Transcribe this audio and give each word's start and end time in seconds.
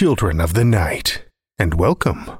Children 0.00 0.40
of 0.40 0.54
the 0.54 0.64
night, 0.64 1.26
and 1.58 1.74
welcome. 1.74 2.38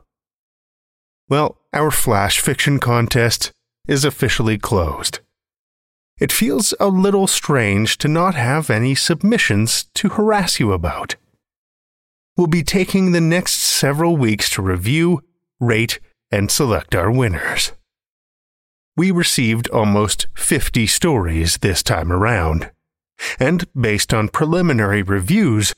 Well, 1.29 1.59
our 1.75 1.91
flash 1.91 2.41
fiction 2.41 2.79
contest 2.79 3.53
is 3.87 4.03
officially 4.03 4.57
closed. 4.57 5.21
It 6.19 6.33
feels 6.33 6.73
a 6.81 6.89
little 6.89 7.27
strange 7.27 7.99
to 7.99 8.09
not 8.09 8.35
have 8.35 8.71
any 8.71 8.95
submissions 8.95 9.85
to 9.97 10.09
harass 10.09 10.59
you 10.59 10.73
about. 10.73 11.17
We'll 12.35 12.47
be 12.47 12.63
taking 12.63 13.13
the 13.13 13.21
next 13.21 13.57
several 13.57 14.17
weeks 14.17 14.49
to 14.53 14.63
review, 14.63 15.23
rate, 15.61 16.01
and 16.31 16.51
select 16.51 16.95
our 16.95 17.11
winners. 17.11 17.73
We 18.97 19.11
received 19.11 19.69
almost 19.69 20.29
50 20.35 20.87
stories 20.87 21.59
this 21.59 21.83
time 21.83 22.11
around, 22.11 22.71
and 23.39 23.67
based 23.79 24.15
on 24.15 24.31
preliminary 24.31 25.03
reviews, 25.03 25.75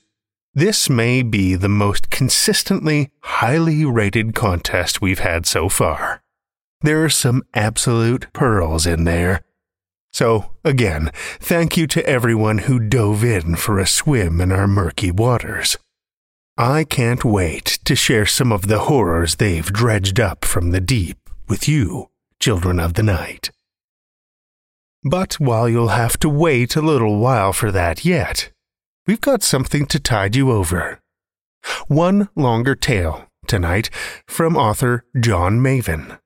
this 0.55 0.91
may 0.91 1.23
be 1.23 1.55
the 1.55 1.69
most 1.69 2.11
consistently 2.11 3.11
highly 3.21 3.85
rated 3.85 4.35
contest 4.35 5.01
we've 5.01 5.21
had 5.21 5.47
so 5.47 5.69
far. 5.69 6.23
There 6.83 7.05
are 7.05 7.11
some 7.11 7.43
absolute 7.55 8.33
pearls 8.33 8.87
in 8.87 9.05
there. 9.05 9.43
So, 10.13 10.51
again, 10.63 11.11
thank 11.41 11.77
you 11.77 11.87
to 11.87 12.07
everyone 12.07 12.59
who 12.59 12.79
dove 12.79 13.25
in 13.25 13.57
for 13.57 13.79
a 13.79 13.87
swim 13.87 14.41
in 14.41 14.53
our 14.53 14.69
murky 14.69 15.11
waters. 15.11 15.79
I 16.59 16.85
can't 16.85 17.25
wait 17.25 17.79
to 17.87 17.97
share 17.97 18.27
some 18.27 18.53
of 18.53 18.69
the 18.69 18.81
horrors 18.81 19.37
they've 19.37 19.65
dredged 19.65 20.21
up 20.21 20.45
from 20.45 20.71
the 20.71 20.83
deep 20.83 21.31
with 21.49 21.67
you, 21.67 22.11
children 22.41 22.79
of 22.79 22.95
the 22.95 23.03
night. 23.03 23.51
But 25.03 25.35
while 25.35 25.69
you'll 25.69 25.89
have 25.89 26.19
to 26.21 26.29
wait 26.29 26.77
a 26.77 26.83
little 26.83 27.19
while 27.19 27.55
for 27.55 27.73
that 27.73 28.05
yet, 28.05 28.51
we've 29.07 29.21
got 29.21 29.43
something 29.43 29.87
to 29.87 29.99
tide 29.99 30.37
you 30.37 30.51
over. 30.51 31.01
One 31.89 32.29
longer 32.35 32.75
tale 32.75 33.27
tonight 33.47 33.91
from 34.27 34.57
author 34.57 35.05
John 35.19 35.61
Mavin. 35.61 36.19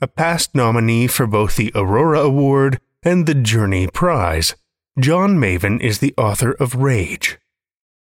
A 0.00 0.06
past 0.08 0.54
nominee 0.54 1.06
for 1.06 1.26
both 1.26 1.56
the 1.56 1.72
Aurora 1.74 2.20
Award 2.20 2.80
and 3.02 3.26
the 3.26 3.34
Journey 3.34 3.86
Prize, 3.86 4.54
John 4.98 5.38
Mavin 5.38 5.80
is 5.80 5.98
the 5.98 6.14
author 6.18 6.52
of 6.52 6.74
Rage. 6.74 7.38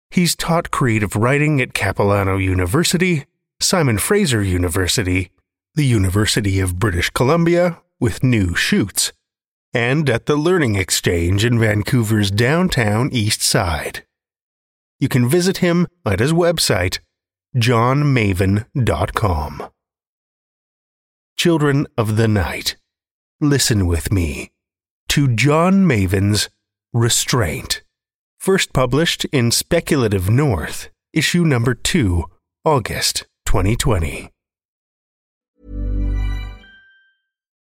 He's 0.09 0.35
taught 0.35 0.71
creative 0.71 1.15
writing 1.15 1.59
at 1.59 1.73
Capilano 1.73 2.37
University, 2.37 3.25
Simon 3.59 3.97
Fraser 3.97 4.41
University, 4.41 5.31
the 5.75 5.85
University 5.85 6.59
of 6.59 6.79
British 6.79 7.09
Columbia 7.09 7.81
with 7.99 8.23
new 8.23 8.55
shoots, 8.55 9.11
and 9.77 10.09
at 10.09 10.25
the 10.25 10.35
Learning 10.35 10.75
Exchange 10.75 11.45
in 11.45 11.59
Vancouver's 11.59 12.31
downtown 12.31 13.11
East 13.11 13.43
Side. 13.43 14.03
You 14.99 15.07
can 15.07 15.29
visit 15.29 15.57
him 15.57 15.85
at 16.03 16.19
his 16.19 16.33
website, 16.33 16.97
johnmavin.com. 17.55 19.69
Children 21.37 21.85
of 21.95 22.17
the 22.17 22.27
Night, 22.27 22.75
listen 23.39 23.85
with 23.85 24.11
me 24.11 24.49
to 25.09 25.27
John 25.27 25.85
Mavin's 25.85 26.49
Restraint, 26.91 27.83
first 28.39 28.73
published 28.73 29.25
in 29.25 29.51
Speculative 29.51 30.27
North, 30.27 30.89
issue 31.13 31.45
number 31.45 31.75
2, 31.75 32.23
August 32.65 33.27
2020. 33.45 34.31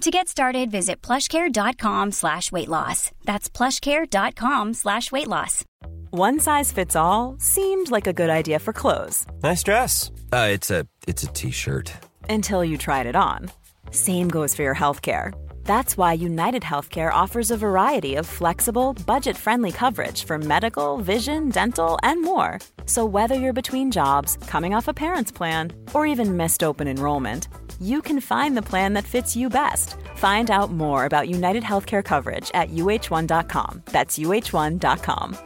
To 0.00 0.10
get 0.10 0.28
started, 0.28 0.70
visit 0.70 1.00
plushcare.com 1.02 2.12
slash 2.12 2.50
weight 2.52 2.68
loss. 2.68 3.10
That's 3.24 3.48
plushcare.com 3.48 4.74
slash 4.74 5.10
weight 5.12 5.28
loss. 5.28 5.64
One 6.10 6.38
size 6.40 6.72
fits 6.72 6.94
all 6.96 7.36
seemed 7.38 7.90
like 7.90 8.06
a 8.06 8.12
good 8.12 8.30
idea 8.30 8.58
for 8.60 8.72
clothes 8.72 9.26
Nice 9.42 9.62
dress. 9.62 10.10
Uh, 10.32 10.48
it's 10.52 10.70
a 10.70 10.86
it's 11.08 11.22
a 11.22 11.28
t-shirt. 11.28 11.92
until 12.28 12.64
you 12.64 12.76
tried 12.78 13.06
it 13.06 13.16
on. 13.16 13.50
Same 13.90 14.28
goes 14.28 14.54
for 14.54 14.62
your 14.62 14.74
healthcare. 14.74 15.32
That's 15.64 15.96
why 15.96 16.12
United 16.12 16.62
Healthcare 16.62 17.12
offers 17.12 17.50
a 17.50 17.56
variety 17.56 18.14
of 18.14 18.26
flexible, 18.26 18.94
budget 19.06 19.36
friendly 19.36 19.72
coverage 19.72 20.24
for 20.24 20.38
medical, 20.38 20.98
vision, 20.98 21.48
dental, 21.48 21.98
and 22.02 22.22
more. 22.22 22.60
So, 22.86 23.04
whether 23.04 23.34
you're 23.34 23.52
between 23.52 23.90
jobs, 23.90 24.36
coming 24.46 24.74
off 24.74 24.88
a 24.88 24.94
parent's 24.94 25.32
plan, 25.32 25.72
or 25.92 26.06
even 26.06 26.36
missed 26.36 26.62
open 26.62 26.86
enrollment, 26.86 27.48
you 27.80 28.00
can 28.02 28.20
find 28.20 28.56
the 28.56 28.68
plan 28.70 28.92
that 28.94 29.04
fits 29.04 29.34
you 29.34 29.48
best. 29.48 29.96
Find 30.16 30.50
out 30.50 30.70
more 30.70 31.06
about 31.06 31.28
United 31.28 31.64
Healthcare 31.64 32.04
coverage 32.04 32.50
at 32.54 32.70
uh1.com. 32.70 33.82
That's 33.86 34.18
uh1.com. 34.18 35.36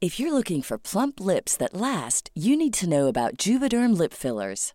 If 0.00 0.20
you're 0.20 0.32
looking 0.32 0.60
for 0.62 0.76
plump 0.78 1.20
lips 1.20 1.56
that 1.56 1.74
last, 1.74 2.30
you 2.34 2.56
need 2.56 2.74
to 2.74 2.88
know 2.88 3.06
about 3.06 3.36
Juvederm 3.38 3.96
lip 3.96 4.12
fillers. 4.12 4.74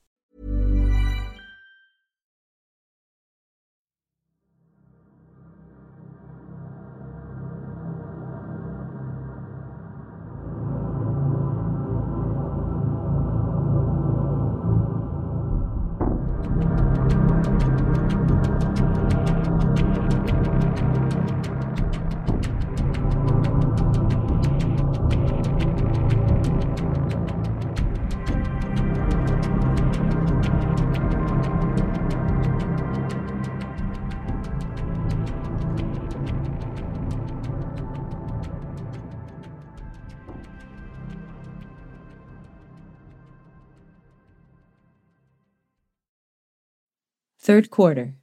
Third 47.51 47.69
quarter. 47.69 48.15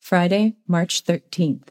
Friday, 0.00 0.56
March 0.68 1.02
13th. 1.02 1.68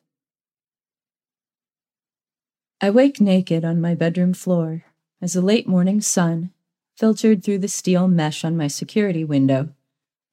I 2.81 2.89
wake 2.89 3.21
naked 3.21 3.63
on 3.63 3.79
my 3.79 3.93
bedroom 3.93 4.33
floor 4.33 4.85
as 5.21 5.33
the 5.33 5.41
late 5.43 5.67
morning 5.67 6.01
sun, 6.01 6.49
filtered 6.97 7.43
through 7.43 7.59
the 7.59 7.67
steel 7.67 8.07
mesh 8.07 8.43
on 8.43 8.57
my 8.57 8.65
security 8.65 9.23
window, 9.23 9.75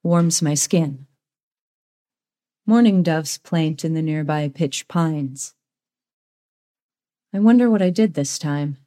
warms 0.01 0.41
my 0.41 0.55
skin. 0.55 1.05
Morning 2.65 3.03
doves 3.03 3.37
plaint 3.37 3.85
in 3.85 3.93
the 3.93 4.01
nearby 4.01 4.49
pitch 4.49 4.87
pines. 4.87 5.53
I 7.31 7.37
wonder 7.37 7.69
what 7.69 7.83
I 7.83 7.91
did 7.91 8.15
this 8.15 8.39
time, 8.39 8.77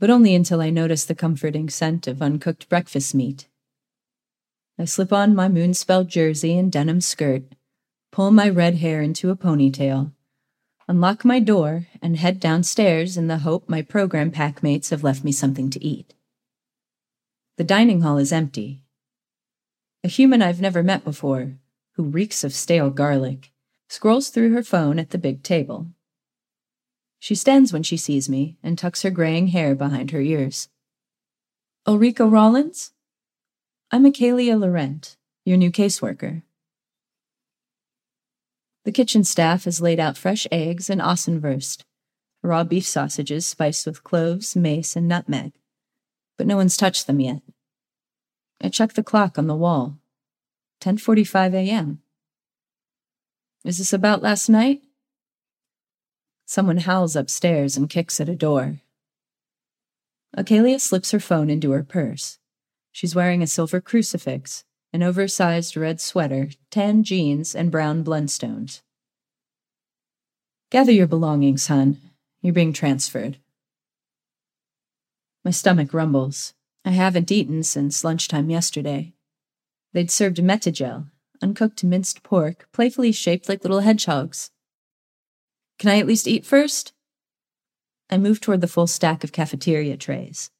but 0.00 0.08
only 0.08 0.34
until 0.34 0.62
I 0.62 0.70
notice 0.70 1.04
the 1.04 1.14
comforting 1.14 1.68
scent 1.68 2.06
of 2.06 2.22
uncooked 2.22 2.70
breakfast 2.70 3.14
meat. 3.14 3.48
I 4.82 4.84
slip 4.84 5.12
on 5.12 5.36
my 5.36 5.46
moonspell 5.46 6.08
jersey 6.08 6.58
and 6.58 6.72
denim 6.72 7.00
skirt, 7.00 7.44
pull 8.10 8.32
my 8.32 8.48
red 8.48 8.78
hair 8.78 9.00
into 9.00 9.30
a 9.30 9.36
ponytail, 9.36 10.10
unlock 10.88 11.24
my 11.24 11.38
door, 11.38 11.86
and 12.02 12.16
head 12.16 12.40
downstairs 12.40 13.16
in 13.16 13.28
the 13.28 13.38
hope 13.38 13.68
my 13.68 13.82
program 13.82 14.32
packmates 14.32 14.90
have 14.90 15.04
left 15.04 15.22
me 15.22 15.30
something 15.30 15.70
to 15.70 15.84
eat. 15.84 16.14
The 17.58 17.62
dining 17.62 18.00
hall 18.00 18.18
is 18.18 18.32
empty. 18.32 18.82
A 20.02 20.08
human 20.08 20.42
I've 20.42 20.60
never 20.60 20.82
met 20.82 21.04
before, 21.04 21.58
who 21.92 22.02
reeks 22.02 22.42
of 22.42 22.52
stale 22.52 22.90
garlic, 22.90 23.52
scrolls 23.88 24.30
through 24.30 24.52
her 24.52 24.64
phone 24.64 24.98
at 24.98 25.10
the 25.10 25.16
big 25.16 25.44
table. 25.44 25.86
She 27.20 27.36
stands 27.36 27.72
when 27.72 27.84
she 27.84 27.96
sees 27.96 28.28
me 28.28 28.56
and 28.64 28.76
tucks 28.76 29.02
her 29.02 29.10
graying 29.10 29.46
hair 29.46 29.76
behind 29.76 30.10
her 30.10 30.20
ears. 30.20 30.70
Ulrika 31.86 32.26
Rollins? 32.26 32.90
I'm 33.94 34.04
Michaelia 34.04 34.58
Laurent, 34.58 35.18
your 35.44 35.58
new 35.58 35.70
caseworker. 35.70 36.40
The 38.86 38.90
kitchen 38.90 39.22
staff 39.22 39.64
has 39.64 39.82
laid 39.82 40.00
out 40.00 40.16
fresh 40.16 40.46
eggs 40.50 40.88
and 40.88 40.98
Ossenworst, 40.98 41.82
raw 42.42 42.64
beef 42.64 42.86
sausages 42.86 43.44
spiced 43.44 43.84
with 43.84 44.02
cloves, 44.02 44.56
mace, 44.56 44.96
and 44.96 45.06
nutmeg, 45.06 45.52
but 46.38 46.46
no 46.46 46.56
one's 46.56 46.78
touched 46.78 47.06
them 47.06 47.20
yet. 47.20 47.42
I 48.62 48.70
check 48.70 48.94
the 48.94 49.02
clock 49.02 49.36
on 49.36 49.46
the 49.46 49.54
wall. 49.54 49.98
10:45 50.80 51.52
a.m. 51.52 52.00
Is 53.62 53.76
this 53.76 53.92
about 53.92 54.22
last 54.22 54.48
night? 54.48 54.80
Someone 56.46 56.78
howls 56.78 57.14
upstairs 57.14 57.76
and 57.76 57.90
kicks 57.90 58.22
at 58.22 58.30
a 58.30 58.34
door. 58.34 58.80
Acalia 60.34 60.80
slips 60.80 61.10
her 61.10 61.20
phone 61.20 61.50
into 61.50 61.72
her 61.72 61.84
purse. 61.84 62.38
She's 62.92 63.14
wearing 63.14 63.42
a 63.42 63.46
silver 63.46 63.80
crucifix, 63.80 64.64
an 64.92 65.02
oversized 65.02 65.76
red 65.76 66.00
sweater, 66.00 66.50
tan 66.70 67.02
jeans, 67.02 67.54
and 67.54 67.70
brown 67.70 68.04
blundstones. 68.04 68.82
Gather 70.70 70.92
your 70.92 71.06
belongings, 71.06 71.66
hon. 71.66 71.98
You're 72.42 72.52
being 72.52 72.72
transferred. 72.72 73.38
My 75.44 75.50
stomach 75.50 75.92
rumbles. 75.92 76.54
I 76.84 76.90
haven't 76.90 77.32
eaten 77.32 77.62
since 77.62 78.04
lunchtime 78.04 78.50
yesterday. 78.50 79.14
They'd 79.92 80.10
served 80.10 80.38
Mettigel, 80.38 81.10
uncooked 81.40 81.84
minced 81.84 82.22
pork, 82.22 82.68
playfully 82.72 83.12
shaped 83.12 83.48
like 83.48 83.62
little 83.62 83.80
hedgehogs. 83.80 84.50
Can 85.78 85.90
I 85.90 85.98
at 85.98 86.06
least 86.06 86.28
eat 86.28 86.44
first? 86.44 86.92
I 88.10 88.18
move 88.18 88.40
toward 88.40 88.60
the 88.60 88.68
full 88.68 88.86
stack 88.86 89.24
of 89.24 89.32
cafeteria 89.32 89.96
trays. 89.96 90.50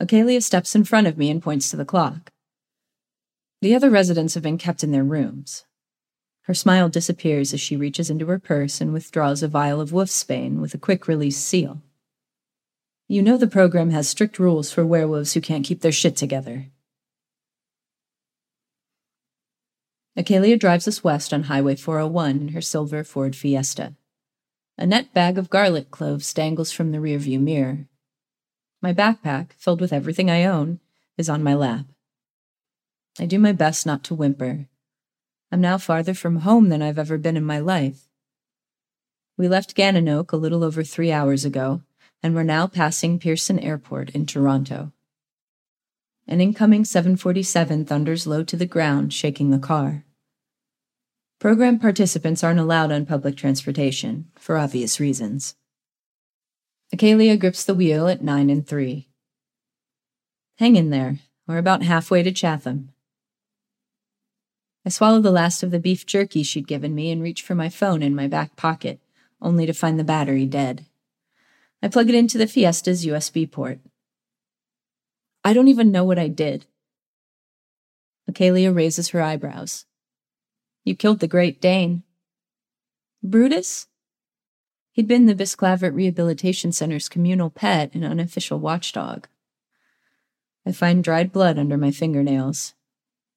Acalia 0.00 0.42
steps 0.42 0.76
in 0.76 0.84
front 0.84 1.06
of 1.06 1.18
me 1.18 1.30
and 1.30 1.42
points 1.42 1.70
to 1.70 1.76
the 1.76 1.84
clock. 1.84 2.30
The 3.60 3.74
other 3.74 3.90
residents 3.90 4.34
have 4.34 4.42
been 4.42 4.58
kept 4.58 4.84
in 4.84 4.92
their 4.92 5.02
rooms. 5.02 5.64
Her 6.42 6.54
smile 6.54 6.88
disappears 6.88 7.52
as 7.52 7.60
she 7.60 7.76
reaches 7.76 8.08
into 8.08 8.26
her 8.26 8.38
purse 8.38 8.80
and 8.80 8.92
withdraws 8.92 9.42
a 9.42 9.48
vial 9.48 9.80
of 9.80 9.90
wolfsbane 9.90 10.60
with 10.60 10.72
a 10.72 10.78
quick 10.78 11.08
release 11.08 11.36
seal. 11.36 11.82
You 13.08 13.22
know 13.22 13.36
the 13.36 13.46
program 13.46 13.90
has 13.90 14.08
strict 14.08 14.38
rules 14.38 14.72
for 14.72 14.86
werewolves 14.86 15.34
who 15.34 15.40
can't 15.40 15.64
keep 15.64 15.80
their 15.80 15.92
shit 15.92 16.14
together. 16.14 16.66
Acalia 20.16 20.58
drives 20.58 20.86
us 20.86 21.04
west 21.04 21.32
on 21.32 21.44
Highway 21.44 21.76
401 21.76 22.30
in 22.40 22.48
her 22.48 22.60
silver 22.60 23.04
Ford 23.04 23.34
Fiesta. 23.34 23.94
A 24.76 24.86
net 24.86 25.12
bag 25.12 25.38
of 25.38 25.50
garlic 25.50 25.90
cloves 25.90 26.32
dangles 26.32 26.70
from 26.70 26.92
the 26.92 26.98
rearview 26.98 27.40
mirror. 27.40 27.86
My 28.80 28.92
backpack, 28.92 29.52
filled 29.54 29.80
with 29.80 29.92
everything 29.92 30.30
I 30.30 30.44
own, 30.44 30.78
is 31.16 31.28
on 31.28 31.42
my 31.42 31.54
lap. 31.54 31.86
I 33.18 33.26
do 33.26 33.38
my 33.38 33.52
best 33.52 33.84
not 33.84 34.04
to 34.04 34.14
whimper. 34.14 34.68
I'm 35.50 35.60
now 35.60 35.78
farther 35.78 36.14
from 36.14 36.40
home 36.40 36.68
than 36.68 36.82
I've 36.82 36.98
ever 36.98 37.18
been 37.18 37.36
in 37.36 37.44
my 37.44 37.58
life. 37.58 38.08
We 39.36 39.48
left 39.48 39.76
Gananoque 39.76 40.32
a 40.32 40.36
little 40.36 40.62
over 40.62 40.84
three 40.84 41.10
hours 41.10 41.44
ago, 41.44 41.82
and 42.22 42.34
we're 42.34 42.44
now 42.44 42.66
passing 42.66 43.18
Pearson 43.18 43.58
Airport 43.58 44.10
in 44.10 44.26
Toronto. 44.26 44.92
An 46.28 46.40
incoming 46.40 46.84
747 46.84 47.84
thunders 47.86 48.26
low 48.26 48.44
to 48.44 48.56
the 48.56 48.66
ground, 48.66 49.12
shaking 49.12 49.50
the 49.50 49.58
car. 49.58 50.04
Program 51.40 51.78
participants 51.78 52.44
aren't 52.44 52.60
allowed 52.60 52.92
on 52.92 53.06
public 53.06 53.36
transportation, 53.36 54.26
for 54.36 54.58
obvious 54.58 55.00
reasons. 55.00 55.54
Acalia 56.94 57.38
grips 57.38 57.64
the 57.64 57.74
wheel 57.74 58.08
at 58.08 58.22
9 58.22 58.48
and 58.48 58.66
3. 58.66 59.08
Hang 60.58 60.76
in 60.76 60.90
there. 60.90 61.18
We're 61.46 61.58
about 61.58 61.82
halfway 61.82 62.22
to 62.22 62.32
Chatham. 62.32 62.90
I 64.86 64.90
swallow 64.90 65.20
the 65.20 65.30
last 65.30 65.62
of 65.62 65.70
the 65.70 65.78
beef 65.78 66.06
jerky 66.06 66.42
she'd 66.42 66.66
given 66.66 66.94
me 66.94 67.10
and 67.10 67.22
reach 67.22 67.42
for 67.42 67.54
my 67.54 67.68
phone 67.68 68.02
in 68.02 68.14
my 68.14 68.26
back 68.26 68.56
pocket, 68.56 69.00
only 69.40 69.66
to 69.66 69.74
find 69.74 69.98
the 69.98 70.04
battery 70.04 70.46
dead. 70.46 70.86
I 71.82 71.88
plug 71.88 72.08
it 72.08 72.14
into 72.14 72.38
the 72.38 72.46
Fiesta's 72.46 73.04
USB 73.04 73.50
port. 73.50 73.80
I 75.44 75.52
don't 75.52 75.68
even 75.68 75.92
know 75.92 76.04
what 76.04 76.18
I 76.18 76.28
did. 76.28 76.66
Acalia 78.28 78.74
raises 78.74 79.10
her 79.10 79.22
eyebrows. 79.22 79.84
You 80.84 80.96
killed 80.96 81.20
the 81.20 81.28
Great 81.28 81.60
Dane. 81.60 82.02
Brutus? 83.22 83.86
He'd 84.98 85.06
been 85.06 85.26
the 85.26 85.34
Bisclavret 85.36 85.94
Rehabilitation 85.94 86.72
Center's 86.72 87.08
communal 87.08 87.50
pet 87.50 87.94
and 87.94 88.04
unofficial 88.04 88.58
watchdog. 88.58 89.28
I 90.66 90.72
find 90.72 91.04
dried 91.04 91.30
blood 91.30 91.56
under 91.56 91.76
my 91.76 91.92
fingernails. 91.92 92.74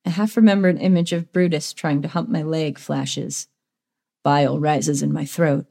A 0.03 0.09
half 0.09 0.35
remembered 0.35 0.79
image 0.79 1.13
of 1.13 1.31
Brutus 1.31 1.71
trying 1.71 2.01
to 2.01 2.07
hump 2.07 2.29
my 2.29 2.41
leg 2.41 2.79
flashes. 2.79 3.47
Bile 4.23 4.59
rises 4.59 5.03
in 5.03 5.13
my 5.13 5.23
throat. 5.23 5.67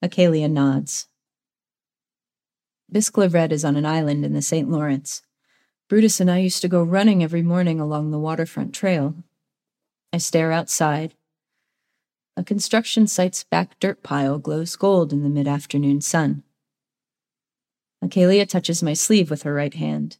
Acalia 0.00 0.48
nods. 0.48 1.08
Bisclavret 2.88 3.50
is 3.50 3.64
on 3.64 3.74
an 3.74 3.84
island 3.84 4.24
in 4.24 4.32
the 4.32 4.40
St. 4.40 4.70
Lawrence. 4.70 5.22
Brutus 5.88 6.20
and 6.20 6.30
I 6.30 6.38
used 6.38 6.62
to 6.62 6.68
go 6.68 6.84
running 6.84 7.24
every 7.24 7.42
morning 7.42 7.80
along 7.80 8.12
the 8.12 8.18
waterfront 8.20 8.76
trail, 8.76 9.16
I 10.12 10.18
stare 10.18 10.52
outside. 10.52 11.14
A 12.38 12.44
construction 12.44 13.08
site's 13.08 13.42
back 13.42 13.80
dirt 13.80 14.04
pile 14.04 14.38
glows 14.38 14.76
gold 14.76 15.12
in 15.12 15.24
the 15.24 15.28
mid 15.28 15.48
afternoon 15.48 16.00
sun. 16.00 16.44
Acalia 18.00 18.46
touches 18.48 18.80
my 18.80 18.92
sleeve 18.92 19.28
with 19.28 19.42
her 19.42 19.52
right 19.52 19.74
hand. 19.74 20.18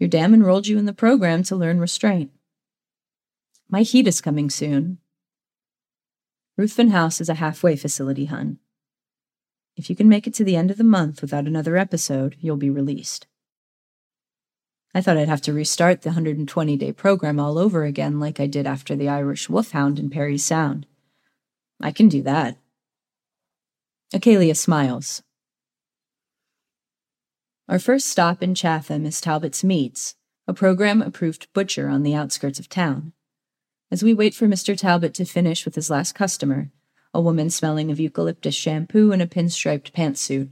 Your 0.00 0.08
dam 0.08 0.34
enrolled 0.34 0.66
you 0.66 0.78
in 0.78 0.84
the 0.84 0.92
program 0.92 1.44
to 1.44 1.54
learn 1.54 1.78
restraint. 1.78 2.32
My 3.70 3.82
heat 3.82 4.08
is 4.08 4.20
coming 4.20 4.50
soon. 4.50 4.98
Ruthven 6.56 6.90
House 6.90 7.20
is 7.20 7.28
a 7.28 7.34
halfway 7.34 7.76
facility, 7.76 8.24
hun. 8.24 8.58
If 9.76 9.88
you 9.88 9.94
can 9.94 10.08
make 10.08 10.26
it 10.26 10.34
to 10.34 10.44
the 10.44 10.56
end 10.56 10.72
of 10.72 10.76
the 10.76 10.82
month 10.82 11.22
without 11.22 11.46
another 11.46 11.76
episode, 11.76 12.34
you'll 12.40 12.56
be 12.56 12.68
released. 12.68 13.28
I 14.94 15.00
thought 15.00 15.16
I'd 15.16 15.28
have 15.28 15.40
to 15.42 15.54
restart 15.54 16.02
the 16.02 16.10
120 16.10 16.76
day 16.76 16.92
program 16.92 17.40
all 17.40 17.58
over 17.58 17.84
again, 17.84 18.20
like 18.20 18.38
I 18.38 18.46
did 18.46 18.66
after 18.66 18.94
the 18.94 19.08
Irish 19.08 19.48
Wolfhound 19.48 19.98
in 19.98 20.10
Parry 20.10 20.36
Sound. 20.36 20.86
I 21.80 21.92
can 21.92 22.08
do 22.08 22.22
that. 22.22 22.58
Acalia 24.14 24.54
smiles. 24.54 25.22
Our 27.68 27.78
first 27.78 28.06
stop 28.06 28.42
in 28.42 28.54
Chatham 28.54 29.06
is 29.06 29.20
Talbot's 29.20 29.64
Meats, 29.64 30.14
a 30.46 30.52
program 30.52 31.00
approved 31.00 31.50
butcher 31.54 31.88
on 31.88 32.02
the 32.02 32.14
outskirts 32.14 32.58
of 32.58 32.68
town. 32.68 33.14
As 33.90 34.02
we 34.02 34.12
wait 34.12 34.34
for 34.34 34.46
Mr. 34.46 34.76
Talbot 34.76 35.14
to 35.14 35.24
finish 35.24 35.64
with 35.64 35.74
his 35.74 35.88
last 35.88 36.14
customer, 36.14 36.70
a 37.14 37.20
woman 37.20 37.48
smelling 37.48 37.90
of 37.90 37.98
eucalyptus 37.98 38.54
shampoo 38.54 39.10
in 39.10 39.22
a 39.22 39.26
pinstriped 39.26 39.92
pantsuit, 39.92 40.50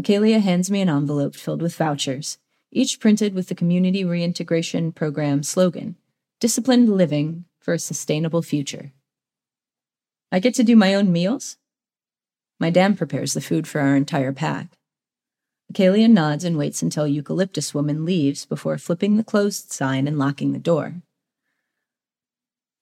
Acalia 0.00 0.40
hands 0.40 0.70
me 0.70 0.80
an 0.80 0.88
envelope 0.88 1.34
filled 1.34 1.60
with 1.60 1.76
vouchers 1.76 2.38
each 2.70 3.00
printed 3.00 3.34
with 3.34 3.48
the 3.48 3.54
Community 3.54 4.04
Reintegration 4.04 4.92
Program 4.92 5.42
slogan 5.42 5.96
Disciplined 6.40 6.88
Living 6.88 7.46
for 7.60 7.74
a 7.74 7.78
Sustainable 7.78 8.42
Future. 8.42 8.92
I 10.30 10.38
get 10.38 10.54
to 10.54 10.64
do 10.64 10.76
my 10.76 10.94
own 10.94 11.10
meals? 11.10 11.56
My 12.60 12.70
dam 12.70 12.94
prepares 12.94 13.32
the 13.32 13.40
food 13.40 13.66
for 13.66 13.80
our 13.80 13.96
entire 13.96 14.32
pack. 14.32 14.76
Acalia 15.72 16.08
nods 16.08 16.44
and 16.44 16.58
waits 16.58 16.82
until 16.82 17.06
Eucalyptus 17.06 17.72
Woman 17.72 18.04
leaves 18.04 18.44
before 18.44 18.76
flipping 18.78 19.16
the 19.16 19.24
closed 19.24 19.72
sign 19.72 20.06
and 20.06 20.18
locking 20.18 20.52
the 20.52 20.58
door. 20.58 21.02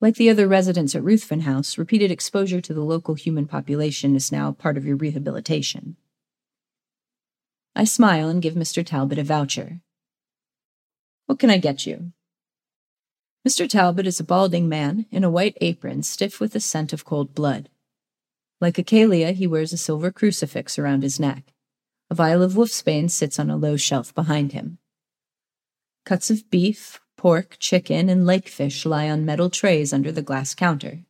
Like 0.00 0.16
the 0.16 0.30
other 0.30 0.46
residents 0.46 0.94
at 0.94 1.02
Ruthven 1.02 1.40
House, 1.40 1.78
repeated 1.78 2.10
exposure 2.10 2.60
to 2.60 2.74
the 2.74 2.84
local 2.84 3.14
human 3.14 3.46
population 3.46 4.14
is 4.14 4.30
now 4.30 4.52
part 4.52 4.76
of 4.76 4.84
your 4.84 4.96
rehabilitation. 4.96 5.96
I 7.78 7.84
smile 7.84 8.30
and 8.30 8.40
give 8.40 8.54
Mr. 8.54 8.84
Talbot 8.84 9.18
a 9.18 9.22
voucher. 9.22 9.80
What 11.26 11.38
can 11.38 11.50
I 11.50 11.58
get 11.58 11.84
you? 11.84 12.12
Mr. 13.46 13.68
Talbot 13.68 14.06
is 14.06 14.18
a 14.18 14.24
balding 14.24 14.66
man 14.66 15.04
in 15.10 15.24
a 15.24 15.30
white 15.30 15.58
apron, 15.60 16.02
stiff 16.02 16.40
with 16.40 16.54
the 16.54 16.60
scent 16.60 16.94
of 16.94 17.04
cold 17.04 17.34
blood. 17.34 17.68
Like 18.62 18.76
Acalia, 18.76 19.34
he 19.34 19.46
wears 19.46 19.74
a 19.74 19.76
silver 19.76 20.10
crucifix 20.10 20.78
around 20.78 21.02
his 21.02 21.20
neck. 21.20 21.52
A 22.08 22.14
vial 22.14 22.42
of 22.42 22.54
wolfsbane 22.54 23.10
sits 23.10 23.38
on 23.38 23.50
a 23.50 23.58
low 23.58 23.76
shelf 23.76 24.14
behind 24.14 24.52
him. 24.52 24.78
Cuts 26.06 26.30
of 26.30 26.48
beef, 26.48 26.98
pork, 27.18 27.58
chicken, 27.58 28.08
and 28.08 28.24
lake 28.24 28.48
fish 28.48 28.86
lie 28.86 29.10
on 29.10 29.26
metal 29.26 29.50
trays 29.50 29.92
under 29.92 30.10
the 30.10 30.22
glass 30.22 30.54
counter. 30.54 31.00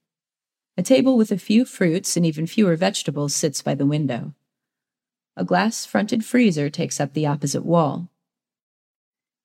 A 0.77 0.83
table 0.83 1.17
with 1.17 1.31
a 1.31 1.39
few 1.39 1.65
fruits 1.65 2.17
and 2.17 2.27
even 2.27 2.49
fewer 2.49 2.75
vegetables 2.75 3.37
sits 3.37 3.63
by 3.63 3.77
the 3.77 3.87
window. 3.87 4.35
A 5.37 5.45
glass 5.45 5.85
fronted 5.85 6.25
freezer 6.25 6.71
takes 6.71 6.99
up 6.99 7.12
the 7.12 7.26
opposite 7.26 7.64
wall. 7.64 8.09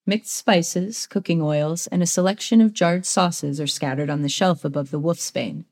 Mixed 0.06 0.34
spices, 0.36 1.06
cooking 1.06 1.42
oils, 1.42 1.88
and 1.88 2.02
a 2.02 2.08
selection 2.08 2.62
of 2.62 2.74
jarred 2.74 3.06
sauces 3.06 3.60
are 3.60 3.68
scattered 3.68 4.10
on 4.10 4.22
the 4.22 4.30
shelf 4.30 4.64
above 4.64 4.90
the 4.90 5.00
wolfsbane. 5.00 5.66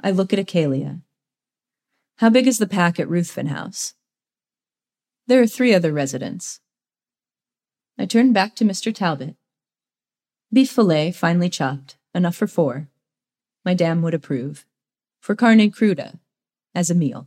I 0.00 0.10
look 0.10 0.32
at 0.32 0.38
Acalia. 0.38 1.00
How 2.18 2.28
big 2.30 2.46
is 2.46 2.58
the 2.58 2.66
pack 2.66 3.00
at 3.00 3.08
Ruthven 3.08 3.48
House? 3.48 3.94
There 5.26 5.40
are 5.40 5.46
three 5.46 5.74
other 5.74 5.92
residents. 5.92 6.60
I 7.98 8.06
turn 8.06 8.32
back 8.32 8.54
to 8.56 8.64
Mr. 8.64 8.94
Talbot. 8.94 9.36
Beef 10.52 10.70
fillet, 10.70 11.12
finely 11.12 11.48
chopped, 11.48 11.96
enough 12.14 12.36
for 12.36 12.46
four. 12.46 12.88
My 13.64 13.74
dam 13.74 14.02
would 14.02 14.14
approve. 14.14 14.66
For 15.18 15.34
carne 15.34 15.70
cruda, 15.70 16.20
as 16.74 16.90
a 16.90 16.94
meal. 16.94 17.26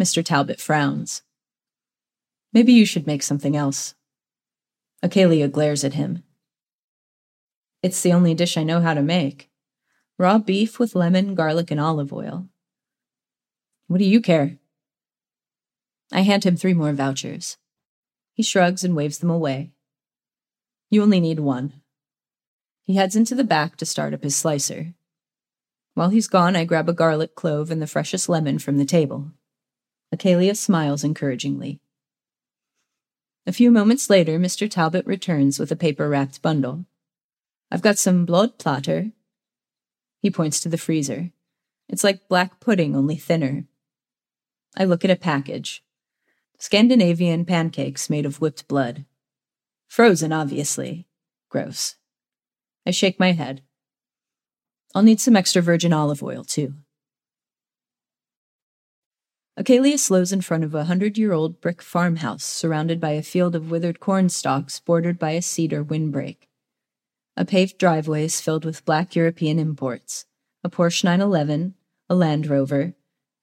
Mr. 0.00 0.24
Talbot 0.24 0.60
frowns. 0.60 1.22
Maybe 2.52 2.72
you 2.72 2.86
should 2.86 3.06
make 3.06 3.22
something 3.22 3.56
else. 3.56 3.94
Acalia 5.02 5.50
glares 5.50 5.84
at 5.84 5.94
him. 5.94 6.22
It's 7.82 8.00
the 8.00 8.12
only 8.12 8.34
dish 8.34 8.56
I 8.56 8.64
know 8.64 8.80
how 8.80 8.94
to 8.94 9.02
make. 9.02 9.50
Raw 10.18 10.38
beef 10.38 10.78
with 10.78 10.94
lemon, 10.94 11.34
garlic, 11.34 11.70
and 11.70 11.80
olive 11.80 12.12
oil. 12.12 12.48
What 13.88 13.98
do 13.98 14.04
you 14.04 14.20
care? 14.20 14.58
I 16.12 16.22
hand 16.22 16.44
him 16.44 16.56
three 16.56 16.74
more 16.74 16.92
vouchers. 16.92 17.56
He 18.32 18.42
shrugs 18.42 18.84
and 18.84 18.96
waves 18.96 19.18
them 19.18 19.30
away. 19.30 19.72
You 20.90 21.02
only 21.02 21.20
need 21.20 21.40
one. 21.40 21.72
He 22.84 22.96
heads 22.96 23.16
into 23.16 23.34
the 23.34 23.44
back 23.44 23.76
to 23.76 23.86
start 23.86 24.14
up 24.14 24.22
his 24.22 24.36
slicer. 24.36 24.94
While 25.94 26.10
he's 26.10 26.28
gone, 26.28 26.56
I 26.56 26.64
grab 26.64 26.88
a 26.88 26.92
garlic 26.92 27.34
clove 27.34 27.70
and 27.70 27.80
the 27.80 27.86
freshest 27.86 28.28
lemon 28.28 28.58
from 28.58 28.78
the 28.78 28.84
table. 28.84 29.32
Acalia 30.14 30.56
smiles 30.56 31.02
encouragingly. 31.02 31.80
A 33.46 33.52
few 33.52 33.70
moments 33.70 34.08
later, 34.08 34.38
Mr. 34.38 34.70
Talbot 34.70 35.04
returns 35.06 35.58
with 35.58 35.72
a 35.72 35.76
paper 35.76 36.08
wrapped 36.08 36.40
bundle. 36.40 36.86
I've 37.70 37.82
got 37.82 37.98
some 37.98 38.26
blodplättar. 38.26 39.12
He 40.20 40.30
points 40.30 40.60
to 40.60 40.68
the 40.68 40.78
freezer. 40.78 41.30
It's 41.88 42.04
like 42.04 42.28
black 42.28 42.60
pudding, 42.60 42.94
only 42.94 43.16
thinner. 43.16 43.64
I 44.76 44.84
look 44.84 45.04
at 45.04 45.10
a 45.10 45.16
package. 45.16 45.82
Scandinavian 46.58 47.44
pancakes 47.44 48.08
made 48.08 48.24
of 48.24 48.40
whipped 48.40 48.68
blood. 48.68 49.04
Frozen, 49.88 50.32
obviously. 50.32 51.06
Gross. 51.50 51.96
I 52.86 52.92
shake 52.92 53.20
my 53.20 53.32
head. 53.32 53.62
I'll 54.94 55.02
need 55.02 55.20
some 55.20 55.36
extra 55.36 55.60
virgin 55.60 55.92
olive 55.92 56.22
oil, 56.22 56.44
too. 56.44 56.74
Acalia 59.56 59.96
slows 59.98 60.32
in 60.32 60.40
front 60.40 60.64
of 60.64 60.74
a 60.74 60.84
hundred 60.84 61.16
year 61.16 61.32
old 61.32 61.60
brick 61.60 61.80
farmhouse 61.80 62.42
surrounded 62.42 63.00
by 63.00 63.10
a 63.10 63.22
field 63.22 63.54
of 63.54 63.70
withered 63.70 64.00
corn 64.00 64.28
stalks 64.28 64.80
bordered 64.80 65.16
by 65.16 65.30
a 65.30 65.42
cedar 65.42 65.82
windbreak. 65.82 66.48
A 67.36 67.44
paved 67.44 67.78
driveway 67.78 68.24
is 68.24 68.40
filled 68.40 68.64
with 68.64 68.84
black 68.84 69.14
European 69.14 69.58
imports 69.58 70.26
a 70.64 70.70
Porsche 70.70 71.04
911, 71.04 71.74
a 72.08 72.14
Land 72.14 72.46
Rover, 72.46 72.94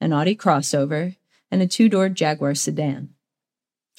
an 0.02 0.12
Audi 0.12 0.36
crossover, 0.36 1.16
and 1.50 1.62
a 1.62 1.68
two 1.68 1.88
door 1.88 2.10
Jaguar 2.10 2.56
sedan. 2.56 3.14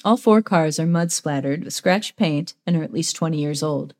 All 0.03 0.17
four 0.17 0.41
cars 0.41 0.79
are 0.79 0.85
mud 0.85 1.11
splattered 1.11 1.63
with 1.63 1.73
scratched 1.73 2.15
paint 2.15 2.53
and 2.67 2.75
are 2.75 2.83
at 2.83 2.93
least 2.93 3.15
20 3.15 3.39
years 3.39 3.63
old. 3.63 3.95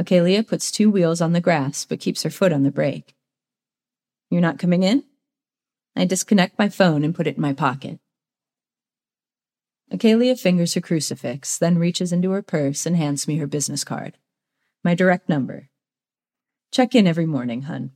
Acalia 0.00 0.46
puts 0.46 0.70
two 0.70 0.88
wheels 0.88 1.20
on 1.20 1.32
the 1.32 1.40
grass 1.40 1.84
but 1.84 2.00
keeps 2.00 2.22
her 2.22 2.30
foot 2.30 2.52
on 2.52 2.62
the 2.62 2.70
brake. 2.70 3.14
You're 4.30 4.40
not 4.40 4.58
coming 4.58 4.82
in? 4.82 5.04
I 5.96 6.04
disconnect 6.04 6.58
my 6.58 6.68
phone 6.68 7.04
and 7.04 7.14
put 7.14 7.26
it 7.26 7.36
in 7.36 7.42
my 7.42 7.52
pocket. 7.52 7.98
Acalia 9.92 10.38
fingers 10.38 10.74
her 10.74 10.80
crucifix, 10.80 11.56
then 11.58 11.78
reaches 11.78 12.12
into 12.12 12.30
her 12.32 12.42
purse 12.42 12.84
and 12.86 12.96
hands 12.96 13.28
me 13.28 13.36
her 13.36 13.46
business 13.46 13.84
card. 13.84 14.18
My 14.82 14.94
direct 14.94 15.28
number. 15.28 15.68
Check 16.72 16.94
in 16.94 17.06
every 17.06 17.26
morning, 17.26 17.62
hun. 17.62 17.92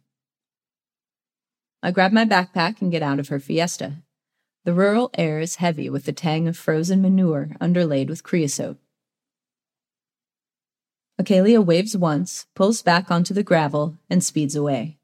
I 1.83 1.91
grab 1.91 2.13
my 2.13 2.25
backpack 2.25 2.81
and 2.81 2.91
get 2.91 3.03
out 3.03 3.19
of 3.19 3.29
her 3.29 3.41
fiesta. 3.41 4.03
The 4.65 4.75
rural 4.75 5.11
air 5.15 5.41
is 5.41 5.57
heavy 5.57 5.89
with 5.89 6.05
the 6.05 6.13
tang 6.13 6.47
of 6.47 6.57
frozen 6.57 7.01
manure 7.01 7.51
underlaid 7.61 8.09
with 8.09 8.23
creosote. 8.23 8.79
Acalia 11.21 11.65
waves 11.65 11.97
once, 11.97 12.47
pulls 12.55 12.83
back 12.83 13.11
onto 13.11 13.35
the 13.35 13.43
gravel, 13.43 13.97
and 14.09 14.23
speeds 14.23 14.55
away. 14.55 14.98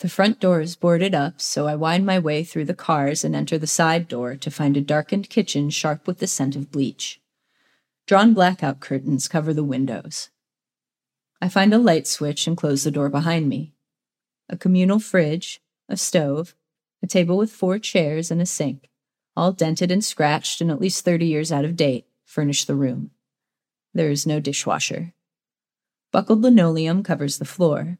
The 0.00 0.08
front 0.10 0.40
door 0.40 0.60
is 0.60 0.76
boarded 0.76 1.14
up, 1.14 1.40
so 1.40 1.66
I 1.66 1.74
wind 1.74 2.04
my 2.04 2.18
way 2.18 2.44
through 2.44 2.66
the 2.66 2.74
cars 2.74 3.24
and 3.24 3.34
enter 3.34 3.56
the 3.56 3.66
side 3.66 4.08
door 4.08 4.36
to 4.36 4.50
find 4.50 4.76
a 4.76 4.82
darkened 4.82 5.30
kitchen 5.30 5.70
sharp 5.70 6.06
with 6.06 6.18
the 6.18 6.26
scent 6.26 6.54
of 6.54 6.70
bleach. 6.70 7.20
Drawn 8.06 8.34
blackout 8.34 8.80
curtains 8.80 9.26
cover 9.26 9.54
the 9.54 9.64
windows. 9.64 10.28
I 11.40 11.48
find 11.48 11.72
a 11.72 11.78
light 11.78 12.06
switch 12.06 12.46
and 12.46 12.56
close 12.56 12.84
the 12.84 12.90
door 12.90 13.08
behind 13.08 13.48
me. 13.48 13.72
A 14.50 14.56
communal 14.56 14.98
fridge, 14.98 15.62
a 15.88 15.96
stove, 15.96 16.54
a 17.02 17.06
table 17.06 17.38
with 17.38 17.50
four 17.50 17.78
chairs 17.78 18.30
and 18.30 18.40
a 18.42 18.46
sink, 18.46 18.90
all 19.34 19.52
dented 19.52 19.90
and 19.90 20.04
scratched 20.04 20.60
and 20.60 20.70
at 20.70 20.80
least 20.80 21.04
30 21.04 21.26
years 21.26 21.50
out 21.50 21.64
of 21.64 21.74
date, 21.74 22.06
furnish 22.24 22.64
the 22.64 22.74
room. 22.74 23.12
There 23.94 24.10
is 24.10 24.26
no 24.26 24.40
dishwasher. 24.40 25.14
Buckled 26.12 26.42
linoleum 26.42 27.02
covers 27.02 27.38
the 27.38 27.44
floor. 27.44 27.98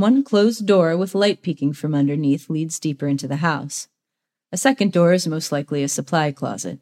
One 0.00 0.24
closed 0.24 0.66
door 0.66 0.96
with 0.96 1.14
light 1.14 1.42
peeking 1.42 1.74
from 1.74 1.94
underneath 1.94 2.48
leads 2.48 2.80
deeper 2.80 3.06
into 3.06 3.28
the 3.28 3.44
house. 3.44 3.88
A 4.50 4.56
second 4.56 4.94
door 4.94 5.12
is 5.12 5.26
most 5.26 5.52
likely 5.52 5.82
a 5.82 5.88
supply 5.88 6.32
closet. 6.32 6.78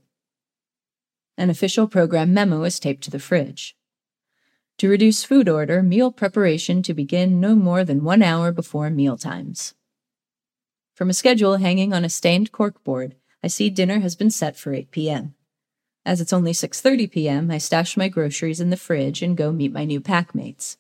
An 1.37 1.51
official 1.51 1.89
program 1.89 2.33
memo 2.33 2.63
is 2.63 2.79
taped 2.79 3.03
to 3.03 3.11
the 3.11 3.19
fridge. 3.19 3.77
To 4.77 4.89
reduce 4.89 5.25
food 5.25 5.49
order, 5.49 5.83
meal 5.83 6.13
preparation 6.13 6.81
to 6.85 6.95
begin 6.95 7.41
no 7.41 7.57
more 7.57 7.83
than 7.83 8.05
one 8.05 8.23
hour 8.23 8.53
before 8.53 8.89
meal 8.89 9.17
times. 9.17 9.75
From 10.95 11.11
a 11.11 11.13
schedule 11.13 11.57
hanging 11.57 11.93
on 11.93 12.05
a 12.05 12.09
stained 12.09 12.53
corkboard, 12.53 13.15
I 13.43 13.49
see 13.49 13.69
dinner 13.69 13.99
has 13.99 14.15
been 14.15 14.31
set 14.31 14.57
for 14.57 14.73
8 14.73 14.93
p.m. 14.93 15.35
As 16.07 16.21
it's 16.21 16.33
only 16.33 16.53
6:30 16.53 17.11
p.m., 17.11 17.51
I 17.51 17.59
stash 17.59 17.97
my 17.97 18.07
groceries 18.07 18.61
in 18.61 18.71
the 18.71 18.77
fridge 18.77 19.23
and 19.23 19.37
go 19.37 19.51
meet 19.51 19.73
my 19.73 19.85
new 19.85 20.01
packmates. 20.01 20.77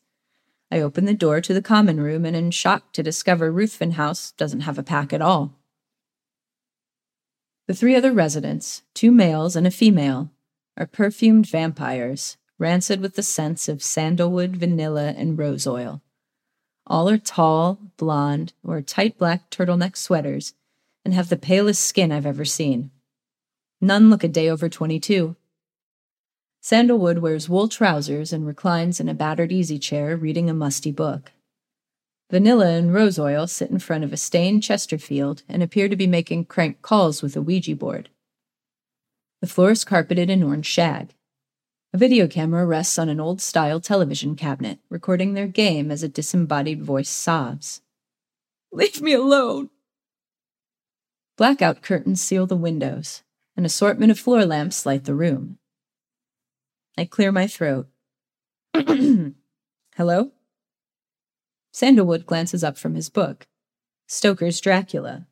I 0.71 0.81
open 0.81 1.07
the 1.07 1.15
door 1.15 1.41
to 1.41 1.55
the 1.55 1.63
common 1.63 2.01
room 2.01 2.25
and 2.25 2.37
am 2.37 2.51
shocked 2.51 2.95
to 2.97 3.03
discover 3.03 3.51
Ruthven 3.51 3.93
House 3.93 4.33
doesn't 4.33 4.61
have 4.61 4.79
a 4.79 4.83
pack 4.83 5.13
at 5.13 5.23
all. 5.23 5.55
The 7.67 7.75
three 7.75 7.95
other 7.95 8.13
residents, 8.13 8.83
two 8.95 9.11
males 9.11 9.57
and 9.57 9.67
a 9.67 9.71
female, 9.71 10.31
are 10.77 10.87
perfumed 10.87 11.47
vampires, 11.47 12.37
rancid 12.59 13.01
with 13.01 13.15
the 13.15 13.23
scents 13.23 13.69
of 13.69 13.83
sandalwood, 13.83 14.57
vanilla, 14.57 15.15
and 15.17 15.39
rose 15.39 15.67
oil. 15.67 16.03
All 16.87 17.09
are 17.09 17.19
tall, 17.19 17.79
blonde, 17.97 18.53
or 18.65 18.81
tight 18.81 19.19
black 19.19 19.51
turtleneck 19.51 19.97
sweaters 19.97 20.55
and 21.05 21.15
have 21.15 21.29
the 21.29 21.37
palest 21.37 21.83
skin 21.83 22.13
I've 22.13 22.27
ever 22.27 22.45
seen. 22.45 22.91
None 23.81 24.11
look 24.11 24.25
a 24.25 24.29
day 24.29 24.49
over 24.49 24.69
22. 24.69 25.37
Sandalwood 26.69 27.21
wears 27.21 27.49
wool 27.49 27.67
trousers 27.67 28.31
and 28.31 28.47
reclines 28.47 29.01
in 29.01 29.09
a 29.09 29.15
battered 29.15 29.51
easy 29.51 29.79
chair 29.79 30.19
reading 30.19 30.51
a 30.51 30.53
musty 30.53 30.93
book. 30.93 31.33
Vanilla 32.31 32.67
and 32.67 32.93
Rose 32.93 33.19
Oil 33.19 33.47
sit 33.47 33.71
in 33.71 33.79
front 33.79 34.05
of 34.05 34.13
a 34.13 34.19
stained 34.19 34.63
Chesterfield 34.63 35.45
and 35.49 35.63
appear 35.63 35.89
to 35.89 35.97
be 35.97 36.07
making 36.07 36.45
crank 36.45 36.83
calls 36.83 37.23
with 37.23 37.35
a 37.37 37.41
Ouija 37.41 37.75
board. 37.75 38.11
The 39.41 39.47
floor 39.47 39.71
is 39.71 39.83
carpeted 39.83 40.29
in 40.29 40.43
orange 40.43 40.67
shag. 40.67 41.15
A 41.95 41.97
video 41.97 42.29
camera 42.29 42.67
rests 42.67 42.99
on 42.99 43.09
an 43.09 43.19
old 43.19 43.41
style 43.41 43.81
television 43.81 44.37
cabinet, 44.37 44.79
recording 44.91 45.33
their 45.33 45.49
game 45.49 45.91
as 45.91 46.03
a 46.03 46.07
disembodied 46.07 46.83
voice 46.83 47.09
sobs. 47.09 47.81
Leave 48.73 49.01
me 49.01 49.15
alone! 49.15 49.71
Blackout 51.39 51.81
curtains 51.81 52.21
seal 52.21 52.45
the 52.45 52.57
windows, 52.57 53.23
an 53.57 53.65
assortment 53.65 54.11
of 54.11 54.19
floor 54.19 54.45
lamps 54.45 54.85
light 54.85 55.07
the 55.07 55.15
room. 55.15 55.58
I 56.99 57.05
clear 57.05 57.31
my 57.31 57.47
throat. 57.47 57.87
Hello? 58.75 60.33
Sandalwood 61.71 62.27
glances 62.27 62.65
up 62.65 62.77
from 62.77 62.97
his 62.97 63.09
book. 63.09 63.47
Stoker's 64.09 64.61
Dracula. 64.61 65.29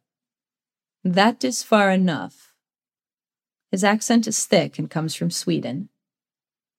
That 1.03 1.43
is 1.43 1.65
far 1.65 1.91
enough. 1.91 2.55
His 3.73 3.83
accent 3.83 4.29
is 4.29 4.47
thick 4.47 4.79
and 4.79 4.89
comes 4.89 5.17
from 5.17 5.33
Sweden. 5.33 5.89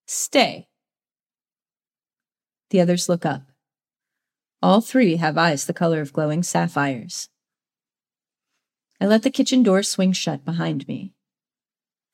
Stay. 0.05 0.69
The 2.69 2.79
others 2.79 3.09
look 3.09 3.25
up. 3.25 3.41
All 4.61 4.79
three 4.79 5.17
have 5.17 5.37
eyes 5.37 5.65
the 5.65 5.73
color 5.73 5.99
of 5.99 6.13
glowing 6.13 6.43
sapphires. 6.43 7.27
I 9.01 9.05
let 9.05 9.23
the 9.23 9.31
kitchen 9.31 9.63
door 9.63 9.83
swing 9.83 10.13
shut 10.13 10.45
behind 10.45 10.87
me. 10.87 11.11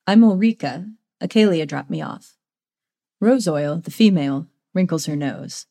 I'm 0.08 0.24
Ulrika. 0.24 0.90
Acalia 1.22 1.68
dropped 1.68 1.88
me 1.88 2.02
off. 2.02 2.36
Rose 3.24 3.48
Oil, 3.48 3.78
the 3.78 3.90
female, 3.90 4.48
wrinkles 4.74 5.06
her 5.06 5.16
nose. 5.16 5.64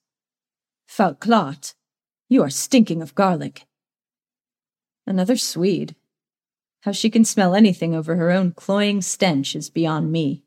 Falklot, 0.88 1.76
you 2.28 2.42
are 2.42 2.50
stinking 2.50 3.00
of 3.00 3.14
garlic. 3.14 3.68
Another 5.06 5.38
Swede. 5.38 5.96
How 6.82 6.92
she 6.92 7.12
can 7.12 7.24
smell 7.24 7.54
anything 7.54 7.94
over 7.94 8.16
her 8.16 8.32
own 8.32 8.54
cloying 8.54 9.04
stench 9.04 9.56
is 9.56 9.70
beyond 9.70 10.12
me. 10.12 10.42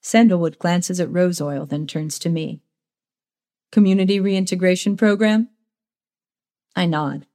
Sandalwood 0.00 0.58
glances 0.58 0.98
at 0.98 1.12
Rose 1.12 1.42
Oil, 1.42 1.66
then 1.66 1.86
turns 1.86 2.18
to 2.20 2.30
me. 2.30 2.62
Community 3.70 4.18
reintegration 4.18 4.96
program? 4.96 5.50
I 6.74 6.86
nod. 6.86 7.26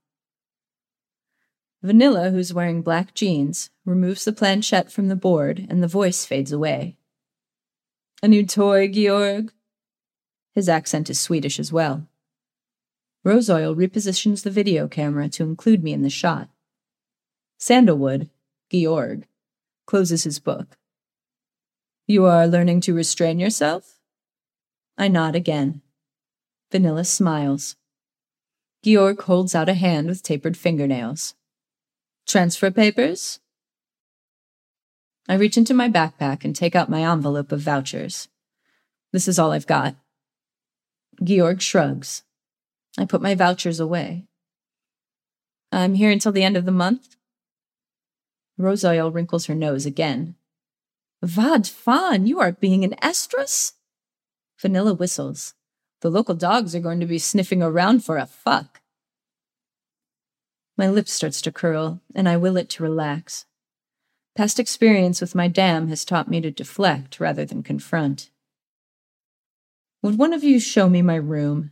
Vanilla, 1.84 2.32
who's 2.32 2.56
wearing 2.56 2.82
black 2.82 3.14
jeans, 3.14 3.70
removes 3.86 4.26
the 4.26 4.34
planchette 4.34 4.92
from 4.92 5.10
the 5.10 5.16
board 5.16 5.68
and 5.70 5.84
the 5.84 5.88
voice 5.88 6.26
fades 6.26 6.52
away. 6.52 6.98
A 8.24 8.28
new 8.30 8.46
toy, 8.46 8.88
Georg? 8.88 9.52
His 10.56 10.70
accent 10.70 11.10
is 11.10 11.20
Swedish 11.20 11.60
as 11.60 11.74
well. 11.74 12.08
Rose 13.26 13.50
Oil 13.50 13.76
repositions 13.76 14.44
the 14.44 14.50
video 14.50 14.88
camera 14.88 15.28
to 15.28 15.44
include 15.44 15.84
me 15.84 15.92
in 15.92 16.04
the 16.04 16.10
shot. 16.10 16.48
Sandalwood, 17.58 18.30
Georg, 18.72 19.26
closes 19.86 20.24
his 20.24 20.40
book. 20.40 20.78
You 22.08 22.24
are 22.24 22.48
learning 22.48 22.80
to 22.82 22.94
restrain 22.94 23.40
yourself? 23.40 24.00
I 24.98 25.10
nod 25.10 25.36
again. 25.36 25.82
Vanilla 26.72 27.04
smiles. 27.04 27.76
Georg 28.86 29.22
holds 29.24 29.54
out 29.54 29.68
a 29.68 29.74
hand 29.74 30.08
with 30.08 30.24
tapered 30.24 30.56
fingernails. 30.56 31.36
Transfer 32.26 32.72
papers? 32.72 33.42
I 35.28 35.36
reach 35.36 35.58
into 35.58 35.74
my 35.74 35.90
backpack 35.90 36.44
and 36.44 36.56
take 36.56 36.76
out 36.76 36.90
my 36.90 37.10
envelope 37.10 37.52
of 37.52 37.62
vouchers. 37.62 38.28
This 39.12 39.28
is 39.28 39.40
all 39.40 39.52
I've 39.52 39.68
got. 39.68 39.96
Georg 41.24 41.62
shrugs. 41.62 42.24
I 42.98 43.06
put 43.06 43.22
my 43.22 43.36
vouchers 43.36 43.80
away. 43.80 44.26
I'm 45.72 45.96
here 45.96 46.12
until 46.12 46.32
the 46.32 46.44
end 46.44 46.58
of 46.58 46.66
the 46.66 46.72
month. 46.72 47.16
Rose 48.58 48.86
Oil 48.86 49.12
wrinkles 49.12 49.46
her 49.48 49.56
nose 49.56 49.86
again. 49.86 50.36
Vad 51.24 51.68
fan, 51.68 52.28
you 52.28 52.40
are 52.40 52.52
being 52.52 52.84
an 52.84 52.96
estrus? 53.02 53.74
Vanilla 54.60 54.94
whistles. 54.94 55.54
The 56.02 56.12
local 56.12 56.36
dogs 56.36 56.76
are 56.76 56.82
going 56.82 57.00
to 57.00 57.06
be 57.06 57.18
sniffing 57.18 57.64
around 57.64 58.04
for 58.04 58.18
a 58.18 58.26
fuck. 58.26 58.82
My 60.78 60.90
lip 60.90 61.08
starts 61.08 61.42
to 61.44 61.52
curl, 61.52 62.02
and 62.14 62.28
I 62.28 62.36
will 62.36 62.58
it 62.58 62.70
to 62.72 62.84
relax. 62.84 63.46
Past 64.36 64.60
experience 64.60 65.22
with 65.22 65.36
my 65.36 65.48
dam 65.48 65.90
has 65.90 66.04
taught 66.04 66.28
me 66.28 66.42
to 66.42 66.50
deflect 66.50 67.20
rather 67.20 67.46
than 67.46 67.62
confront. 67.62 68.32
Would 70.02 70.18
one 70.18 70.34
of 70.34 70.44
you 70.44 70.60
show 70.60 70.90
me 70.90 71.04
my 71.04 71.16
room? 71.16 71.72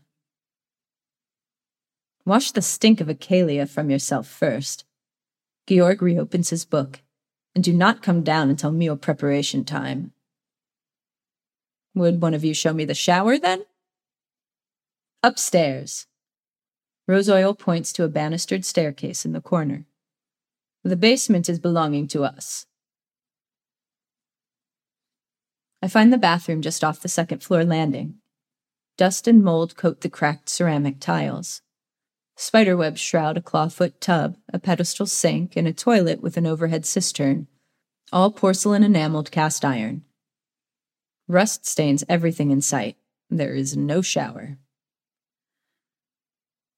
Wash 2.23 2.51
the 2.51 2.61
stink 2.61 3.01
of 3.01 3.07
Acalia 3.07 3.67
from 3.67 3.89
yourself 3.89 4.27
first. 4.27 4.85
Georg 5.67 6.03
reopens 6.03 6.51
his 6.51 6.63
book, 6.63 7.01
and 7.55 7.63
do 7.63 7.73
not 7.73 8.03
come 8.03 8.21
down 8.21 8.49
until 8.51 8.71
meal 8.71 8.95
preparation 8.95 9.65
time. 9.65 10.11
Would 11.95 12.21
one 12.21 12.35
of 12.35 12.43
you 12.43 12.53
show 12.53 12.73
me 12.73 12.85
the 12.85 12.93
shower 12.93 13.39
then? 13.39 13.65
Upstairs. 15.23 16.05
Rose 17.07 17.29
Oil 17.29 17.55
points 17.55 17.91
to 17.93 18.03
a 18.03 18.07
banistered 18.07 18.63
staircase 18.65 19.25
in 19.25 19.33
the 19.33 19.41
corner. 19.41 19.85
The 20.83 20.95
basement 20.95 21.47
is 21.47 21.59
belonging 21.59 22.07
to 22.09 22.23
us. 22.23 22.65
I 25.81 25.87
find 25.87 26.11
the 26.11 26.17
bathroom 26.17 26.61
just 26.61 26.83
off 26.83 27.01
the 27.01 27.07
second 27.07 27.43
floor 27.43 27.63
landing. 27.63 28.15
Dust 28.97 29.27
and 29.27 29.43
mold 29.43 29.75
coat 29.75 30.01
the 30.01 30.09
cracked 30.09 30.49
ceramic 30.49 30.99
tiles. 30.99 31.61
Spiderwebs 32.35 32.99
shroud 32.99 33.37
a 33.37 33.41
clawfoot 33.41 33.93
tub, 33.99 34.37
a 34.51 34.59
pedestal 34.59 35.05
sink, 35.05 35.55
and 35.55 35.67
a 35.67 35.73
toilet 35.73 36.21
with 36.21 36.37
an 36.37 36.47
overhead 36.47 36.85
cistern, 36.85 37.47
all 38.11 38.31
porcelain 38.31 38.83
enameled 38.83 39.31
cast 39.31 39.63
iron. 39.63 40.03
Rust 41.27 41.65
stains 41.65 42.03
everything 42.09 42.51
in 42.51 42.61
sight. 42.61 42.97
There 43.29 43.53
is 43.53 43.77
no 43.77 44.01
shower. 44.01 44.57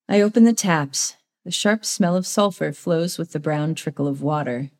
I 0.07 0.21
open 0.21 0.43
the 0.43 0.53
taps. 0.53 1.15
The 1.45 1.51
sharp 1.51 1.83
smell 1.83 2.15
of 2.15 2.25
sulfur 2.25 2.71
flows 2.71 3.17
with 3.17 3.33
the 3.33 3.39
brown 3.39 3.75
trickle 3.75 4.07
of 4.07 4.21
water. 4.21 4.71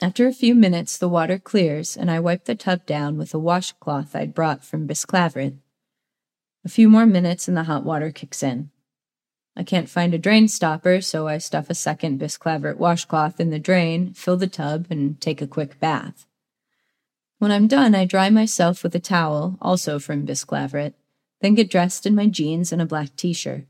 After 0.00 0.28
a 0.28 0.32
few 0.32 0.54
minutes, 0.54 0.96
the 0.96 1.08
water 1.08 1.40
clears, 1.40 1.96
and 1.96 2.08
I 2.08 2.20
wipe 2.20 2.44
the 2.44 2.54
tub 2.54 2.86
down 2.86 3.18
with 3.18 3.34
a 3.34 3.38
washcloth 3.38 4.14
I'd 4.14 4.34
brought 4.34 4.64
from 4.64 4.86
Bisclavret. 4.86 5.56
A 6.64 6.68
few 6.68 6.88
more 6.88 7.06
minutes, 7.06 7.48
and 7.48 7.56
the 7.56 7.64
hot 7.64 7.84
water 7.84 8.12
kicks 8.12 8.42
in. 8.42 8.70
I 9.56 9.64
can't 9.64 9.88
find 9.88 10.14
a 10.14 10.18
drain 10.18 10.46
stopper, 10.46 11.00
so 11.00 11.26
I 11.26 11.38
stuff 11.38 11.68
a 11.68 11.74
second 11.74 12.20
Bisclavret 12.20 12.76
washcloth 12.76 13.40
in 13.40 13.50
the 13.50 13.58
drain, 13.58 14.12
fill 14.12 14.36
the 14.36 14.46
tub, 14.46 14.86
and 14.88 15.20
take 15.20 15.42
a 15.42 15.48
quick 15.48 15.80
bath. 15.80 16.26
When 17.40 17.50
I'm 17.50 17.66
done, 17.66 17.96
I 17.96 18.04
dry 18.04 18.30
myself 18.30 18.84
with 18.84 18.94
a 18.94 19.00
towel, 19.00 19.58
also 19.60 19.98
from 19.98 20.24
Bisclavret, 20.24 20.94
then 21.40 21.56
get 21.56 21.70
dressed 21.70 22.06
in 22.06 22.14
my 22.14 22.26
jeans 22.26 22.70
and 22.70 22.80
a 22.80 22.86
black 22.86 23.16
t 23.16 23.32
shirt. 23.32 23.64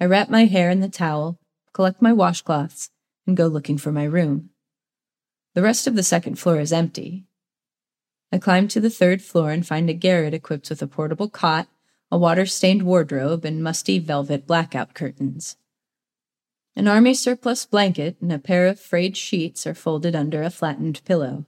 I 0.00 0.06
wrap 0.06 0.28
my 0.28 0.44
hair 0.44 0.70
in 0.70 0.80
the 0.80 0.88
towel, 0.88 1.38
collect 1.72 2.00
my 2.00 2.12
washcloths, 2.12 2.90
and 3.26 3.36
go 3.36 3.46
looking 3.46 3.78
for 3.78 3.92
my 3.92 4.04
room. 4.04 4.50
The 5.54 5.62
rest 5.62 5.86
of 5.86 5.96
the 5.96 6.02
second 6.02 6.38
floor 6.38 6.60
is 6.60 6.72
empty. 6.72 7.26
I 8.30 8.38
climb 8.38 8.68
to 8.68 8.80
the 8.80 8.90
third 8.90 9.22
floor 9.22 9.50
and 9.50 9.66
find 9.66 9.90
a 9.90 9.94
garret 9.94 10.34
equipped 10.34 10.70
with 10.70 10.82
a 10.82 10.86
portable 10.86 11.28
cot, 11.28 11.68
a 12.10 12.18
water 12.18 12.46
stained 12.46 12.84
wardrobe, 12.84 13.44
and 13.44 13.62
musty 13.62 13.98
velvet 13.98 14.46
blackout 14.46 14.94
curtains. 14.94 15.56
An 16.76 16.86
army 16.86 17.12
surplus 17.12 17.66
blanket 17.66 18.16
and 18.20 18.32
a 18.32 18.38
pair 18.38 18.68
of 18.68 18.78
frayed 18.78 19.16
sheets 19.16 19.66
are 19.66 19.74
folded 19.74 20.14
under 20.14 20.42
a 20.42 20.50
flattened 20.50 21.02
pillow. 21.04 21.44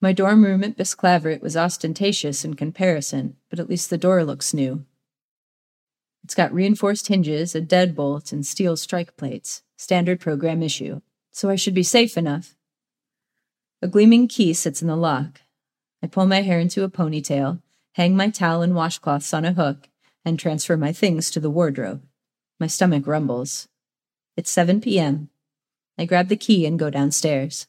My 0.00 0.12
dorm 0.12 0.44
room 0.44 0.62
at 0.62 0.76
Bisclavret 0.76 1.42
was 1.42 1.56
ostentatious 1.56 2.44
in 2.44 2.54
comparison, 2.54 3.36
but 3.50 3.58
at 3.58 3.68
least 3.68 3.90
the 3.90 3.98
door 3.98 4.22
looks 4.22 4.54
new. 4.54 4.84
It's 6.26 6.34
got 6.34 6.52
reinforced 6.52 7.06
hinges, 7.06 7.54
a 7.54 7.60
deadbolt, 7.60 8.32
and 8.32 8.44
steel 8.44 8.76
strike 8.76 9.16
plates, 9.16 9.62
standard 9.76 10.18
program 10.18 10.60
issue, 10.60 11.00
so 11.30 11.50
I 11.50 11.54
should 11.54 11.72
be 11.72 11.84
safe 11.84 12.18
enough. 12.18 12.56
A 13.80 13.86
gleaming 13.86 14.26
key 14.26 14.52
sits 14.52 14.82
in 14.82 14.88
the 14.88 14.96
lock. 14.96 15.42
I 16.02 16.08
pull 16.08 16.26
my 16.26 16.42
hair 16.42 16.58
into 16.58 16.82
a 16.82 16.88
ponytail, 16.88 17.62
hang 17.92 18.16
my 18.16 18.28
towel 18.28 18.62
and 18.62 18.72
washcloths 18.72 19.32
on 19.32 19.44
a 19.44 19.52
hook, 19.52 19.88
and 20.24 20.36
transfer 20.36 20.76
my 20.76 20.90
things 20.90 21.30
to 21.30 21.38
the 21.38 21.48
wardrobe. 21.48 22.02
My 22.58 22.66
stomach 22.66 23.06
rumbles. 23.06 23.68
It's 24.36 24.50
7 24.50 24.80
p.m. 24.80 25.30
I 25.96 26.06
grab 26.06 26.26
the 26.26 26.34
key 26.34 26.66
and 26.66 26.76
go 26.76 26.90
downstairs. 26.90 27.68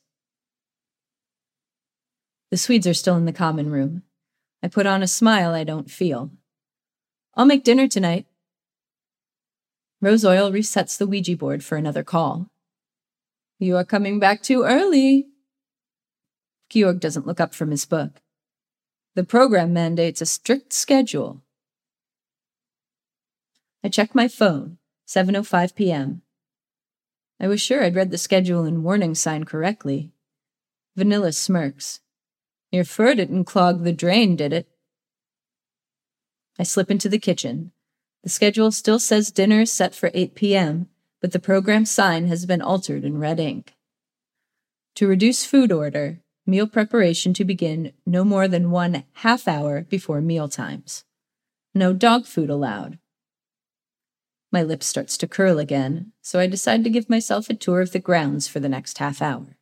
The 2.50 2.58
Swedes 2.58 2.88
are 2.88 2.96
still 2.96 3.18
in 3.18 3.26
the 3.26 3.32
common 3.32 3.70
room. 3.70 4.02
I 4.64 4.68
put 4.68 4.88
on 4.88 5.04
a 5.04 5.08
smile 5.08 5.54
I 5.54 5.64
don't 5.64 5.92
feel. 5.92 6.32
I'll 7.36 7.46
make 7.46 7.64
dinner 7.64 7.88
tonight. 7.88 8.26
Rose 10.00 10.24
Oil 10.24 10.52
resets 10.52 10.98
the 10.98 11.08
Ouija 11.08 11.36
board 11.36 11.64
for 11.64 11.78
another 11.78 12.04
call. 12.04 12.50
You 13.60 13.76
are 13.78 13.86
coming 13.86 14.20
back 14.20 14.44
too 14.44 14.64
early, 14.64 15.28
Georg 16.70 17.00
doesn't 17.00 17.26
look 17.26 17.40
up 17.40 17.54
from 17.54 17.72
his 17.72 17.86
book. 17.86 18.22
The 19.16 19.24
program 19.24 19.74
mandates 19.74 20.22
a 20.22 20.26
strict 20.26 20.74
schedule. 20.74 21.42
I 23.84 23.90
check 23.90 24.14
my 24.14 24.28
phone, 24.28 24.78
7:05 25.08 25.76
p.m. 25.76 26.22
I 27.40 27.48
was 27.48 27.62
sure 27.62 27.84
I'd 27.84 27.96
read 27.96 28.12
the 28.12 28.18
schedule 28.18 28.64
and 28.64 28.84
warning 28.84 29.16
sign 29.16 29.44
correctly. 29.44 30.12
Vanilla 30.96 31.32
smirks. 31.32 32.02
Your 32.72 32.84
fur 32.84 33.16
didn't 33.16 33.46
clog 33.46 33.84
the 33.84 33.94
drain, 33.94 34.36
did 34.36 34.52
it? 34.52 34.68
I 36.60 36.64
slip 36.64 36.92
into 36.92 37.08
the 37.08 37.20
kitchen. 37.20 37.72
The 38.28 38.34
schedule 38.34 38.74
still 38.74 39.00
says 39.00 39.32
dinner 39.32 39.62
is 39.62 39.72
set 39.72 39.96
for 39.96 40.12
8 40.14 40.36
p.m., 40.36 40.90
but 41.22 41.32
the 41.32 41.40
program 41.40 41.86
sign 41.86 42.28
has 42.28 42.46
been 42.46 42.62
altered 42.62 43.06
in 43.06 43.20
red 43.20 43.40
ink. 43.40 43.74
To 44.96 45.08
reduce 45.08 45.46
food 45.46 45.72
order, 45.72 46.20
meal 46.46 46.68
preparation 46.68 47.34
to 47.36 47.46
begin 47.46 47.94
no 48.06 48.26
more 48.26 48.50
than 48.50 48.70
one 48.70 49.06
half 49.24 49.48
hour 49.48 49.84
before 49.84 50.20
meal 50.20 50.50
times. 50.50 51.06
No 51.74 51.94
dog 51.94 52.26
food 52.26 52.50
allowed. 52.50 53.00
My 54.52 54.62
lip 54.62 54.84
starts 54.84 55.18
to 55.20 55.28
curl 55.30 55.58
again, 55.58 56.12
so 56.22 56.38
I 56.38 56.48
decide 56.48 56.84
to 56.84 56.90
give 56.90 57.10
myself 57.10 57.50
a 57.50 57.54
tour 57.54 57.80
of 57.80 57.94
the 57.94 58.00
grounds 58.00 58.46
for 58.46 58.60
the 58.60 58.68
next 58.68 58.98
half 58.98 59.22
hour. 59.22 59.56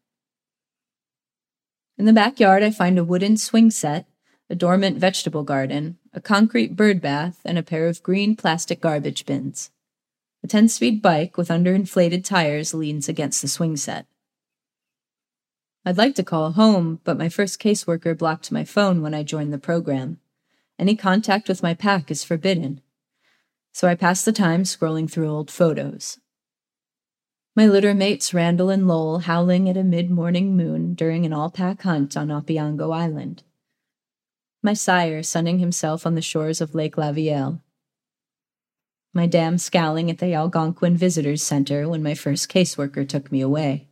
In 1.99 2.05
the 2.05 2.13
backyard, 2.13 2.63
I 2.63 2.71
find 2.71 2.97
a 2.97 3.03
wooden 3.03 3.37
swing 3.37 3.69
set, 3.69 4.07
a 4.49 4.55
dormant 4.55 4.97
vegetable 4.97 5.43
garden, 5.43 5.99
a 6.15 6.21
concrete 6.21 6.77
bird 6.77 7.01
bath, 7.01 7.41
and 7.43 7.57
a 7.57 7.63
pair 7.63 7.87
of 7.87 8.01
green 8.01 8.37
plastic 8.37 8.79
garbage 8.79 9.25
bins. 9.25 9.69
A 10.43 10.47
10 10.47 10.69
speed 10.69 11.01
bike 11.01 11.37
with 11.37 11.49
underinflated 11.49 12.23
tires 12.23 12.73
leans 12.73 13.09
against 13.09 13.41
the 13.41 13.49
swing 13.49 13.75
set. 13.75 14.05
I'd 15.85 15.97
like 15.97 16.15
to 16.15 16.23
call 16.23 16.53
home, 16.53 17.01
but 17.03 17.17
my 17.17 17.27
first 17.27 17.61
caseworker 17.61 18.17
blocked 18.17 18.49
my 18.51 18.63
phone 18.63 19.01
when 19.01 19.13
I 19.13 19.23
joined 19.23 19.51
the 19.51 19.57
program. 19.57 20.19
Any 20.79 20.95
contact 20.95 21.49
with 21.49 21.61
my 21.61 21.73
pack 21.73 22.09
is 22.09 22.23
forbidden. 22.23 22.79
So 23.73 23.89
I 23.89 23.95
pass 23.95 24.23
the 24.23 24.31
time 24.31 24.63
scrolling 24.63 25.11
through 25.11 25.29
old 25.29 25.51
photos. 25.51 26.17
My 27.57 27.67
litter 27.67 27.93
mates 27.93 28.33
Randall 28.33 28.69
and 28.69 28.87
Lowell 28.87 29.19
howling 29.19 29.67
at 29.69 29.77
a 29.77 29.83
mid 29.83 30.09
morning 30.09 30.55
moon 30.55 30.93
during 30.93 31.25
an 31.25 31.33
all 31.33 31.49
pack 31.49 31.81
hunt 31.81 32.15
on 32.15 32.29
Opeongo 32.29 32.95
Island. 32.95 33.43
My 34.65 34.73
sire 34.73 35.21
sunning 35.21 35.59
himself 35.59 36.07
on 36.07 36.15
the 36.15 36.23
shores 36.23 36.59
of 36.59 36.73
Lake 36.73 36.95
Lavieille. 36.95 37.61
My 39.13 39.27
dam 39.27 39.59
scowling 39.59 40.09
at 40.09 40.17
the 40.17 40.33
Algonquin 40.33 40.97
Visitors 40.97 41.43
Center 41.43 41.87
when 41.87 42.01
my 42.01 42.15
first 42.15 42.49
caseworker 42.49 43.07
took 43.07 43.31
me 43.31 43.41
away. 43.41 43.89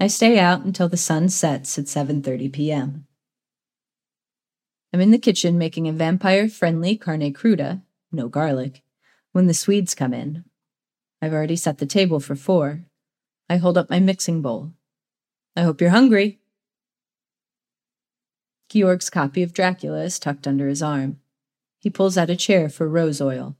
I 0.00 0.08
stay 0.08 0.40
out 0.40 0.64
until 0.64 0.88
the 0.88 0.96
sun 0.96 1.28
sets 1.28 1.78
at 1.78 1.84
7:30 1.84 2.52
p.m. 2.52 3.06
I'm 4.92 5.00
in 5.00 5.12
the 5.12 5.18
kitchen 5.18 5.58
making 5.58 5.86
a 5.86 5.92
vampire-friendly 5.92 6.96
carne 6.96 7.32
cruda, 7.32 7.84
no 8.10 8.26
garlic, 8.26 8.82
when 9.30 9.46
the 9.46 9.54
Swedes 9.54 9.94
come 9.94 10.12
in. 10.12 10.42
I've 11.22 11.32
already 11.32 11.54
set 11.54 11.78
the 11.78 11.86
table 11.86 12.18
for 12.18 12.34
four. 12.34 12.82
I 13.48 13.58
hold 13.58 13.78
up 13.78 13.90
my 13.90 14.00
mixing 14.00 14.42
bowl. 14.42 14.72
I 15.54 15.62
hope 15.62 15.80
you're 15.80 15.90
hungry. 15.90 16.40
Georg's 18.80 19.08
copy 19.08 19.44
of 19.44 19.52
Dracula 19.52 20.02
is 20.02 20.18
tucked 20.18 20.48
under 20.48 20.66
his 20.66 20.82
arm. 20.82 21.20
He 21.78 21.90
pulls 21.90 22.18
out 22.18 22.28
a 22.28 22.34
chair 22.34 22.68
for 22.68 22.88
Rose 22.88 23.20
Oil. 23.20 23.56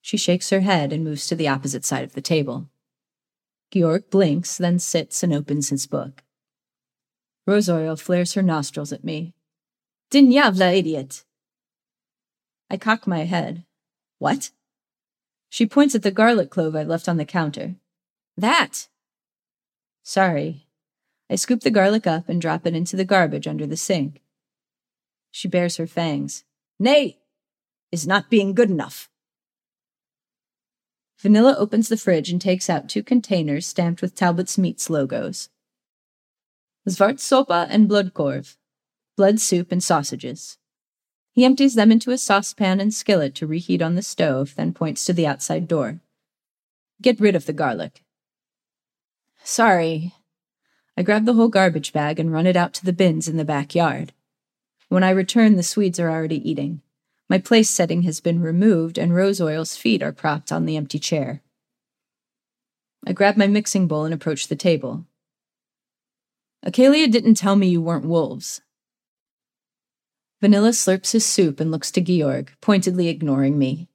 She 0.00 0.16
shakes 0.16 0.48
her 0.48 0.60
head 0.60 0.94
and 0.94 1.04
moves 1.04 1.26
to 1.26 1.34
the 1.34 1.48
opposite 1.48 1.84
side 1.84 2.04
of 2.04 2.14
the 2.14 2.22
table. 2.22 2.70
Georg 3.70 4.08
blinks, 4.08 4.56
then 4.56 4.78
sits 4.78 5.22
and 5.22 5.34
opens 5.34 5.68
his 5.68 5.86
book. 5.86 6.22
Rose 7.46 7.68
Oil 7.68 7.96
flares 7.96 8.32
her 8.32 8.42
nostrils 8.42 8.92
at 8.92 9.04
me. 9.04 9.34
Din 10.08 10.32
idiot! 10.32 11.24
I 12.70 12.78
cock 12.78 13.06
my 13.06 13.24
head. 13.24 13.64
What? 14.18 14.52
She 15.50 15.66
points 15.66 15.94
at 15.94 16.02
the 16.02 16.10
garlic 16.10 16.50
clove 16.50 16.74
I 16.74 16.82
left 16.82 17.08
on 17.08 17.18
the 17.18 17.26
counter. 17.26 17.74
That! 18.38 18.88
Sorry. 20.02 20.66
I 21.28 21.34
scoop 21.34 21.60
the 21.60 21.70
garlic 21.70 22.06
up 22.06 22.28
and 22.28 22.40
drop 22.40 22.66
it 22.66 22.74
into 22.74 22.96
the 22.96 23.04
garbage 23.04 23.46
under 23.46 23.66
the 23.66 23.76
sink. 23.76 24.22
She 25.36 25.48
bares 25.48 25.76
her 25.76 25.86
fangs. 25.86 26.44
Nay! 26.78 27.18
Is 27.92 28.06
not 28.06 28.30
being 28.30 28.54
good 28.54 28.70
enough. 28.70 29.10
Vanilla 31.18 31.54
opens 31.58 31.90
the 31.90 31.98
fridge 31.98 32.30
and 32.30 32.40
takes 32.40 32.70
out 32.70 32.88
two 32.88 33.02
containers 33.02 33.66
stamped 33.66 34.00
with 34.00 34.14
Talbot's 34.14 34.56
Meats 34.56 34.88
logos. 34.88 35.50
Svartsoppa 36.88 37.66
and 37.68 37.86
Blodkorv, 37.86 38.56
blood 39.14 39.38
soup 39.38 39.70
and 39.72 39.84
sausages. 39.84 40.56
He 41.32 41.44
empties 41.44 41.74
them 41.74 41.92
into 41.92 42.12
a 42.12 42.16
saucepan 42.16 42.80
and 42.80 42.94
skillet 42.94 43.34
to 43.34 43.46
reheat 43.46 43.82
on 43.82 43.94
the 43.94 44.00
stove, 44.00 44.54
then 44.56 44.72
points 44.72 45.04
to 45.04 45.12
the 45.12 45.26
outside 45.26 45.68
door. 45.68 46.00
Get 47.02 47.20
rid 47.20 47.36
of 47.36 47.44
the 47.44 47.52
garlic. 47.52 48.02
Sorry. 49.44 50.14
I 50.96 51.02
grab 51.02 51.26
the 51.26 51.34
whole 51.34 51.48
garbage 51.48 51.92
bag 51.92 52.18
and 52.18 52.32
run 52.32 52.46
it 52.46 52.56
out 52.56 52.72
to 52.72 52.86
the 52.86 52.94
bins 52.94 53.28
in 53.28 53.36
the 53.36 53.44
backyard. 53.44 54.14
When 54.88 55.02
I 55.02 55.10
return, 55.10 55.56
the 55.56 55.62
Swedes 55.62 55.98
are 55.98 56.10
already 56.10 56.48
eating. 56.48 56.82
My 57.28 57.38
place 57.38 57.68
setting 57.70 58.02
has 58.02 58.20
been 58.20 58.40
removed, 58.40 58.98
and 58.98 59.14
Rose 59.14 59.40
Oil's 59.40 59.76
feet 59.76 60.02
are 60.02 60.12
propped 60.12 60.52
on 60.52 60.64
the 60.64 60.76
empty 60.76 60.98
chair. 60.98 61.42
I 63.06 63.12
grab 63.12 63.36
my 63.36 63.46
mixing 63.46 63.86
bowl 63.88 64.04
and 64.04 64.14
approach 64.14 64.48
the 64.48 64.56
table. 64.56 65.06
Acalia 66.64 67.10
didn't 67.10 67.34
tell 67.34 67.56
me 67.56 67.68
you 67.68 67.80
weren't 67.80 68.04
wolves. 68.04 68.60
Vanilla 70.40 70.70
slurps 70.70 71.12
his 71.12 71.24
soup 71.24 71.60
and 71.60 71.70
looks 71.70 71.90
to 71.92 72.00
Georg, 72.00 72.50
pointedly 72.60 73.08
ignoring 73.08 73.58
me. 73.58 73.88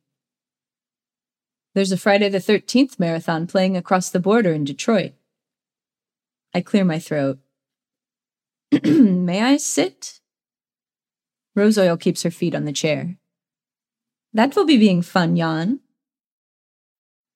There's 1.73 1.91
a 1.91 1.97
Friday 1.97 2.29
the 2.29 2.39
13th 2.39 2.99
marathon 2.99 3.47
playing 3.47 3.77
across 3.77 4.09
the 4.09 4.19
border 4.19 4.51
in 4.51 4.63
Detroit. 4.63 5.13
I 6.53 6.61
clear 6.61 6.83
my 6.83 6.99
throat. 6.99 7.39
May 8.83 9.41
I 9.41 9.57
sit? 9.57 10.20
Rose 11.55 11.77
Oil 11.77 11.97
keeps 11.97 12.23
her 12.23 12.31
feet 12.31 12.55
on 12.55 12.65
the 12.65 12.71
chair. 12.71 13.17
That 14.33 14.55
will 14.55 14.65
be 14.65 14.77
being 14.77 15.01
fun, 15.01 15.35
Jan. 15.35 15.81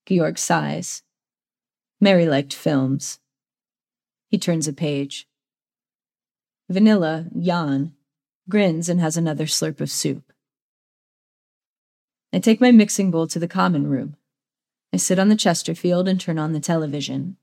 Georg 0.06 0.38
sighs. 0.38 1.02
Mary 2.00 2.26
liked 2.26 2.54
films. 2.54 3.18
He 4.28 4.38
turns 4.38 4.66
a 4.66 4.72
page. 4.72 5.28
Vanilla, 6.68 7.26
Jan, 7.38 7.94
grins 8.48 8.88
and 8.88 9.00
has 9.00 9.16
another 9.16 9.46
slurp 9.46 9.80
of 9.80 9.90
soup. 9.90 10.32
I 12.32 12.38
take 12.38 12.60
my 12.60 12.70
mixing 12.70 13.10
bowl 13.10 13.26
to 13.28 13.38
the 13.38 13.48
common 13.48 13.86
room. 13.86 14.16
I 14.92 14.96
sit 14.96 15.18
on 15.18 15.28
the 15.28 15.36
Chesterfield 15.36 16.08
and 16.08 16.20
turn 16.20 16.38
on 16.38 16.52
the 16.52 16.60
television. 16.60 17.36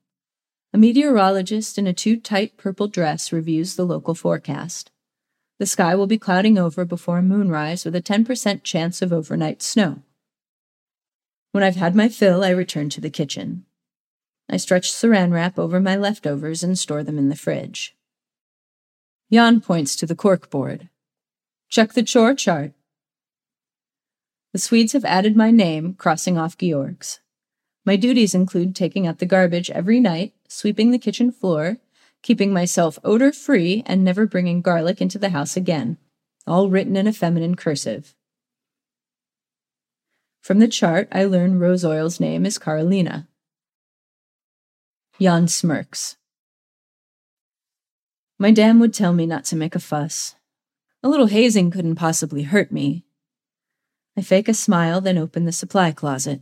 A 0.74 0.78
meteorologist 0.78 1.78
in 1.78 1.86
a 1.86 1.94
too 1.94 2.20
tight 2.20 2.58
purple 2.58 2.88
dress 2.88 3.32
reviews 3.32 3.76
the 3.76 3.86
local 3.86 4.16
forecast. 4.16 4.90
The 5.60 5.66
sky 5.66 5.96
will 5.96 6.08
be 6.08 6.18
clouding 6.18 6.58
over 6.58 6.84
before 6.84 7.22
moonrise 7.22 7.86
with 7.86 7.96
a 7.96 8.02
10% 8.02 8.64
chance 8.64 9.02
of 9.02 9.14
overnight 9.14 9.62
snow. 9.62 10.02
When 11.52 11.64
I've 11.64 11.76
had 11.76 11.96
my 11.96 12.10
fill, 12.10 12.44
I 12.44 12.50
return 12.50 12.90
to 12.90 13.02
the 13.02 13.12
kitchen. 13.12 13.66
I 14.50 14.58
stretch 14.58 14.92
saran 14.92 15.32
wrap 15.32 15.60
over 15.60 15.80
my 15.80 15.96
leftovers 15.96 16.64
and 16.64 16.78
store 16.78 17.04
them 17.04 17.18
in 17.18 17.30
the 17.30 17.36
fridge. 17.36 17.96
Jan 19.32 19.62
points 19.62 19.96
to 19.98 20.06
the 20.06 20.16
cork 20.16 20.50
board. 20.50 20.90
Check 21.70 21.94
the 21.94 22.04
chore 22.04 22.34
chart. 22.34 22.74
The 24.52 24.60
Swedes 24.60 24.94
have 24.94 25.06
added 25.06 25.36
my 25.36 25.50
name, 25.50 25.96
crossing 25.96 26.38
off 26.38 26.58
Georg's. 26.58 27.20
My 27.86 27.96
duties 27.96 28.36
include 28.36 28.76
taking 28.76 29.08
out 29.08 29.20
the 29.20 29.26
garbage 29.26 29.70
every 29.72 30.00
night, 30.00 30.34
sweeping 30.48 30.92
the 30.92 31.00
kitchen 31.00 31.32
floor, 31.32 31.78
keeping 32.24 32.52
myself 32.52 32.98
odor 33.04 33.32
free, 33.32 33.84
and 33.86 34.04
never 34.04 34.26
bringing 34.26 34.62
garlic 34.62 35.00
into 35.00 35.20
the 35.20 35.30
house 35.30 35.56
again, 35.56 35.98
all 36.48 36.70
written 36.70 36.96
in 36.96 37.06
a 37.06 37.14
feminine 37.14 37.56
cursive. 37.56 38.16
From 40.42 40.60
the 40.60 40.68
chart, 40.68 41.08
I 41.12 41.26
learn 41.26 41.60
Rose 41.60 41.86
Oil's 41.86 42.20
name 42.20 42.46
is 42.46 42.58
Carolina. 42.58 43.28
Jan 45.22 45.48
smirks. 45.48 46.18
My 48.40 48.52
dam 48.52 48.80
would 48.80 48.94
tell 48.94 49.14
me 49.14 49.26
not 49.26 49.46
to 49.46 49.56
make 49.56 49.76
a 49.76 49.80
fuss. 49.80 50.36
A 51.04 51.10
little 51.10 51.28
hazing 51.28 51.72
couldn't 51.72 51.96
possibly 51.96 52.44
hurt 52.44 52.72
me. 52.72 53.06
I 54.18 54.22
fake 54.22 54.48
a 54.48 54.54
smile, 54.54 55.02
then 55.02 55.18
open 55.18 55.46
the 55.46 55.52
supply 55.52 55.92
closet. 55.92 56.42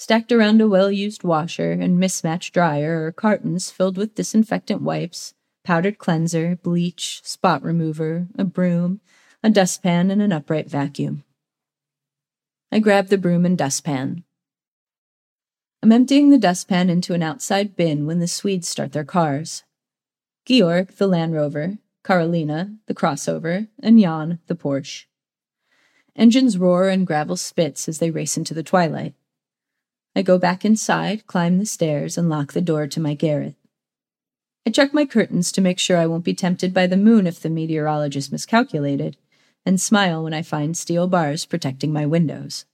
Stacked 0.00 0.30
around 0.30 0.60
a 0.60 0.68
well 0.68 0.92
used 0.92 1.24
washer 1.24 1.72
and 1.72 1.98
mismatched 1.98 2.54
dryer 2.54 3.04
are 3.04 3.12
cartons 3.12 3.68
filled 3.72 3.96
with 3.96 4.14
disinfectant 4.14 4.80
wipes, 4.80 5.34
powdered 5.64 5.98
cleanser, 5.98 6.54
bleach, 6.54 7.20
spot 7.24 7.64
remover, 7.64 8.28
a 8.38 8.44
broom, 8.44 9.00
a 9.42 9.50
dustpan, 9.50 10.12
and 10.12 10.22
an 10.22 10.32
upright 10.32 10.70
vacuum. 10.70 11.24
I 12.70 12.78
grab 12.78 13.08
the 13.08 13.18
broom 13.18 13.44
and 13.44 13.58
dustpan. 13.58 14.22
I'm 15.82 15.90
emptying 15.90 16.30
the 16.30 16.38
dustpan 16.38 16.90
into 16.90 17.12
an 17.12 17.22
outside 17.24 17.74
bin 17.74 18.06
when 18.06 18.20
the 18.20 18.28
Swedes 18.28 18.68
start 18.68 18.92
their 18.92 19.04
cars. 19.04 19.64
Georg, 20.46 20.92
the 20.92 21.08
Land 21.08 21.34
Rover, 21.34 21.78
Carolina, 22.04 22.76
the 22.86 22.94
crossover, 22.94 23.66
and 23.82 23.98
Jan, 23.98 24.38
the 24.46 24.54
Porsche. 24.54 25.06
Engines 26.14 26.56
roar 26.56 26.88
and 26.88 27.04
gravel 27.04 27.36
spits 27.36 27.88
as 27.88 27.98
they 27.98 28.12
race 28.12 28.36
into 28.36 28.54
the 28.54 28.62
twilight. 28.62 29.14
I 30.18 30.22
go 30.22 30.36
back 30.36 30.64
inside, 30.64 31.28
climb 31.28 31.58
the 31.58 31.64
stairs, 31.64 32.18
and 32.18 32.28
lock 32.28 32.52
the 32.52 32.60
door 32.60 32.88
to 32.88 32.98
my 32.98 33.14
garret. 33.14 33.54
I 34.66 34.70
check 34.70 34.92
my 34.92 35.06
curtains 35.06 35.52
to 35.52 35.60
make 35.60 35.78
sure 35.78 35.96
I 35.96 36.06
won't 36.06 36.24
be 36.24 36.34
tempted 36.34 36.74
by 36.74 36.88
the 36.88 36.96
moon 36.96 37.24
if 37.24 37.38
the 37.38 37.48
meteorologist 37.48 38.32
miscalculated, 38.32 39.16
and 39.64 39.80
smile 39.80 40.24
when 40.24 40.34
I 40.34 40.42
find 40.42 40.76
steel 40.76 41.06
bars 41.06 41.46
protecting 41.46 41.92
my 41.92 42.04
windows. 42.04 42.64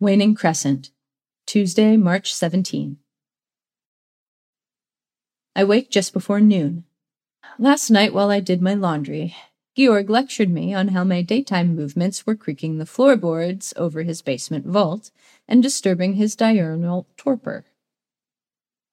Waning 0.00 0.34
Crescent, 0.34 0.90
Tuesday, 1.46 1.96
March 1.96 2.34
17. 2.34 2.96
I 5.54 5.62
wake 5.62 5.90
just 5.90 6.12
before 6.12 6.40
noon. 6.40 6.82
Last 7.56 7.88
night, 7.88 8.12
while 8.12 8.32
I 8.32 8.40
did 8.40 8.60
my 8.60 8.74
laundry, 8.74 9.36
Georg 9.76 10.10
lectured 10.10 10.50
me 10.50 10.74
on 10.74 10.88
how 10.88 11.04
my 11.04 11.22
daytime 11.22 11.76
movements 11.76 12.26
were 12.26 12.34
creaking 12.34 12.78
the 12.78 12.86
floorboards 12.86 13.72
over 13.76 14.02
his 14.02 14.20
basement 14.20 14.66
vault 14.66 15.10
and 15.46 15.62
disturbing 15.62 16.14
his 16.14 16.34
diurnal 16.34 17.06
torpor. 17.16 17.64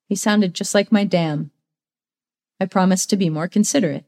He 0.08 0.16
sounded 0.16 0.54
just 0.54 0.76
like 0.76 0.92
my 0.92 1.04
dam. 1.04 1.52
I 2.60 2.66
promised 2.66 3.10
to 3.10 3.18
be 3.18 3.30
more 3.30 3.48
considerate. 3.48 4.06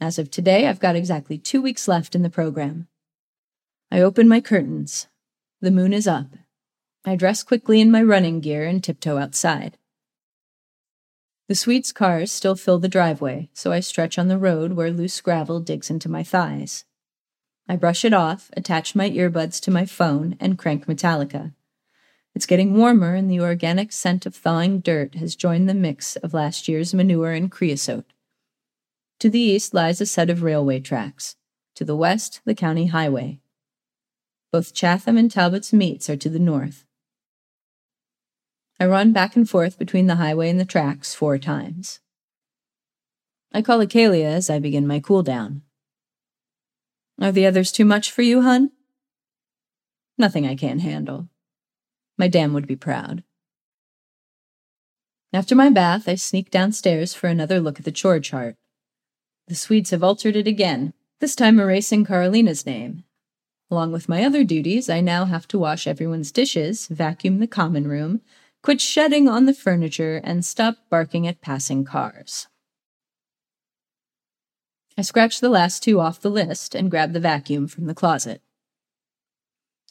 As 0.00 0.18
of 0.18 0.30
today, 0.30 0.66
I've 0.66 0.80
got 0.80 0.96
exactly 0.96 1.36
two 1.38 1.60
weeks 1.60 1.88
left 1.88 2.14
in 2.14 2.22
the 2.22 2.30
program. 2.30 2.86
I 3.90 4.00
open 4.00 4.28
my 4.28 4.40
curtains. 4.40 5.08
The 5.60 5.70
moon 5.70 5.92
is 5.92 6.06
up. 6.06 6.28
I 7.04 7.16
dress 7.16 7.42
quickly 7.42 7.80
in 7.80 7.90
my 7.90 8.02
running 8.02 8.40
gear 8.40 8.64
and 8.64 8.84
tiptoe 8.84 9.18
outside. 9.18 9.76
The 11.50 11.56
Swedes' 11.56 11.90
cars 11.90 12.30
still 12.30 12.54
fill 12.54 12.78
the 12.78 12.86
driveway, 12.86 13.48
so 13.52 13.72
I 13.72 13.80
stretch 13.80 14.20
on 14.20 14.28
the 14.28 14.38
road 14.38 14.74
where 14.74 14.92
loose 14.92 15.20
gravel 15.20 15.58
digs 15.58 15.90
into 15.90 16.08
my 16.08 16.22
thighs. 16.22 16.84
I 17.68 17.74
brush 17.74 18.04
it 18.04 18.12
off, 18.12 18.52
attach 18.56 18.94
my 18.94 19.10
earbuds 19.10 19.60
to 19.62 19.72
my 19.72 19.84
phone, 19.84 20.36
and 20.38 20.56
crank 20.56 20.86
Metallica. 20.86 21.52
It's 22.36 22.46
getting 22.46 22.76
warmer, 22.76 23.16
and 23.16 23.28
the 23.28 23.40
organic 23.40 23.90
scent 23.90 24.26
of 24.26 24.36
thawing 24.36 24.78
dirt 24.78 25.16
has 25.16 25.34
joined 25.34 25.68
the 25.68 25.74
mix 25.74 26.14
of 26.14 26.34
last 26.34 26.68
year's 26.68 26.94
manure 26.94 27.32
and 27.32 27.50
creosote. 27.50 28.12
To 29.18 29.28
the 29.28 29.40
east 29.40 29.74
lies 29.74 30.00
a 30.00 30.06
set 30.06 30.30
of 30.30 30.44
railway 30.44 30.78
tracks. 30.78 31.34
To 31.74 31.84
the 31.84 31.96
west, 31.96 32.42
the 32.44 32.54
county 32.54 32.86
highway. 32.86 33.40
Both 34.52 34.72
Chatham 34.72 35.18
and 35.18 35.28
Talbot's 35.28 35.72
Meats 35.72 36.08
are 36.08 36.16
to 36.16 36.28
the 36.28 36.38
north. 36.38 36.84
I 38.80 38.86
run 38.86 39.12
back 39.12 39.36
and 39.36 39.48
forth 39.48 39.78
between 39.78 40.06
the 40.06 40.16
highway 40.16 40.48
and 40.48 40.58
the 40.58 40.64
tracks 40.64 41.14
four 41.14 41.36
times. 41.36 42.00
I 43.52 43.60
call 43.60 43.80
Acalia 43.80 44.24
as 44.24 44.48
I 44.48 44.58
begin 44.58 44.86
my 44.86 45.00
cool 45.00 45.22
down. 45.22 45.60
Are 47.20 47.30
the 47.30 47.44
others 47.44 47.70
too 47.70 47.84
much 47.84 48.10
for 48.10 48.22
you, 48.22 48.40
hun? 48.40 48.70
Nothing 50.16 50.46
I 50.46 50.56
can't 50.56 50.80
handle. 50.80 51.28
My 52.16 52.26
dam 52.26 52.54
would 52.54 52.66
be 52.66 52.76
proud. 52.76 53.22
After 55.30 55.54
my 55.54 55.68
bath, 55.68 56.08
I 56.08 56.14
sneak 56.14 56.50
downstairs 56.50 57.12
for 57.12 57.26
another 57.26 57.60
look 57.60 57.78
at 57.78 57.84
the 57.84 57.92
chore 57.92 58.18
chart. 58.18 58.56
The 59.48 59.54
Swedes 59.54 59.90
have 59.90 60.02
altered 60.02 60.36
it 60.36 60.48
again, 60.48 60.94
this 61.20 61.36
time 61.36 61.60
erasing 61.60 62.06
Carolina's 62.06 62.64
name. 62.64 63.04
Along 63.70 63.92
with 63.92 64.08
my 64.08 64.24
other 64.24 64.42
duties, 64.42 64.88
I 64.88 65.02
now 65.02 65.26
have 65.26 65.46
to 65.48 65.58
wash 65.58 65.86
everyone's 65.86 66.32
dishes, 66.32 66.86
vacuum 66.86 67.40
the 67.40 67.46
common 67.46 67.86
room, 67.86 68.22
quit 68.62 68.80
shedding 68.80 69.28
on 69.28 69.46
the 69.46 69.54
furniture, 69.54 70.20
and 70.22 70.44
stop 70.44 70.76
barking 70.90 71.26
at 71.26 71.40
passing 71.40 71.84
cars. 71.84 72.46
I 74.98 75.02
scratch 75.02 75.40
the 75.40 75.48
last 75.48 75.82
two 75.82 75.98
off 75.98 76.20
the 76.20 76.30
list 76.30 76.74
and 76.74 76.90
grab 76.90 77.12
the 77.12 77.20
vacuum 77.20 77.68
from 77.68 77.86
the 77.86 77.94
closet. 77.94 78.42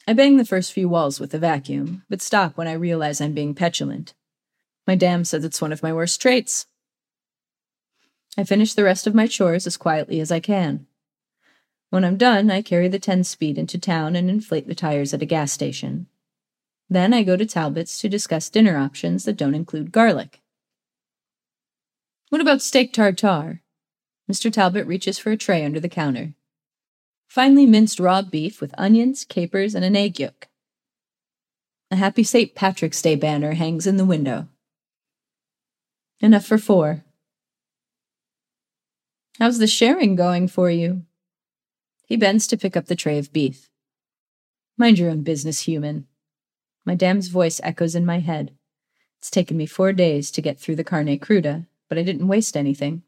I 0.06 0.12
bang 0.12 0.36
the 0.36 0.44
first 0.44 0.72
few 0.72 0.88
walls 0.88 1.18
with 1.18 1.30
the 1.30 1.38
vacuum, 1.38 2.04
but 2.08 2.22
stop 2.22 2.56
when 2.56 2.68
I 2.68 2.72
realize 2.72 3.20
I'm 3.20 3.32
being 3.32 3.54
petulant. 3.54 4.14
My 4.86 4.94
dam 4.94 5.24
says 5.24 5.44
it's 5.44 5.60
one 5.60 5.72
of 5.72 5.82
my 5.82 5.92
worst 5.92 6.20
traits. 6.20 6.66
I 8.36 8.44
finish 8.44 8.74
the 8.74 8.84
rest 8.84 9.06
of 9.06 9.14
my 9.14 9.26
chores 9.26 9.66
as 9.66 9.76
quietly 9.76 10.20
as 10.20 10.30
I 10.30 10.40
can. 10.40 10.86
When 11.90 12.04
I'm 12.04 12.16
done, 12.16 12.50
I 12.50 12.62
carry 12.62 12.86
the 12.86 13.00
10 13.00 13.24
speed 13.24 13.58
into 13.58 13.78
town 13.78 14.14
and 14.14 14.30
inflate 14.30 14.68
the 14.68 14.74
tires 14.76 15.12
at 15.12 15.22
a 15.22 15.26
gas 15.26 15.50
station. 15.50 16.06
Then 16.90 17.14
I 17.14 17.22
go 17.22 17.36
to 17.36 17.46
Talbot's 17.46 18.00
to 18.00 18.08
discuss 18.08 18.50
dinner 18.50 18.76
options 18.76 19.24
that 19.24 19.36
don't 19.36 19.54
include 19.54 19.92
garlic. 19.92 20.40
What 22.30 22.40
about 22.40 22.62
steak 22.62 22.92
tartare? 22.92 23.62
Mr. 24.30 24.52
Talbot 24.52 24.86
reaches 24.86 25.16
for 25.18 25.30
a 25.30 25.36
tray 25.36 25.64
under 25.64 25.78
the 25.78 25.88
counter. 25.88 26.34
Finely 27.28 27.64
minced 27.64 28.00
raw 28.00 28.22
beef 28.22 28.60
with 28.60 28.74
onions, 28.76 29.24
capers, 29.24 29.76
and 29.76 29.84
an 29.84 29.94
egg 29.94 30.18
yolk. 30.18 30.48
A 31.92 31.96
happy 31.96 32.24
St. 32.24 32.56
Patrick's 32.56 33.00
Day 33.00 33.14
banner 33.14 33.52
hangs 33.52 33.86
in 33.86 33.96
the 33.96 34.04
window. 34.04 34.48
Enough 36.20 36.44
for 36.44 36.58
four. 36.58 37.04
How's 39.38 39.58
the 39.58 39.68
sharing 39.68 40.16
going 40.16 40.48
for 40.48 40.70
you? 40.70 41.04
He 42.06 42.16
bends 42.16 42.48
to 42.48 42.56
pick 42.56 42.76
up 42.76 42.86
the 42.86 42.96
tray 42.96 43.18
of 43.18 43.32
beef. 43.32 43.70
Mind 44.76 44.98
your 44.98 45.10
own 45.10 45.22
business, 45.22 45.60
human. 45.60 46.06
My 46.84 46.94
dam's 46.94 47.28
voice 47.28 47.60
echoes 47.62 47.94
in 47.94 48.06
my 48.06 48.20
head. 48.20 48.52
It's 49.18 49.30
taken 49.30 49.56
me 49.56 49.66
four 49.66 49.92
days 49.92 50.30
to 50.30 50.42
get 50.42 50.58
through 50.58 50.76
the 50.76 50.84
carne 50.84 51.18
cruda, 51.18 51.66
but 51.88 51.98
I 51.98 52.02
didn't 52.02 52.28
waste 52.28 52.56
anything. 52.56 53.02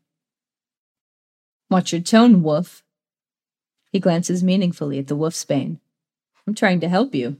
Watch 1.70 1.92
your 1.92 2.02
tone, 2.02 2.42
Wolf. 2.42 2.82
He 3.90 3.98
glances 3.98 4.42
meaningfully 4.42 4.98
at 4.98 5.06
the 5.06 5.16
wolfsbane. 5.16 5.78
I'm 6.46 6.54
trying 6.54 6.80
to 6.80 6.88
help 6.88 7.14
you. 7.14 7.38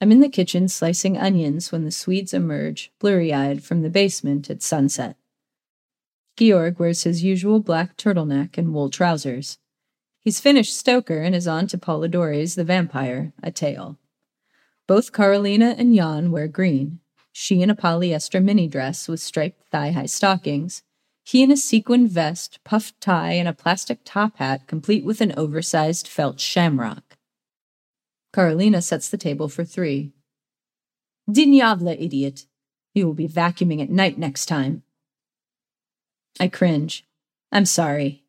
I'm 0.00 0.12
in 0.12 0.20
the 0.20 0.28
kitchen 0.28 0.68
slicing 0.68 1.16
onions 1.16 1.70
when 1.70 1.84
the 1.84 1.90
Swedes 1.90 2.34
emerge, 2.34 2.92
blurry 2.98 3.32
eyed, 3.32 3.62
from 3.62 3.82
the 3.82 3.88
basement 3.88 4.50
at 4.50 4.62
sunset. 4.62 5.16
Georg 6.36 6.78
wears 6.78 7.04
his 7.04 7.22
usual 7.22 7.60
black 7.60 7.96
turtleneck 7.96 8.58
and 8.58 8.74
wool 8.74 8.90
trousers. 8.90 9.58
He's 10.24 10.40
finished 10.40 10.74
Stoker 10.74 11.18
and 11.18 11.34
is 11.34 11.46
on 11.46 11.66
to 11.66 11.76
Polidori's 11.76 12.54
The 12.54 12.64
Vampire, 12.64 13.34
a 13.42 13.50
tale. 13.50 13.98
Both 14.86 15.12
Karolina 15.12 15.78
and 15.78 15.94
Jan 15.94 16.30
wear 16.30 16.48
green, 16.48 17.00
she 17.30 17.60
in 17.60 17.68
a 17.68 17.76
polyester 17.76 18.42
mini 18.42 18.66
dress 18.66 19.06
with 19.06 19.20
striped 19.20 19.68
thigh 19.68 19.90
high 19.90 20.06
stockings, 20.06 20.82
he 21.24 21.42
in 21.42 21.50
a 21.50 21.58
sequined 21.58 22.10
vest, 22.10 22.58
puffed 22.64 22.98
tie, 23.02 23.32
and 23.32 23.46
a 23.46 23.52
plastic 23.52 24.00
top 24.02 24.38
hat 24.38 24.66
complete 24.66 25.04
with 25.04 25.20
an 25.20 25.34
oversized 25.36 26.08
felt 26.08 26.40
shamrock. 26.40 27.18
Karolina 28.32 28.82
sets 28.82 29.10
the 29.10 29.18
table 29.18 29.50
for 29.50 29.62
three. 29.62 30.14
Dinyavla, 31.28 32.00
idiot! 32.00 32.46
You 32.94 33.06
will 33.06 33.14
be 33.14 33.28
vacuuming 33.28 33.82
at 33.82 33.90
night 33.90 34.18
next 34.18 34.46
time. 34.46 34.84
I 36.40 36.48
cringe. 36.48 37.06
I'm 37.52 37.66
sorry. 37.66 38.23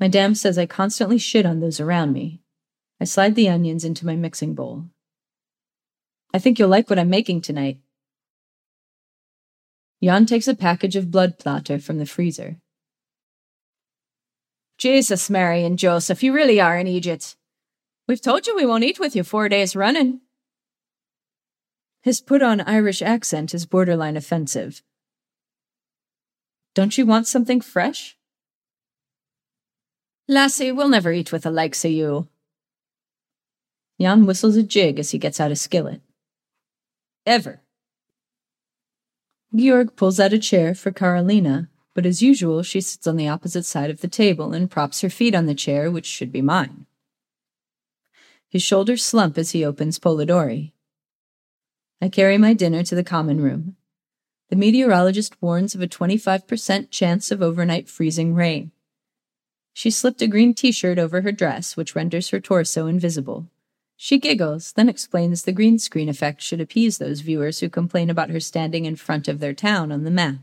My 0.00 0.08
dam 0.08 0.34
says 0.34 0.56
I 0.56 0.64
constantly 0.64 1.18
shit 1.18 1.44
on 1.44 1.60
those 1.60 1.78
around 1.78 2.14
me. 2.14 2.40
I 2.98 3.04
slide 3.04 3.34
the 3.34 3.50
onions 3.50 3.84
into 3.84 4.06
my 4.06 4.16
mixing 4.16 4.54
bowl. 4.54 4.86
I 6.32 6.38
think 6.38 6.58
you'll 6.58 6.70
like 6.70 6.88
what 6.88 6.98
I'm 6.98 7.10
making 7.10 7.42
tonight. 7.42 7.78
Jan 10.02 10.24
takes 10.24 10.48
a 10.48 10.54
package 10.54 10.96
of 10.96 11.06
blodplättar 11.06 11.82
from 11.82 11.98
the 11.98 12.06
freezer. 12.06 12.56
Jesus, 14.78 15.28
Mary 15.28 15.62
and 15.64 15.78
Joseph, 15.78 16.22
you 16.22 16.32
really 16.32 16.58
are 16.58 16.78
an 16.78 16.86
eejit. 16.86 17.36
We've 18.08 18.22
told 18.22 18.46
you 18.46 18.56
we 18.56 18.64
won't 18.64 18.84
eat 18.84 18.98
with 18.98 19.14
you 19.14 19.22
four 19.22 19.50
days 19.50 19.76
running. 19.76 20.20
His 22.02 22.22
put 22.22 22.40
on 22.40 22.62
Irish 22.62 23.02
accent 23.02 23.52
is 23.52 23.66
borderline 23.66 24.16
offensive. 24.16 24.82
Don't 26.74 26.96
you 26.96 27.04
want 27.04 27.26
something 27.26 27.60
fresh? 27.60 28.16
Lassie, 30.30 30.70
we'll 30.70 30.88
never 30.88 31.10
eat 31.10 31.32
with 31.32 31.42
the 31.42 31.50
likes 31.50 31.84
of 31.84 31.90
you. 31.90 32.28
Jan 34.00 34.26
whistles 34.26 34.54
a 34.54 34.62
jig 34.62 35.00
as 35.00 35.10
he 35.10 35.18
gets 35.18 35.40
out 35.40 35.50
a 35.50 35.56
skillet. 35.56 36.02
Ever. 37.26 37.62
Georg 39.52 39.96
pulls 39.96 40.20
out 40.20 40.32
a 40.32 40.38
chair 40.38 40.72
for 40.72 40.92
Karolina, 40.92 41.66
but 41.94 42.06
as 42.06 42.22
usual, 42.22 42.62
she 42.62 42.80
sits 42.80 43.08
on 43.08 43.16
the 43.16 43.26
opposite 43.26 43.64
side 43.64 43.90
of 43.90 44.02
the 44.02 44.06
table 44.06 44.52
and 44.52 44.70
props 44.70 45.00
her 45.00 45.10
feet 45.10 45.34
on 45.34 45.46
the 45.46 45.54
chair, 45.54 45.90
which 45.90 46.06
should 46.06 46.30
be 46.30 46.40
mine. 46.40 46.86
His 48.48 48.62
shoulders 48.62 49.04
slump 49.04 49.36
as 49.36 49.50
he 49.50 49.64
opens 49.64 49.98
Polidori. 49.98 50.70
I 52.00 52.08
carry 52.08 52.38
my 52.38 52.54
dinner 52.54 52.84
to 52.84 52.94
the 52.94 53.02
common 53.02 53.40
room. 53.40 53.74
The 54.48 54.54
meteorologist 54.54 55.42
warns 55.42 55.74
of 55.74 55.82
a 55.82 55.88
25% 55.88 56.92
chance 56.92 57.32
of 57.32 57.42
overnight 57.42 57.88
freezing 57.88 58.36
rain. 58.36 58.70
She 59.72 59.90
slipped 59.90 60.22
a 60.22 60.26
green 60.26 60.54
t 60.54 60.72
shirt 60.72 60.98
over 60.98 61.22
her 61.22 61.32
dress, 61.32 61.76
which 61.76 61.94
renders 61.94 62.30
her 62.30 62.40
torso 62.40 62.86
invisible. 62.86 63.46
She 63.96 64.18
giggles, 64.18 64.72
then 64.72 64.88
explains 64.88 65.42
the 65.42 65.52
green 65.52 65.78
screen 65.78 66.08
effect 66.08 66.40
should 66.40 66.60
appease 66.60 66.98
those 66.98 67.20
viewers 67.20 67.60
who 67.60 67.68
complain 67.68 68.08
about 68.08 68.30
her 68.30 68.40
standing 68.40 68.86
in 68.86 68.96
front 68.96 69.28
of 69.28 69.40
their 69.40 69.52
town 69.52 69.92
on 69.92 70.04
the 70.04 70.10
map. 70.10 70.36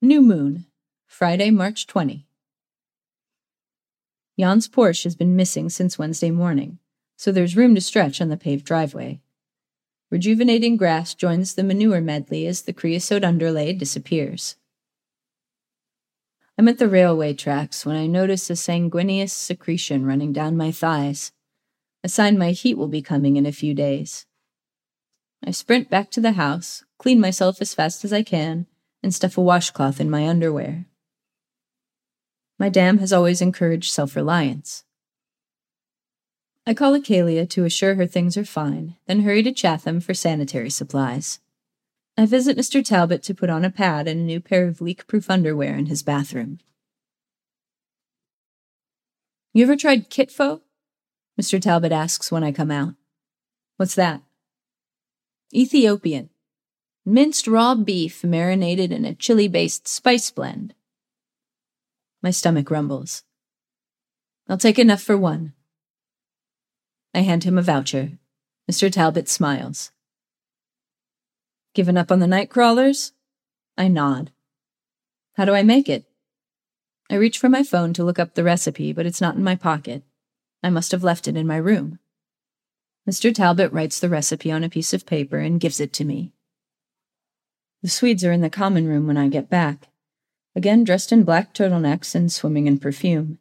New 0.00 0.22
Moon, 0.22 0.66
Friday, 1.06 1.50
March 1.50 1.86
20. 1.86 2.26
Jan's 4.38 4.68
Porsche 4.68 5.04
has 5.04 5.14
been 5.14 5.36
missing 5.36 5.70
since 5.70 5.98
Wednesday 5.98 6.30
morning, 6.30 6.78
so 7.16 7.32
there's 7.32 7.56
room 7.56 7.74
to 7.74 7.80
stretch 7.80 8.20
on 8.20 8.28
the 8.28 8.36
paved 8.36 8.64
driveway. 8.64 9.20
Rejuvenating 10.10 10.76
grass 10.76 11.14
joins 11.14 11.54
the 11.54 11.64
manure 11.64 12.00
medley 12.00 12.46
as 12.46 12.62
the 12.62 12.72
creosote 12.72 13.24
underlay 13.24 13.72
disappears. 13.72 14.56
I'm 16.58 16.68
at 16.68 16.78
the 16.78 16.88
railway 16.88 17.34
tracks 17.34 17.84
when 17.84 17.96
I 17.96 18.06
notice 18.06 18.48
a 18.48 18.56
sanguineous 18.56 19.32
secretion 19.32 20.06
running 20.06 20.32
down 20.32 20.56
my 20.56 20.72
thighs, 20.72 21.32
a 22.02 22.08
sign 22.08 22.38
my 22.38 22.52
heat 22.52 22.78
will 22.78 22.88
be 22.88 23.02
coming 23.02 23.36
in 23.36 23.44
a 23.44 23.52
few 23.52 23.74
days. 23.74 24.24
I 25.44 25.50
sprint 25.50 25.90
back 25.90 26.10
to 26.12 26.20
the 26.20 26.32
house, 26.32 26.82
clean 26.98 27.20
myself 27.20 27.60
as 27.60 27.74
fast 27.74 28.06
as 28.06 28.12
I 28.12 28.22
can, 28.22 28.66
and 29.02 29.14
stuff 29.14 29.36
a 29.36 29.42
washcloth 29.42 30.00
in 30.00 30.08
my 30.08 30.26
underwear. 30.26 30.86
My 32.58 32.70
dam 32.70 32.98
has 32.98 33.12
always 33.12 33.42
encouraged 33.42 33.92
self 33.92 34.16
reliance. 34.16 34.84
I 36.66 36.72
call 36.72 36.94
Acalia 36.94 37.46
to 37.50 37.66
assure 37.66 37.96
her 37.96 38.06
things 38.06 38.36
are 38.38 38.46
fine, 38.46 38.96
then 39.06 39.20
hurry 39.20 39.42
to 39.42 39.52
Chatham 39.52 40.00
for 40.00 40.14
sanitary 40.14 40.70
supplies. 40.70 41.38
I 42.18 42.24
visit 42.24 42.56
Mr. 42.56 42.82
Talbot 42.82 43.22
to 43.24 43.34
put 43.34 43.50
on 43.50 43.64
a 43.64 43.70
pad 43.70 44.08
and 44.08 44.20
a 44.20 44.24
new 44.24 44.40
pair 44.40 44.66
of 44.66 44.80
leak 44.80 45.06
proof 45.06 45.28
underwear 45.28 45.76
in 45.76 45.86
his 45.86 46.02
bathroom. 46.02 46.58
You 49.52 49.64
ever 49.64 49.76
tried 49.76 50.08
Kitfo? 50.08 50.62
Mr. 51.40 51.60
Talbot 51.60 51.92
asks 51.92 52.32
when 52.32 52.42
I 52.42 52.52
come 52.52 52.70
out. 52.70 52.94
What's 53.76 53.94
that? 53.96 54.22
Ethiopian. 55.54 56.30
Minced 57.04 57.46
raw 57.46 57.74
beef 57.74 58.24
marinated 58.24 58.92
in 58.92 59.04
a 59.04 59.14
chili 59.14 59.46
based 59.46 59.86
spice 59.86 60.30
blend. 60.30 60.74
My 62.22 62.30
stomach 62.30 62.70
rumbles. 62.70 63.24
I'll 64.48 64.58
take 64.58 64.78
enough 64.78 65.02
for 65.02 65.18
one. 65.18 65.52
I 67.14 67.20
hand 67.20 67.44
him 67.44 67.58
a 67.58 67.62
voucher. 67.62 68.12
Mr. 68.70 68.90
Talbot 68.90 69.28
smiles. 69.28 69.92
Given 71.76 71.98
up 71.98 72.10
on 72.10 72.20
the 72.20 72.26
night 72.26 72.48
crawlers? 72.48 73.12
I 73.76 73.88
nod. 73.88 74.30
How 75.34 75.44
do 75.44 75.52
I 75.52 75.62
make 75.62 75.90
it? 75.90 76.06
I 77.10 77.16
reach 77.16 77.36
for 77.36 77.50
my 77.50 77.62
phone 77.62 77.92
to 77.92 78.02
look 78.02 78.18
up 78.18 78.32
the 78.32 78.42
recipe, 78.42 78.94
but 78.94 79.04
it's 79.04 79.20
not 79.20 79.36
in 79.36 79.44
my 79.44 79.56
pocket. 79.56 80.02
I 80.62 80.70
must 80.70 80.90
have 80.92 81.04
left 81.04 81.28
it 81.28 81.36
in 81.36 81.46
my 81.46 81.58
room. 81.58 81.98
Mr. 83.06 83.32
Talbot 83.32 83.70
writes 83.74 84.00
the 84.00 84.08
recipe 84.08 84.50
on 84.50 84.64
a 84.64 84.70
piece 84.70 84.94
of 84.94 85.04
paper 85.04 85.36
and 85.36 85.60
gives 85.60 85.78
it 85.78 85.92
to 85.92 86.06
me. 86.06 86.32
The 87.82 87.90
Swedes 87.90 88.24
are 88.24 88.32
in 88.32 88.40
the 88.40 88.48
common 88.48 88.88
room 88.88 89.06
when 89.06 89.18
I 89.18 89.28
get 89.28 89.50
back, 89.50 89.88
again 90.54 90.82
dressed 90.82 91.12
in 91.12 91.24
black 91.24 91.52
turtlenecks 91.52 92.14
and 92.14 92.32
swimming 92.32 92.66
in 92.66 92.78
perfume. 92.78 93.38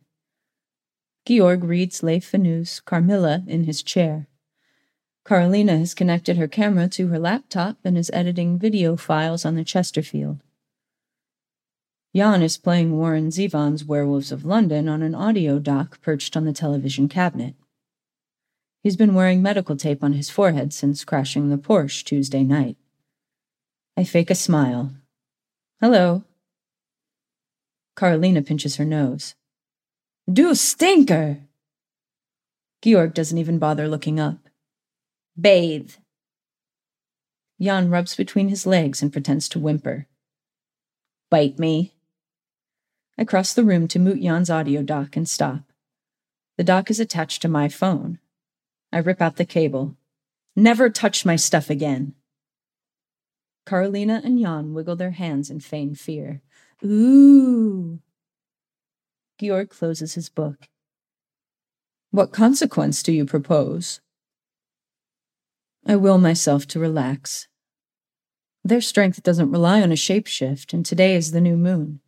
Georg 1.25 1.63
reads 1.63 2.03
Le 2.03 2.19
Fanu's 2.19 2.81
Carmilla 2.81 3.45
in 3.47 3.63
his 3.63 3.81
chair. 3.81 4.27
Karolina 5.25 5.79
has 5.79 5.95
connected 5.95 6.37
her 6.37 6.47
camera 6.47 6.87
to 6.89 7.07
her 7.07 7.17
laptop 7.17 7.77
and 7.83 7.97
is 7.97 8.11
editing 8.13 8.59
video 8.59 8.95
files 8.95 9.43
on 9.43 9.55
the 9.55 9.63
Chesterfield. 9.63 10.39
Jan 12.15 12.43
is 12.43 12.57
playing 12.57 12.95
Warren 12.95 13.29
Zevon's 13.29 13.83
Werewolves 13.83 14.31
of 14.31 14.45
London 14.45 14.87
on 14.87 15.01
an 15.01 15.15
audio 15.15 15.57
dock 15.57 15.99
perched 15.99 16.37
on 16.37 16.45
the 16.45 16.53
television 16.53 17.09
cabinet. 17.09 17.55
He's 18.83 18.95
been 18.95 19.15
wearing 19.15 19.41
medical 19.41 19.75
tape 19.75 20.03
on 20.03 20.13
his 20.13 20.29
forehead 20.29 20.71
since 20.71 21.03
crashing 21.03 21.49
the 21.49 21.57
Porsche 21.57 22.03
Tuesday 22.03 22.43
night. 22.43 22.77
I 23.97 24.03
fake 24.03 24.29
a 24.29 24.35
smile. 24.35 24.91
Hello. 25.81 26.23
Karolina 27.97 28.45
pinches 28.45 28.75
her 28.75 28.85
nose. 28.85 29.33
Du 30.31 30.53
stinker! 30.53 31.39
Georg 32.83 33.15
doesn't 33.15 33.39
even 33.39 33.57
bother 33.57 33.87
looking 33.87 34.19
up. 34.19 34.44
Bathe. 35.39 35.91
Jan 37.59 37.89
rubs 37.89 38.15
between 38.15 38.49
his 38.49 38.65
legs 38.65 39.01
and 39.01 39.11
pretends 39.11 39.49
to 39.49 39.59
whimper. 39.59 40.07
Bite 41.29 41.59
me. 41.59 41.93
I 43.17 43.25
cross 43.25 43.53
the 43.53 43.63
room 43.63 43.87
to 43.89 43.99
mute 43.99 44.21
Jan's 44.21 44.49
audio 44.49 44.81
dock 44.81 45.15
and 45.17 45.27
stop. 45.27 45.63
The 46.57 46.63
dock 46.63 46.89
is 46.89 46.99
attached 46.99 47.41
to 47.41 47.49
my 47.49 47.67
phone. 47.67 48.19
I 48.93 48.99
rip 48.99 49.21
out 49.21 49.35
the 49.35 49.45
cable. 49.45 49.95
Never 50.55 50.89
touch 50.89 51.25
my 51.25 51.35
stuff 51.35 51.69
again. 51.69 52.15
Karolina 53.65 54.23
and 54.23 54.39
Jan 54.39 54.73
wiggle 54.73 54.95
their 54.95 55.11
hands 55.11 55.49
in 55.49 55.59
feigned 55.59 55.99
fear. 55.99 56.41
Ooh. 56.83 57.99
Georg 59.37 59.69
closes 59.69 60.13
his 60.13 60.29
book. 60.29 60.69
What 62.11 62.31
consequence 62.31 63.03
do 63.03 63.11
you 63.11 63.25
propose? 63.25 63.99
I 65.87 65.95
will 65.95 66.17
myself 66.17 66.65
to 66.67 66.79
relax. 66.79 67.47
Their 68.63 68.81
strength 68.81 69.21
doesn't 69.21 69.51
rely 69.51 69.83
on 69.83 69.91
a 69.91 69.95
shapeshift, 69.95 70.73
and 70.73 70.83
today 70.83 71.15
is 71.15 71.31
the 71.31 71.41
new 71.41 71.55
moon. 71.55 71.99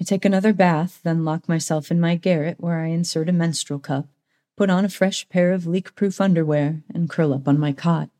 I 0.00 0.04
take 0.04 0.24
another 0.24 0.52
bath, 0.52 1.00
then 1.04 1.24
lock 1.24 1.48
myself 1.48 1.92
in 1.92 2.00
my 2.00 2.16
garret 2.16 2.56
where 2.58 2.80
I 2.80 2.88
insert 2.88 3.28
a 3.28 3.32
menstrual 3.32 3.78
cup, 3.78 4.08
put 4.56 4.68
on 4.68 4.84
a 4.84 4.88
fresh 4.88 5.28
pair 5.28 5.52
of 5.52 5.68
leak 5.68 5.94
proof 5.94 6.20
underwear, 6.20 6.82
and 6.92 7.08
curl 7.08 7.32
up 7.32 7.46
on 7.46 7.60
my 7.60 7.72
cot. 7.72 8.10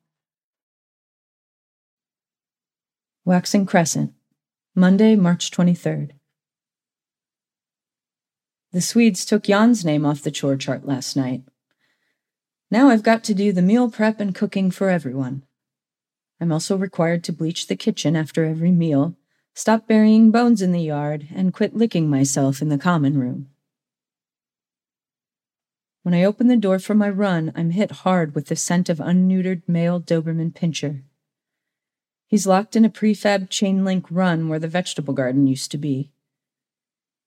Waxing 3.25 3.67
Crescent, 3.67 4.12
Monday, 4.77 5.17
March 5.17 5.51
23rd. 5.51 6.12
The 8.71 8.81
Swedes 8.81 9.25
took 9.25 9.45
Jan's 9.45 9.85
name 9.85 10.07
off 10.07 10.23
the 10.23 10.31
chore 10.31 10.57
chart 10.57 10.87
last 10.87 11.17
night. 11.17 11.43
Now 12.75 12.89
I've 12.89 13.05
got 13.05 13.22
to 13.25 13.35
do 13.35 13.53
the 13.53 13.62
meal 13.62 13.89
prep 13.89 14.18
and 14.18 14.35
cooking 14.35 14.72
for 14.72 14.91
everyone. 14.91 15.45
I'm 16.41 16.51
also 16.51 16.77
required 16.77 17.22
to 17.22 17.33
bleach 17.33 17.68
the 17.68 17.77
kitchen 17.77 18.16
after 18.16 18.45
every 18.45 18.72
meal 18.72 19.14
stop 19.55 19.87
burying 19.87 20.33
bones 20.33 20.61
in 20.61 20.72
the 20.72 20.81
yard, 20.81 21.29
and 21.33 21.55
quit 21.55 21.77
licking 21.77 22.11
myself 22.11 22.61
in 22.61 22.70
the 22.70 22.77
common 22.77 23.16
room. 23.16 23.49
When 26.03 26.14
I 26.14 26.25
open 26.25 26.49
the 26.49 26.57
door 26.57 26.81
for 26.81 26.97
my 26.97 27.09
run, 27.09 27.53
I'm 27.55 27.70
hit 27.70 28.03
hard 28.03 28.35
with 28.35 28.49
the 28.49 28.57
scent 28.57 28.89
of 28.89 28.99
unneutered 28.99 29.62
male 29.68 30.01
Doberman 30.01 30.53
Pinscher. 30.53 31.05
He's 32.27 32.45
locked 32.45 32.75
in 32.75 32.85
a 32.85 32.91
prefab 32.91 33.51
chain 33.51 33.85
link 33.85 34.07
run 34.11 34.49
where 34.49 34.59
the 34.59 34.66
vegetable 34.66 35.14
garden 35.14 35.47
used 35.47 35.70
to 35.70 35.79
be. 35.79 36.11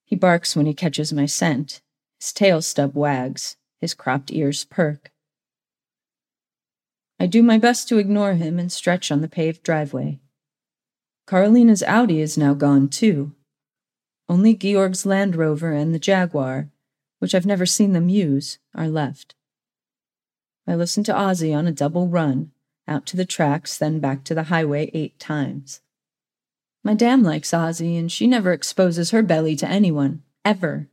He 0.04 0.14
barks 0.14 0.54
when 0.54 0.66
he 0.66 0.74
catches 0.74 1.10
my 1.10 1.24
scent. 1.24 1.80
His 2.20 2.34
tail 2.34 2.60
stub 2.60 2.94
wags. 2.94 3.56
His 3.80 3.94
cropped 3.94 4.30
ears 4.30 4.66
perk. 4.66 5.10
I 7.20 7.26
do 7.26 7.42
my 7.42 7.58
best 7.58 7.88
to 7.88 7.98
ignore 7.98 8.34
him 8.34 8.58
and 8.58 8.70
stretch 8.70 9.10
on 9.10 9.20
the 9.20 9.28
paved 9.28 9.62
driveway. 9.62 10.20
Karolina's 11.26 11.82
Audi 11.82 12.20
is 12.20 12.38
now 12.38 12.54
gone 12.54 12.88
too. 12.88 13.34
Only 14.28 14.54
Georg's 14.54 15.04
Land 15.04 15.36
Rover 15.36 15.72
and 15.72 15.94
the 15.94 15.98
Jaguar, 15.98 16.68
which 17.18 17.34
I've 17.34 17.46
never 17.46 17.66
seen 17.66 17.92
them 17.92 18.08
use, 18.08 18.58
are 18.74 18.88
left. 18.88 19.34
I 20.66 20.74
listen 20.74 21.02
to 21.04 21.12
Ozzy 21.12 21.56
on 21.56 21.66
a 21.66 21.72
double 21.72 22.08
run, 22.08 22.52
out 22.86 23.06
to 23.06 23.16
the 23.16 23.24
tracks, 23.24 23.76
then 23.76 24.00
back 24.00 24.22
to 24.24 24.34
the 24.34 24.44
highway 24.44 24.90
eight 24.94 25.18
times. 25.18 25.80
My 26.84 26.94
dam 26.94 27.22
likes 27.22 27.50
Ozzy, 27.50 27.98
and 27.98 28.12
she 28.12 28.26
never 28.26 28.52
exposes 28.52 29.10
her 29.10 29.22
belly 29.22 29.56
to 29.56 29.68
anyone, 29.68 30.22
ever. 30.44 30.88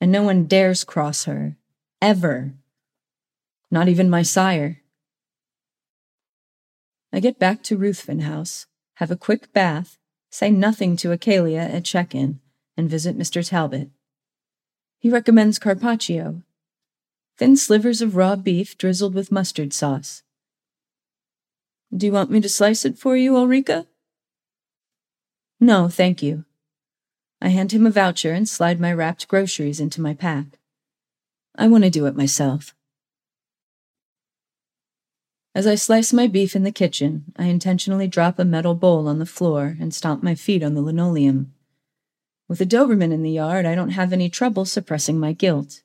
And 0.00 0.12
no 0.12 0.22
one 0.22 0.44
dares 0.44 0.84
cross 0.84 1.24
her, 1.24 1.56
ever. 2.00 2.52
Not 3.70 3.88
even 3.88 4.08
my 4.08 4.22
sire. 4.22 4.80
I 7.12 7.20
get 7.20 7.38
back 7.38 7.62
to 7.64 7.76
Ruthven 7.76 8.20
House 8.20 8.66
have 8.94 9.10
a 9.10 9.16
quick 9.16 9.50
bath, 9.54 9.96
say 10.30 10.50
nothing 10.50 10.94
to 10.94 11.08
Acalia 11.08 11.60
at 11.60 11.86
check 11.86 12.14
in, 12.14 12.38
and 12.76 12.90
visit 12.90 13.18
Mr. 13.18 13.46
Talbot. 13.46 13.88
He 14.98 15.08
recommends 15.08 15.58
carpaccio 15.58 16.42
thin 17.40 17.56
slivers 17.56 18.02
of 18.02 18.16
raw 18.16 18.36
beef 18.36 18.76
drizzled 18.76 19.14
with 19.14 19.32
mustard 19.32 19.72
sauce. 19.72 20.22
Do 21.96 22.04
you 22.04 22.12
want 22.12 22.30
me 22.30 22.38
to 22.42 22.50
slice 22.50 22.84
it 22.84 22.98
for 22.98 23.16
you, 23.16 23.34
Ulrika? 23.34 23.86
No, 25.58 25.88
thank 25.88 26.22
you. 26.22 26.44
I 27.40 27.48
hand 27.48 27.72
him 27.72 27.86
a 27.86 27.90
voucher 27.90 28.34
and 28.34 28.46
slide 28.46 28.78
my 28.78 28.92
wrapped 28.92 29.26
groceries 29.26 29.80
into 29.80 30.02
my 30.02 30.12
pack. 30.12 30.58
I 31.56 31.66
want 31.66 31.84
to 31.84 31.90
do 31.90 32.04
it 32.04 32.14
myself. 32.14 32.74
As 35.52 35.66
I 35.66 35.74
slice 35.74 36.12
my 36.12 36.28
beef 36.28 36.54
in 36.54 36.62
the 36.62 36.70
kitchen, 36.70 37.32
I 37.36 37.46
intentionally 37.46 38.06
drop 38.06 38.38
a 38.38 38.44
metal 38.44 38.74
bowl 38.74 39.08
on 39.08 39.18
the 39.18 39.26
floor 39.26 39.76
and 39.80 39.92
stomp 39.92 40.22
my 40.22 40.36
feet 40.36 40.62
on 40.62 40.74
the 40.74 40.80
linoleum. 40.80 41.52
With 42.48 42.60
a 42.60 42.66
Doberman 42.66 43.12
in 43.12 43.22
the 43.22 43.32
yard, 43.32 43.66
I 43.66 43.74
don't 43.74 43.90
have 43.90 44.12
any 44.12 44.28
trouble 44.28 44.64
suppressing 44.64 45.18
my 45.18 45.32
guilt. 45.32 45.82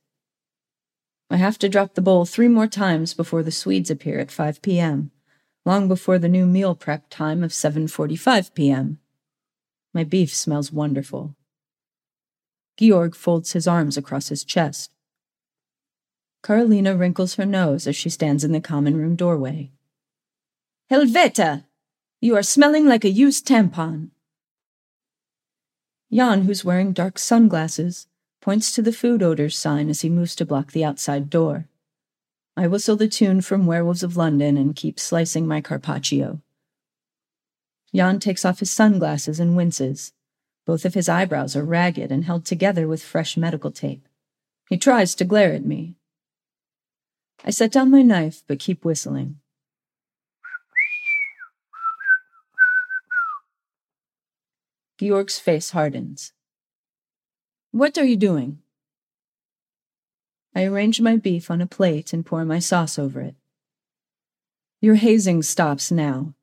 I 1.32 1.38
have 1.38 1.57
to 1.59 1.70
drop 1.70 1.95
the 1.95 2.01
bowl 2.01 2.26
three 2.26 2.47
more 2.47 2.68
times 2.68 3.16
before 3.16 3.41
the 3.41 3.51
Swedes 3.51 3.89
appear 3.89 4.20
at 4.20 4.32
5 4.32 4.61
p.m., 4.61 5.09
long 5.66 5.88
before 5.88 6.20
the 6.20 6.30
new 6.30 6.45
meal 6.45 6.76
prep 6.76 7.09
time 7.09 7.43
of 7.43 7.51
7:45 7.51 8.53
p.m. 8.53 8.99
My 9.95 10.03
beef 10.03 10.36
smells 10.36 10.72
wonderful. 10.72 11.36
Georg 12.78 13.16
folds 13.16 13.53
his 13.53 13.68
arms 13.68 13.97
across 13.97 14.30
his 14.30 14.43
chest. 14.43 14.91
Karolina 16.45 16.95
wrinkles 16.95 17.35
her 17.35 17.45
nose 17.45 17.87
as 17.87 17.95
she 17.95 18.07
stands 18.07 18.43
in 18.43 18.51
the 18.51 18.61
common 18.61 18.95
room 18.95 19.15
doorway. 19.15 19.71
Helveta! 20.91 21.65
You 22.21 22.35
are 22.35 22.43
smelling 22.43 22.85
like 22.85 23.03
a 23.03 23.09
used 23.09 23.47
tampon. 23.47 24.11
Jan, 26.13 26.43
who's 26.43 26.63
wearing 26.63 26.93
dark 26.93 27.17
sunglasses, 27.17 28.05
points 28.41 28.71
to 28.73 28.83
the 28.83 28.93
food 28.93 29.23
odors 29.23 29.57
sign 29.57 29.89
as 29.89 30.01
he 30.01 30.09
moves 30.09 30.35
to 30.35 30.45
block 30.45 30.71
the 30.71 30.85
outside 30.85 31.31
door. 31.31 31.67
I 32.55 32.67
whistle 32.67 32.95
the 32.95 33.07
tune 33.07 33.41
from 33.41 33.65
Werewolves 33.65 34.03
of 34.03 34.15
London 34.15 34.55
and 34.55 34.75
keep 34.75 34.99
slicing 34.99 35.47
my 35.47 35.61
carpaccio. 35.61 36.41
Jan 37.91 38.19
takes 38.19 38.45
off 38.45 38.59
his 38.59 38.69
sunglasses 38.69 39.39
and 39.39 39.57
winces. 39.57 40.13
Both 40.67 40.85
of 40.85 40.93
his 40.93 41.09
eyebrows 41.09 41.55
are 41.55 41.65
ragged 41.65 42.11
and 42.11 42.23
held 42.23 42.45
together 42.45 42.87
with 42.87 43.01
fresh 43.01 43.35
medical 43.35 43.71
tape. 43.71 44.07
He 44.69 44.77
tries 44.77 45.15
to 45.15 45.25
glare 45.25 45.51
at 45.51 45.65
me, 45.65 45.95
I 47.43 47.51
set 47.51 47.71
down 47.71 47.91
my 47.91 48.01
knife, 48.01 48.43
but 48.47 48.59
keep 48.59 48.83
whistling. 48.83 49.39
Georg's 54.99 55.38
face 55.38 55.71
hardens. 55.71 56.31
What 57.71 57.97
are 57.97 58.05
you 58.05 58.15
doing? 58.15 58.59
I 60.55 60.63
arrange 60.63 61.01
my 61.01 61.17
beef 61.17 61.51
on 61.51 61.61
a 61.61 61.67
plate 61.67 62.13
and 62.13 62.25
pour 62.25 62.45
my 62.45 62.59
sauce 62.59 62.97
over 62.97 63.19
it. 63.19 63.36
Your 64.81 64.95
hazing 64.95 65.43
stops 65.43 65.91
now. 65.91 66.33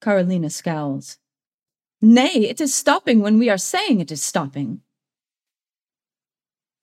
Karolina 0.00 0.50
scowls. 0.50 1.18
Nay, 2.00 2.46
it 2.48 2.60
is 2.60 2.74
stopping 2.74 3.20
when 3.20 3.38
we 3.38 3.50
are 3.50 3.58
saying 3.58 4.00
it 4.00 4.10
is 4.10 4.22
stopping. 4.22 4.80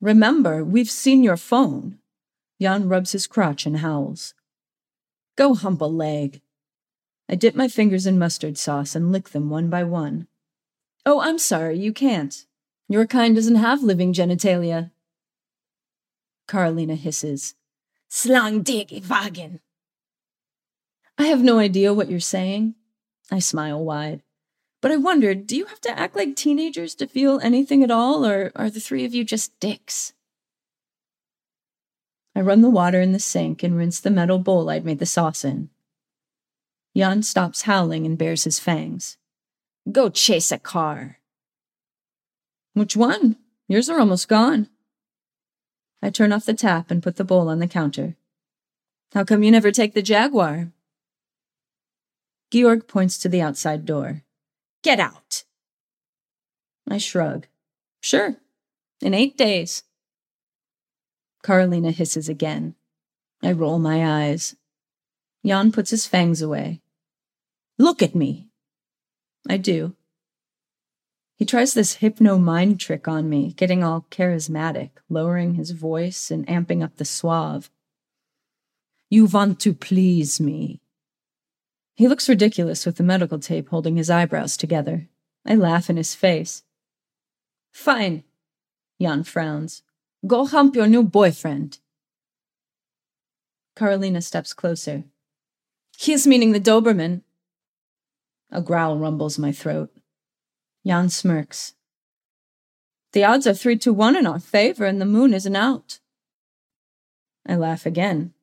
Remember, 0.02 0.64
we've 0.64 0.90
seen 0.92 1.24
your 1.24 1.38
phone. 1.38 1.98
Jan 2.62 2.88
rubs 2.88 3.12
his 3.12 3.28
crotch 3.28 3.66
and 3.66 3.78
howls. 3.78 4.34
Go 5.36 5.54
hump 5.54 5.82
a 5.82 5.86
leg. 5.86 6.42
I 7.30 7.36
dip 7.36 7.56
my 7.56 7.68
fingers 7.68 8.06
in 8.06 8.20
mustard 8.20 8.58
sauce 8.58 8.96
and 8.96 9.12
lick 9.12 9.30
them 9.30 9.50
one 9.50 9.70
by 9.70 9.84
one. 9.84 10.28
Oh, 11.06 11.20
I'm 11.22 11.40
sorry, 11.40 11.78
you 11.78 11.92
can't. 11.92 12.46
Your 12.88 13.08
kind 13.08 13.36
doesn't 13.36 13.56
have 13.56 13.82
living 13.82 14.14
genitalia. 14.14 14.92
Karolina 16.48 16.98
hisses. 16.98 17.56
Slang 18.10 18.62
dig 18.62 19.04
wagen. 19.10 19.60
I 21.18 21.26
have 21.28 21.42
no 21.42 21.60
idea 21.60 21.94
what 21.94 22.10
you're 22.10 22.20
saying. 22.20 22.76
I 23.32 23.40
smile 23.40 23.84
wide. 23.84 24.22
But 24.82 24.92
I 24.92 24.98
wondered, 24.98 25.48
do 25.48 25.56
you 25.56 25.66
have 25.66 25.80
to 25.82 25.98
act 25.98 26.16
like 26.16 26.36
teenagers 26.36 26.94
to 26.96 27.08
feel 27.08 27.40
anything 27.42 27.84
at 27.84 27.92
all, 27.92 28.26
or 28.26 28.52
are 28.56 28.70
the 28.70 28.82
three 28.82 29.06
of 29.06 29.14
you 29.16 29.24
just 29.24 29.58
dicks? 29.60 30.14
I 32.36 32.42
run 32.42 32.62
the 32.62 32.70
water 32.70 33.00
in 33.00 33.12
the 33.12 33.20
sink 33.20 33.64
and 33.64 33.78
rinse 33.78 34.00
the 34.00 34.10
metal 34.10 34.40
bowl 34.40 34.70
I'd 34.70 34.86
made 34.86 35.00
the 35.00 35.06
sauce 35.06 35.46
in. 35.46 35.70
Jan 36.96 37.24
stops 37.24 37.64
howling 37.64 38.06
and 38.06 38.18
bares 38.18 38.44
his 38.44 38.60
fangs. 38.60 39.18
Go 39.92 40.10
chase 40.10 40.52
a 40.52 40.58
car. 40.58 41.20
Which 42.74 42.96
one? 42.96 43.38
Yours 43.68 43.90
are 43.90 44.00
almost 44.00 44.28
gone. 44.28 44.70
I 46.02 46.10
turn 46.10 46.32
off 46.32 46.46
the 46.46 46.54
tap 46.54 46.92
and 46.92 47.04
put 47.04 47.16
the 47.16 47.24
bowl 47.24 47.50
on 47.50 47.60
the 47.60 47.68
counter. 47.68 48.16
How 49.14 49.24
come 49.24 49.44
you 49.44 49.52
never 49.52 49.72
take 49.72 49.94
the 49.94 50.02
Jaguar? 50.02 50.72
Georg 52.52 52.88
points 52.88 53.18
to 53.20 53.30
the 53.30 53.42
outside 53.42 53.86
door. 53.86 54.24
Get 54.84 55.00
out! 55.00 55.44
I 56.90 56.98
shrug. 56.98 57.48
Sure. 58.02 58.36
In 59.02 59.14
eight 59.14 59.38
days. 59.38 59.84
Karolina 61.44 61.92
hisses 61.92 62.30
again. 62.30 62.76
I 63.44 63.52
roll 63.52 63.78
my 63.78 64.26
eyes. 64.26 64.56
Jan 65.46 65.72
puts 65.72 65.90
his 65.90 66.08
fangs 66.08 66.42
away. 66.42 66.82
Look 67.78 68.02
at 68.02 68.16
me. 68.16 68.48
I 69.50 69.58
do. 69.58 69.96
He 71.36 71.46
tries 71.46 71.74
this 71.74 71.96
hypno 71.96 72.38
mind 72.38 72.80
trick 72.80 73.08
on 73.08 73.30
me, 73.30 73.52
getting 73.52 73.84
all 73.84 74.06
charismatic, 74.10 74.92
lowering 75.10 75.56
his 75.56 75.72
voice 75.72 76.32
and 76.32 76.48
amping 76.48 76.82
up 76.82 76.96
the 76.96 77.06
suave. 77.06 77.70
You 79.10 79.26
want 79.26 79.60
to 79.62 79.74
please 79.74 80.40
me. 80.40 80.80
He 81.96 82.08
looks 82.08 82.30
ridiculous 82.30 82.86
with 82.86 82.96
the 82.96 83.04
medical 83.04 83.40
tape 83.40 83.70
holding 83.70 83.98
his 83.98 84.10
eyebrows 84.10 84.56
together. 84.56 85.10
I 85.46 85.56
laugh 85.56 85.90
in 85.90 85.98
his 85.98 86.16
face. 86.16 86.64
Fine. 87.72 88.24
Jan 89.02 89.24
frowns. 89.24 89.84
Go 90.26 90.46
hump 90.46 90.76
your 90.76 90.88
new 90.88 91.04
boyfriend. 91.04 91.80
Karolina 93.76 94.24
steps 94.24 94.54
closer. 94.54 95.04
He 95.98 96.14
is 96.14 96.26
meaning 96.26 96.54
the 96.54 96.62
Doberman. 96.62 97.24
A 98.50 98.62
growl 98.62 98.98
rumbles 98.98 99.38
my 99.38 99.52
throat. 99.52 99.92
Jan 100.86 101.10
smirks. 101.10 101.74
The 103.12 103.24
odds 103.24 103.46
are 103.48 103.54
three 103.54 103.78
to 103.80 103.92
one 103.92 104.16
in 104.16 104.26
our 104.26 104.40
favor, 104.40 104.86
and 104.86 105.02
the 105.02 105.06
moon 105.06 105.34
isn't 105.34 105.56
out. 105.56 106.00
I 107.46 107.56
laugh 107.56 107.86
again. 107.86 108.34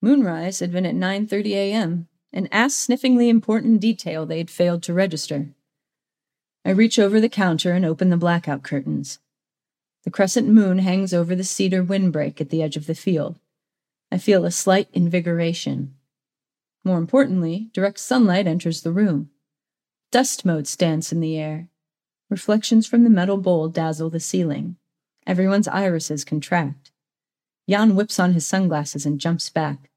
Moonrise 0.00 0.58
had 0.58 0.72
been 0.72 0.84
at 0.84 0.96
9:30 0.96 1.52
a.m., 1.52 2.08
an 2.32 2.48
ass-sniffingly 2.50 3.28
important 3.28 3.80
detail 3.80 4.26
they'd 4.26 4.50
failed 4.50 4.82
to 4.82 4.92
register. 4.92 5.54
I 6.64 6.70
reach 6.70 6.98
over 6.98 7.20
the 7.20 7.28
counter 7.28 7.72
and 7.72 7.84
open 7.84 8.10
the 8.10 8.16
blackout 8.16 8.62
curtains. 8.64 9.20
The 10.04 10.10
crescent 10.10 10.48
moon 10.48 10.78
hangs 10.78 11.14
over 11.14 11.34
the 11.34 11.44
cedar 11.44 11.82
windbreak 11.82 12.40
at 12.40 12.50
the 12.50 12.62
edge 12.62 12.76
of 12.76 12.86
the 12.86 12.94
field. 12.94 13.38
I 14.10 14.18
feel 14.18 14.44
a 14.44 14.50
slight 14.50 14.88
invigoration. 14.92 15.94
More 16.84 16.98
importantly, 16.98 17.70
direct 17.72 17.98
sunlight 17.98 18.46
enters 18.46 18.82
the 18.82 18.92
room. 18.92 19.30
Dust 20.10 20.44
motes 20.44 20.76
dance 20.76 21.12
in 21.12 21.20
the 21.20 21.38
air. 21.38 21.68
Reflections 22.28 22.86
from 22.86 23.04
the 23.04 23.10
metal 23.10 23.36
bowl 23.36 23.68
dazzle 23.68 24.10
the 24.10 24.18
ceiling. 24.18 24.76
Everyone's 25.26 25.68
irises 25.68 26.24
contract. 26.24 26.90
Jan 27.68 27.94
whips 27.94 28.18
on 28.18 28.32
his 28.32 28.46
sunglasses 28.46 29.06
and 29.06 29.20
jumps 29.20 29.48
back. 29.48 29.90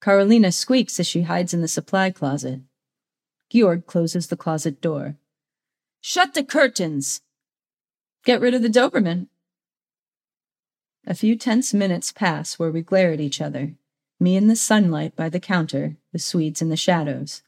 Karolina 0.00 0.54
squeaks 0.54 1.00
as 1.00 1.06
she 1.06 1.22
hides 1.22 1.52
in 1.52 1.60
the 1.60 1.68
supply 1.68 2.10
closet. 2.10 2.60
Georg 3.50 3.86
closes 3.86 4.28
the 4.28 4.36
closet 4.36 4.80
door. 4.80 5.16
Shut 6.00 6.34
the 6.34 6.44
curtains! 6.44 7.20
Get 8.24 8.40
rid 8.40 8.54
of 8.54 8.62
the 8.62 8.68
Doberman. 8.68 9.26
A 11.10 11.14
few 11.14 11.36
tense 11.36 11.72
minutes 11.72 12.12
pass 12.12 12.58
where 12.58 12.70
we 12.70 12.82
glare 12.82 13.12
at 13.12 13.20
each 13.20 13.40
other, 13.40 13.72
me 14.20 14.36
in 14.36 14.46
the 14.46 14.54
sunlight 14.54 15.16
by 15.16 15.30
the 15.30 15.40
counter, 15.40 15.96
the 16.12 16.18
Swedes 16.18 16.60
in 16.60 16.68
the 16.68 16.76
shadows. 16.76 17.40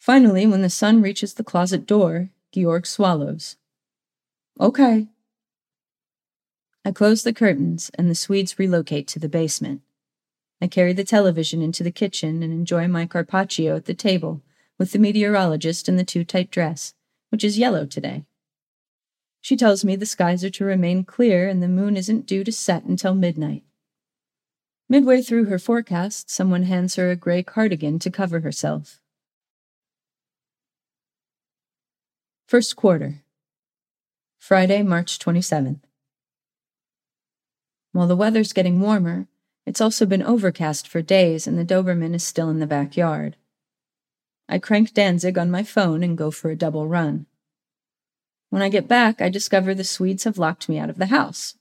Finally, 0.00 0.48
when 0.48 0.62
the 0.62 0.68
sun 0.68 1.00
reaches 1.00 1.34
the 1.34 1.44
closet 1.44 1.86
door, 1.86 2.30
Georg 2.52 2.84
swallows. 2.84 3.54
Okay. 4.58 5.06
I 6.84 6.90
close 6.90 7.22
the 7.22 7.32
curtains, 7.32 7.88
and 7.94 8.10
the 8.10 8.16
Swedes 8.16 8.58
relocate 8.58 9.06
to 9.08 9.20
the 9.20 9.28
basement. 9.28 9.82
I 10.60 10.66
carry 10.66 10.92
the 10.92 11.04
television 11.04 11.62
into 11.62 11.84
the 11.84 11.92
kitchen 11.92 12.42
and 12.42 12.52
enjoy 12.52 12.88
my 12.88 13.06
carpaccio 13.06 13.76
at 13.76 13.84
the 13.84 13.94
table 13.94 14.42
with 14.76 14.90
the 14.90 14.98
meteorologist 14.98 15.88
in 15.88 15.98
the 15.98 16.04
too 16.04 16.24
tight 16.24 16.50
dress, 16.50 16.94
which 17.28 17.44
is 17.44 17.60
yellow 17.60 17.86
today. 17.86 18.24
She 19.42 19.56
tells 19.56 19.84
me 19.84 19.96
the 19.96 20.06
skies 20.06 20.44
are 20.44 20.50
to 20.50 20.64
remain 20.64 21.02
clear 21.02 21.48
and 21.48 21.60
the 21.60 21.68
moon 21.68 21.96
isn't 21.96 22.26
due 22.26 22.44
to 22.44 22.52
set 22.52 22.84
until 22.84 23.12
midnight. 23.12 23.64
Midway 24.88 25.20
through 25.20 25.46
her 25.46 25.58
forecast, 25.58 26.30
someone 26.30 26.62
hands 26.62 26.94
her 26.94 27.10
a 27.10 27.16
gray 27.16 27.42
cardigan 27.42 27.98
to 27.98 28.10
cover 28.10 28.40
herself. 28.40 29.00
First 32.46 32.76
quarter. 32.76 33.24
Friday, 34.38 34.82
March 34.84 35.18
27th. 35.18 35.80
While 37.90 38.06
the 38.06 38.16
weather's 38.16 38.52
getting 38.52 38.80
warmer, 38.80 39.26
it's 39.66 39.80
also 39.80 40.06
been 40.06 40.22
overcast 40.22 40.86
for 40.86 41.02
days 41.02 41.48
and 41.48 41.58
the 41.58 41.64
Doberman 41.64 42.14
is 42.14 42.22
still 42.22 42.48
in 42.48 42.60
the 42.60 42.66
backyard. 42.66 43.36
I 44.48 44.60
crank 44.60 44.94
Danzig 44.94 45.36
on 45.36 45.50
my 45.50 45.64
phone 45.64 46.04
and 46.04 46.16
go 46.16 46.30
for 46.30 46.50
a 46.50 46.56
double 46.56 46.86
run. 46.86 47.26
When 48.52 48.60
I 48.60 48.68
get 48.68 48.86
back, 48.86 49.22
I 49.22 49.30
discover 49.30 49.74
the 49.74 49.82
Swedes 49.82 50.24
have 50.24 50.36
locked 50.36 50.68
me 50.68 50.78
out 50.78 50.90
of 50.90 50.98
the 50.98 51.06
house. 51.06 51.54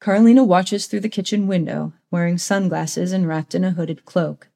Karolina 0.00 0.46
watches 0.46 0.86
through 0.86 1.00
the 1.00 1.10
kitchen 1.10 1.46
window, 1.46 1.92
wearing 2.10 2.38
sunglasses 2.38 3.12
and 3.12 3.28
wrapped 3.28 3.54
in 3.54 3.64
a 3.64 3.72
hooded 3.72 4.06
cloak. 4.06 4.48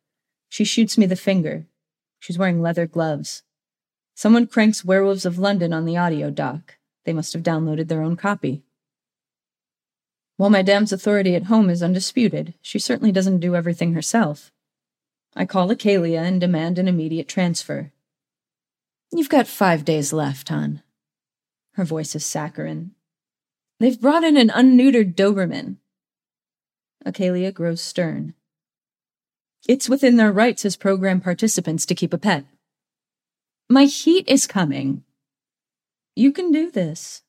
She 0.48 0.64
shoots 0.64 0.96
me 0.96 1.04
the 1.04 1.14
finger. 1.14 1.66
She's 2.18 2.38
wearing 2.38 2.62
leather 2.62 2.86
gloves. 2.86 3.42
Someone 4.14 4.46
cranks 4.46 4.86
Werewolves 4.86 5.26
of 5.26 5.38
London 5.38 5.74
on 5.74 5.84
the 5.84 5.98
audio 5.98 6.30
dock. 6.30 6.78
They 7.04 7.12
must 7.12 7.34
have 7.34 7.42
downloaded 7.42 7.88
their 7.88 8.00
own 8.00 8.16
copy. 8.16 8.62
While 10.38 10.48
my 10.48 10.62
dam's 10.62 10.94
authority 10.94 11.34
at 11.34 11.44
home 11.44 11.68
is 11.68 11.82
undisputed, 11.82 12.54
she 12.62 12.78
certainly 12.78 13.12
doesn't 13.12 13.40
do 13.40 13.54
everything 13.54 13.92
herself. 13.92 14.50
I 15.36 15.44
call 15.44 15.68
Acalia 15.68 16.22
and 16.22 16.40
demand 16.40 16.78
an 16.78 16.88
immediate 16.88 17.28
transfer. 17.28 17.92
You've 19.12 19.28
got 19.28 19.46
five 19.46 19.84
days 19.84 20.14
left, 20.14 20.48
hon. 20.48 20.80
Her 21.74 21.84
voice 21.84 22.14
is 22.14 22.24
saccharine. 22.24 22.92
They've 23.80 24.00
brought 24.00 24.24
in 24.24 24.36
an 24.36 24.50
unneutered 24.50 25.14
Doberman. 25.14 25.76
Acalia 27.04 27.52
grows 27.52 27.80
stern. 27.80 28.34
It's 29.68 29.88
within 29.88 30.16
their 30.16 30.32
rights 30.32 30.64
as 30.64 30.76
program 30.76 31.20
participants 31.20 31.86
to 31.86 31.94
keep 31.94 32.12
a 32.12 32.18
pet. 32.18 32.44
My 33.68 33.84
heat 33.84 34.28
is 34.28 34.46
coming. 34.46 35.04
You 36.14 36.32
can 36.32 36.52
do 36.52 36.70
this. 36.70 37.22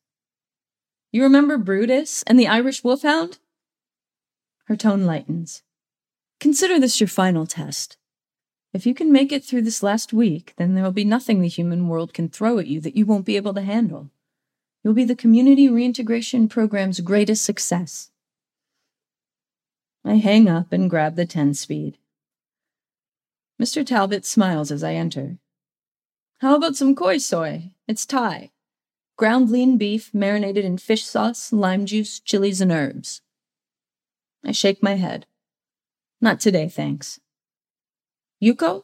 You 1.11 1.23
remember 1.23 1.57
Brutus 1.57 2.23
and 2.27 2.39
the 2.39 2.47
Irish 2.47 2.83
Wolfhound? 2.83 3.39
Her 4.65 4.75
tone 4.75 5.05
lightens. 5.05 5.63
Consider 6.39 6.79
this 6.79 6.99
your 6.99 7.07
final 7.07 7.45
test. 7.45 7.97
If 8.73 8.85
you 8.85 8.93
can 8.93 9.11
make 9.11 9.31
it 9.31 9.45
through 9.45 9.61
this 9.61 9.83
last 9.83 10.11
week, 10.11 10.53
then 10.57 10.73
there 10.73 10.83
will 10.83 10.91
be 10.91 11.05
nothing 11.05 11.39
the 11.39 11.47
human 11.47 11.87
world 11.87 12.13
can 12.13 12.27
throw 12.27 12.57
at 12.57 12.67
you 12.67 12.81
that 12.81 12.95
you 12.95 13.05
won't 13.05 13.25
be 13.25 13.37
able 13.37 13.53
to 13.53 13.61
handle. 13.61 14.09
You'll 14.83 14.93
be 14.93 15.05
the 15.05 15.15
community 15.15 15.69
reintegration 15.69 16.49
program's 16.49 16.99
greatest 16.99 17.45
success. 17.45 18.11
I 20.03 20.15
hang 20.15 20.49
up 20.49 20.73
and 20.73 20.89
grab 20.89 21.15
the 21.15 21.25
10 21.25 21.53
speed. 21.53 21.97
Mr. 23.61 23.85
Talbot 23.85 24.25
smiles 24.25 24.71
as 24.71 24.83
I 24.83 24.95
enter. 24.95 25.37
How 26.39 26.55
about 26.55 26.75
some 26.75 26.95
koi 26.95 27.17
soi? 27.17 27.71
It's 27.87 28.05
Thai. 28.05 28.51
Ground 29.15 29.49
lean 29.49 29.77
beef 29.77 30.13
marinated 30.13 30.65
in 30.65 30.77
fish 30.77 31.05
sauce, 31.05 31.53
lime 31.53 31.85
juice, 31.85 32.19
chilies, 32.19 32.59
and 32.59 32.71
herbs. 32.71 33.21
I 34.43 34.51
shake 34.51 34.83
my 34.83 34.95
head. 34.95 35.25
Not 36.19 36.41
today, 36.41 36.67
thanks. 36.67 37.21
Yukhoe? 38.43 38.83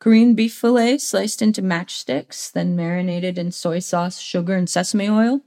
Korean 0.00 0.34
beef 0.34 0.54
fillet 0.54 0.96
sliced 0.96 1.42
into 1.42 1.60
matchsticks, 1.60 2.50
then 2.50 2.74
marinated 2.74 3.36
in 3.36 3.52
soy 3.52 3.80
sauce, 3.80 4.18
sugar, 4.18 4.54
and 4.54 4.68
sesame 4.68 5.10
oil. 5.10 5.42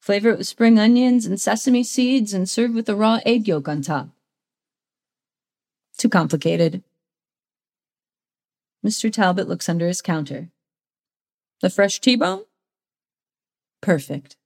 Flavor 0.00 0.30
it 0.30 0.38
with 0.38 0.46
spring 0.46 0.78
onions 0.78 1.26
and 1.26 1.40
sesame 1.40 1.82
seeds 1.82 2.32
and 2.32 2.48
serve 2.48 2.72
with 2.72 2.88
a 2.88 2.94
raw 2.94 3.18
egg 3.26 3.48
yolk 3.48 3.66
on 3.66 3.82
top. 3.82 4.10
Too 5.98 6.08
complicated. 6.08 6.84
Mr. 8.86 9.12
Talbot 9.12 9.48
looks 9.48 9.68
under 9.68 9.88
his 9.88 10.00
counter. 10.00 10.50
The 11.60 11.70
fresh 11.70 12.00
T 12.00 12.14
bone? 12.14 12.44
Perfect. 13.80 14.36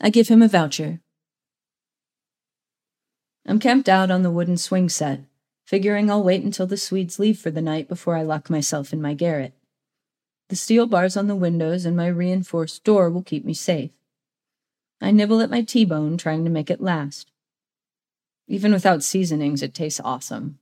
I 0.00 0.10
give 0.10 0.26
him 0.26 0.42
a 0.42 0.48
voucher. 0.48 1.00
I'm 3.46 3.60
camped 3.60 3.88
out 3.88 4.10
on 4.10 4.22
the 4.22 4.32
wooden 4.32 4.56
swing 4.56 4.88
set 4.88 5.20
figuring 5.74 6.08
I'll 6.08 6.22
wait 6.22 6.44
until 6.44 6.68
the 6.68 6.76
Swedes 6.76 7.18
leave 7.18 7.36
for 7.36 7.50
the 7.50 7.60
night 7.60 7.88
before 7.88 8.14
I 8.14 8.22
lock 8.22 8.48
myself 8.48 8.92
in 8.92 9.02
my 9.02 9.12
garret. 9.12 9.54
The 10.48 10.54
steel 10.54 10.86
bars 10.86 11.16
on 11.16 11.26
the 11.26 11.34
windows 11.34 11.84
and 11.84 11.96
my 11.96 12.06
reinforced 12.06 12.84
door 12.84 13.10
will 13.10 13.24
keep 13.24 13.44
me 13.44 13.54
safe. 13.54 13.90
I 15.00 15.10
nibble 15.10 15.40
at 15.40 15.50
my 15.50 15.62
T 15.62 15.84
bone, 15.84 16.16
trying 16.16 16.44
to 16.44 16.50
make 16.50 16.70
it 16.70 16.80
last. 16.80 17.32
Even 18.46 18.72
without 18.72 19.02
seasonings, 19.02 19.64
it 19.64 19.74
tastes 19.74 20.00
awesome. 20.04 20.60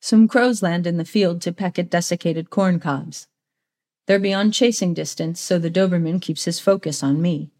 Some 0.00 0.28
crows 0.28 0.62
land 0.62 0.86
in 0.86 0.96
the 0.96 1.04
field 1.04 1.42
to 1.42 1.52
peck 1.52 1.78
at 1.78 1.90
desiccated 1.90 2.48
corn 2.48 2.80
cobs. 2.80 3.28
They're 4.06 4.18
beyond 4.18 4.54
chasing 4.54 4.94
distance, 4.94 5.42
so 5.42 5.58
the 5.58 5.70
Doberman 5.70 6.22
keeps 6.22 6.46
his 6.46 6.58
focus 6.58 7.02
on 7.02 7.20
me. 7.20 7.50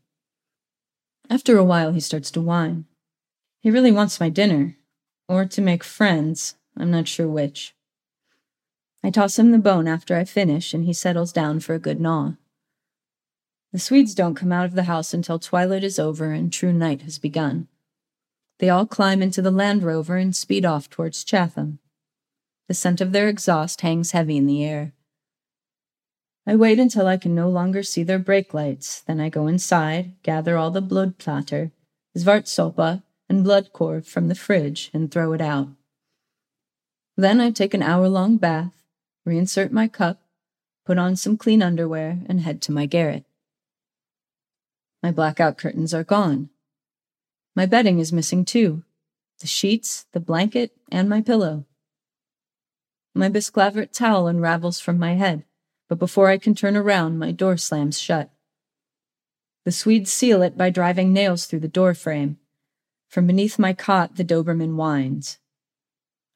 After 1.29 1.59
a 1.59 1.65
while, 1.65 1.93
he 1.93 2.01
starts 2.01 2.31
to 2.31 2.41
whine. 2.41 2.87
He 3.61 3.71
really 3.71 3.93
wants 3.93 4.21
my 4.21 4.31
dinner, 4.31 4.79
or 5.29 5.45
to 5.45 5.61
make 5.61 5.85
friends, 5.85 6.57
I'm 6.77 6.91
not 6.91 7.07
sure 7.07 7.29
which. 7.29 7.75
I 9.05 9.11
toss 9.11 9.39
him 9.39 9.53
the 9.53 9.59
bone 9.59 9.87
after 9.87 10.17
I 10.17 10.25
finish, 10.25 10.75
and 10.75 10.85
he 10.85 10.93
settles 10.93 11.33
down 11.33 11.61
for 11.61 11.75
a 11.75 11.79
good 11.79 12.01
gnaw. 12.01 12.33
The 13.73 13.79
Swedes 13.79 14.15
don't 14.15 14.35
come 14.35 14.53
out 14.53 14.65
of 14.65 14.75
the 14.75 14.85
house 14.85 15.13
until 15.13 15.39
twilight 15.39 15.85
is 15.85 15.99
over 15.99 16.33
and 16.33 16.53
true 16.53 16.73
night 16.73 17.03
has 17.03 17.19
begun. 17.19 17.69
They 18.59 18.71
all 18.71 18.87
climb 18.87 19.23
into 19.23 19.43
the 19.43 19.51
Land 19.51 19.83
Rover 19.83 20.17
and 20.17 20.35
speed 20.35 20.65
off 20.65 20.89
towards 20.89 21.23
Chatham. 21.23 21.79
The 22.67 22.75
scent 22.75 23.01
of 23.01 23.13
their 23.13 23.29
exhaust 23.29 23.83
hangs 23.83 24.13
heavy 24.13 24.37
in 24.37 24.47
the 24.47 24.65
air. 24.65 24.95
I 26.47 26.57
wait 26.57 26.79
until 26.79 27.07
I 27.07 27.19
can 27.19 27.35
no 27.35 27.51
longer 27.51 27.83
see 27.83 28.03
their 28.03 28.19
brake 28.19 28.55
lights, 28.55 29.03
then 29.03 29.21
I 29.21 29.29
go 29.29 29.47
inside, 29.47 30.15
gather 30.23 30.57
all 30.57 30.71
the 30.71 30.83
blodplättar, 30.83 31.73
Svartsoppa, 32.17 33.03
and 33.29 33.45
blodkorv 33.45 34.07
from 34.07 34.29
the 34.29 34.35
fridge 34.35 34.91
and 34.93 35.11
throw 35.11 35.33
it 35.33 35.41
out. 35.41 35.69
Then 37.17 37.41
I 37.41 37.51
take 37.51 37.75
an 37.75 37.83
hour 37.83 38.09
long 38.09 38.37
bath, 38.37 38.85
reinsert 39.27 39.71
my 39.71 39.89
cup, 39.89 40.23
put 40.87 40.99
on 40.99 41.17
some 41.17 41.37
clean 41.37 41.63
underwear, 41.63 42.21
and 42.27 42.41
head 42.41 42.63
to 42.63 42.73
my 42.73 42.87
garret. 42.87 43.25
My 45.03 45.11
blackout 45.11 45.59
curtains 45.59 45.93
are 45.93 46.05
gone. 46.05 46.49
My 47.55 47.67
bedding 47.67 47.99
is 47.99 48.13
missing 48.13 48.45
too 48.45 48.85
the 49.41 49.47
sheets, 49.47 50.07
the 50.13 50.21
blanket, 50.21 50.73
and 50.91 51.09
my 51.09 51.21
pillow. 51.21 51.65
My 53.15 53.29
Bisclavret 53.29 53.93
towel 53.93 54.27
unravels 54.27 54.81
from 54.81 54.99
my 54.99 55.15
head, 55.15 55.45
but 55.89 55.99
before 55.99 56.29
I 56.29 56.39
can 56.39 56.55
turn 56.55 56.77
around, 56.77 57.19
my 57.19 57.33
door 57.33 57.57
slams 57.57 57.99
shut. 57.99 58.31
The 59.65 59.73
Swedes 59.73 60.13
seal 60.13 60.43
it 60.43 60.57
by 60.57 60.71
driving 60.71 61.13
nails 61.13 61.47
through 61.47 61.61
the 61.61 61.69
door 61.69 61.95
frame. 61.95 62.39
From 63.09 63.27
beneath 63.27 63.59
my 63.59 63.73
cot, 63.73 64.17
the 64.17 64.25
Doberman 64.25 64.77
whines. 64.77 65.39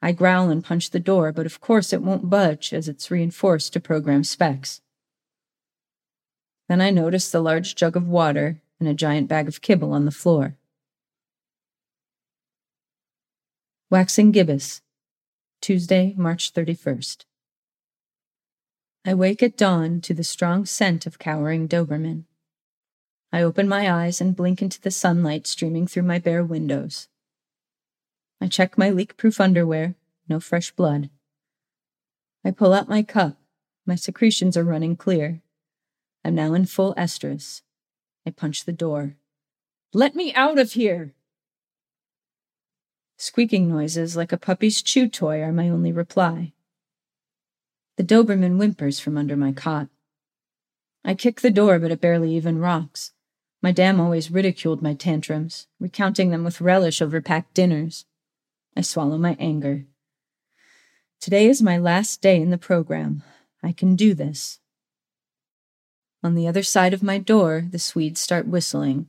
I 0.00 0.12
growl 0.12 0.50
and 0.50 0.64
punch 0.64 0.90
the 0.90 0.98
door, 0.98 1.30
but 1.30 1.46
of 1.46 1.60
course 1.60 1.92
it 1.92 2.02
won't 2.02 2.30
budge 2.30 2.72
as 2.72 2.88
it's 2.88 3.10
reinforced 3.10 3.72
to 3.74 3.80
program 3.80 4.24
specs. 4.24 4.80
Then 6.68 6.80
I 6.80 6.90
notice 6.90 7.30
the 7.30 7.40
large 7.40 7.74
jug 7.74 7.94
of 7.94 8.08
water 8.08 8.62
and 8.80 8.88
a 8.88 8.94
giant 8.94 9.28
bag 9.28 9.48
of 9.48 9.60
kibble 9.60 9.92
on 9.92 10.06
the 10.06 10.10
floor. 10.10 10.56
Waxing 13.90 14.32
gibbous, 14.32 14.80
Tuesday, 15.60 16.14
March 16.16 16.54
31st. 16.54 17.26
I 19.04 19.14
wake 19.14 19.42
at 19.42 19.56
dawn 19.56 20.00
to 20.00 20.14
the 20.14 20.24
strong 20.24 20.64
scent 20.64 21.06
of 21.06 21.18
cowering 21.18 21.68
Doberman. 21.68 22.24
I 23.34 23.42
open 23.42 23.66
my 23.66 23.90
eyes 23.90 24.20
and 24.20 24.36
blink 24.36 24.60
into 24.60 24.78
the 24.80 24.90
sunlight 24.90 25.46
streaming 25.46 25.86
through 25.86 26.02
my 26.02 26.18
bare 26.18 26.44
windows. 26.44 27.08
I 28.42 28.46
check 28.46 28.76
my 28.76 28.90
leak 28.90 29.16
proof 29.16 29.40
underwear, 29.40 29.94
no 30.28 30.38
fresh 30.38 30.70
blood. 30.72 31.08
I 32.44 32.50
pull 32.50 32.74
out 32.74 32.90
my 32.90 33.02
cup. 33.02 33.38
My 33.86 33.94
secretions 33.94 34.56
are 34.56 34.64
running 34.64 34.96
clear. 34.96 35.40
I'm 36.24 36.34
now 36.34 36.52
in 36.52 36.66
full 36.66 36.94
estrus. 36.96 37.62
I 38.26 38.30
punch 38.30 38.64
the 38.64 38.72
door. 38.72 39.16
Let 39.94 40.14
me 40.14 40.34
out 40.34 40.58
of 40.58 40.72
here! 40.72 41.14
Squeaking 43.16 43.68
noises 43.68 44.14
like 44.16 44.32
a 44.32 44.36
puppy's 44.36 44.82
chew 44.82 45.08
toy 45.08 45.40
are 45.40 45.52
my 45.52 45.68
only 45.68 45.92
reply. 45.92 46.52
The 47.96 48.04
Doberman 48.04 48.56
whimpers 48.56 49.00
from 49.00 49.16
under 49.16 49.36
my 49.36 49.52
cot. 49.52 49.88
I 51.04 51.14
kick 51.14 51.40
the 51.40 51.50
door, 51.50 51.78
but 51.78 51.90
it 51.90 52.00
barely 52.00 52.34
even 52.34 52.58
rocks. 52.58 53.12
My 53.62 53.70
dam 53.70 54.00
always 54.00 54.32
ridiculed 54.32 54.82
my 54.82 54.92
tantrums, 54.92 55.68
recounting 55.78 56.30
them 56.30 56.42
with 56.42 56.60
relish 56.60 57.00
over 57.00 57.20
packed 57.20 57.54
dinners. 57.54 58.06
I 58.76 58.80
swallow 58.80 59.16
my 59.16 59.36
anger. 59.38 59.84
Today 61.20 61.46
is 61.46 61.62
my 61.62 61.78
last 61.78 62.20
day 62.20 62.40
in 62.40 62.50
the 62.50 62.58
program. 62.58 63.22
I 63.62 63.70
can 63.70 63.94
do 63.94 64.14
this. 64.14 64.58
On 66.24 66.34
the 66.34 66.48
other 66.48 66.64
side 66.64 66.92
of 66.92 67.04
my 67.04 67.18
door, 67.18 67.64
the 67.70 67.78
Swedes 67.78 68.20
start 68.20 68.48
whistling. 68.48 69.08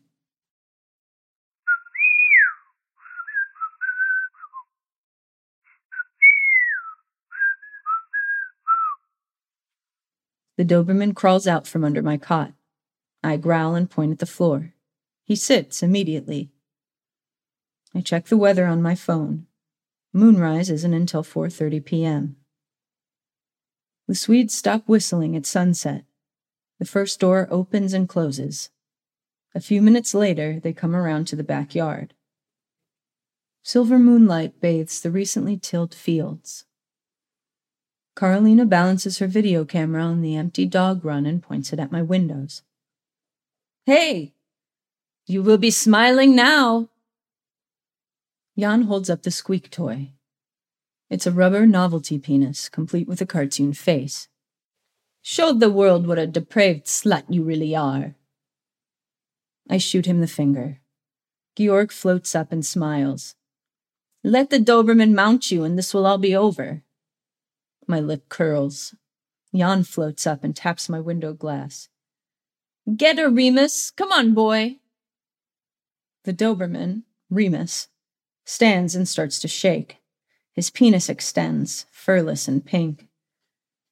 The 10.57 10.65
Doberman 10.65 11.15
crawls 11.15 11.47
out 11.47 11.65
from 11.65 11.83
under 11.83 12.03
my 12.03 12.17
cot. 12.17 12.53
I 13.24 13.38
growl 13.38 13.76
and 13.76 13.89
point 13.89 14.11
at 14.11 14.19
the 14.19 14.26
floor. 14.26 14.74
He 15.24 15.36
sits 15.36 15.82
immediately. 15.82 16.51
I 17.95 18.01
check 18.01 18.26
the 18.26 18.38
weather 18.38 18.65
on 18.65 18.82
my 18.82 18.95
phone. 18.95 19.47
Moonrise 20.11 20.69
isn't 20.69 20.93
until 20.93 21.24
4:30 21.24 21.86
p.m. 21.86 22.36
The 24.07 24.15
Swedes 24.15 24.53
stop 24.53 24.88
whistling 24.88 25.36
at 25.36 25.45
sunset. 25.45 26.03
The 26.80 26.86
first 26.86 27.19
door 27.19 27.47
opens 27.49 27.93
and 27.93 28.09
closes. 28.09 28.69
A 29.55 29.61
few 29.61 29.82
minutes 29.82 30.13
later, 30.13 30.59
they 30.59 30.74
come 30.74 30.95
around 30.95 31.26
to 31.28 31.36
the 31.36 31.43
backyard. 31.43 32.13
Silver 33.63 33.97
moonlight 33.97 34.59
bathes 34.59 34.99
the 34.99 35.11
recently 35.11 35.55
tilled 35.57 35.93
fields. 35.93 36.65
Karolina 38.15 38.67
balances 38.67 39.19
her 39.19 39.28
video 39.28 39.63
camera 39.63 40.03
on 40.03 40.21
the 40.21 40.36
empty 40.36 40.65
dog 40.65 41.05
run 41.05 41.26
and 41.26 41.41
points 41.41 41.71
it 41.71 41.80
at 41.80 41.91
my 41.91 42.01
windows. 42.01 42.61
Hey! 43.86 44.34
You 45.25 45.43
will 45.43 45.57
be 45.57 45.71
smiling 45.71 46.36
now! 46.36 46.89
Jan 48.57 48.84
holds 48.84 49.09
up 49.09 49.23
the 49.23 49.31
squeak 49.31 49.69
toy. 49.69 50.11
It's 51.09 51.27
a 51.27 51.31
rubber 51.31 51.65
novelty 51.65 52.17
penis, 52.17 52.69
complete 52.69 53.07
with 53.07 53.19
a 53.19 53.25
cartoon 53.25 53.73
face. 53.73 54.29
Show 55.21 55.53
the 55.53 55.69
world 55.69 56.07
what 56.07 56.17
a 56.17 56.27
depraved 56.27 56.86
slut 56.86 57.25
you 57.29 57.43
really 57.43 57.75
are. 57.75 58.15
I 59.69 59.77
shoot 59.77 60.05
him 60.05 60.21
the 60.21 60.27
finger. 60.27 60.79
Georg 61.57 61.91
floats 61.91 62.36
up 62.36 62.51
and 62.51 62.65
smiles. 62.65 63.36
Let 64.23 64.49
the 64.49 64.59
Doberman 64.59 65.13
mount 65.13 65.51
you, 65.51 65.63
and 65.63 65.77
this 65.77 65.93
will 65.93 66.05
all 66.05 66.17
be 66.17 66.36
over. 66.36 66.84
My 67.86 67.99
lip 67.99 68.29
curls. 68.29 68.95
Jan 69.53 69.84
floats 69.84 70.25
up 70.25 70.43
and 70.43 70.55
taps 70.55 70.88
my 70.88 70.99
window 70.99 71.34
glass. 71.34 71.89
Get 72.95 73.17
her, 73.17 73.29
Remus! 73.29 73.91
Come 73.91 74.11
on, 74.11 74.34
boy! 74.34 74.77
The 76.25 76.34
Doberman, 76.34 77.03
Remus, 77.29 77.88
stands 78.45 78.95
and 78.95 79.07
starts 79.07 79.39
to 79.39 79.47
shake. 79.47 79.97
His 80.51 80.69
penis 80.69 81.09
extends, 81.09 81.86
furless 81.91 82.47
and 82.47 82.65
pink. 82.65 83.07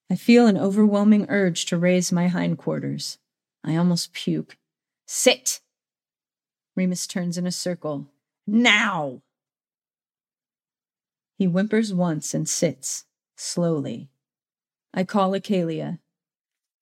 I 0.09 0.15
feel 0.15 0.45
an 0.45 0.57
overwhelming 0.57 1.25
urge 1.29 1.65
to 1.67 1.77
raise 1.77 2.11
my 2.11 2.27
hindquarters. 2.27 3.17
I 3.63 3.77
almost 3.77 4.13
puke. 4.13 4.57
Sit! 5.05 5.61
Remus 6.75 7.07
turns 7.07 7.37
in 7.37 7.47
a 7.47 7.51
circle. 7.51 8.07
Now! 8.45 9.21
He 11.37 11.45
whimpers 11.45 11.93
once 11.93 12.33
and 12.33 12.47
sits 12.47 13.05
slowly. 13.37 14.09
I 14.93 15.05
call 15.05 15.31
Acalia. 15.31 15.99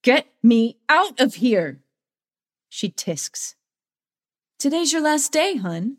Get 0.01 0.27
me 0.41 0.79
out 0.89 1.19
of 1.19 1.35
here! 1.35 1.81
She 2.69 2.89
tisks. 2.89 3.55
Today's 4.59 4.93
your 4.93 5.01
last 5.01 5.31
day, 5.31 5.57
hun. 5.57 5.97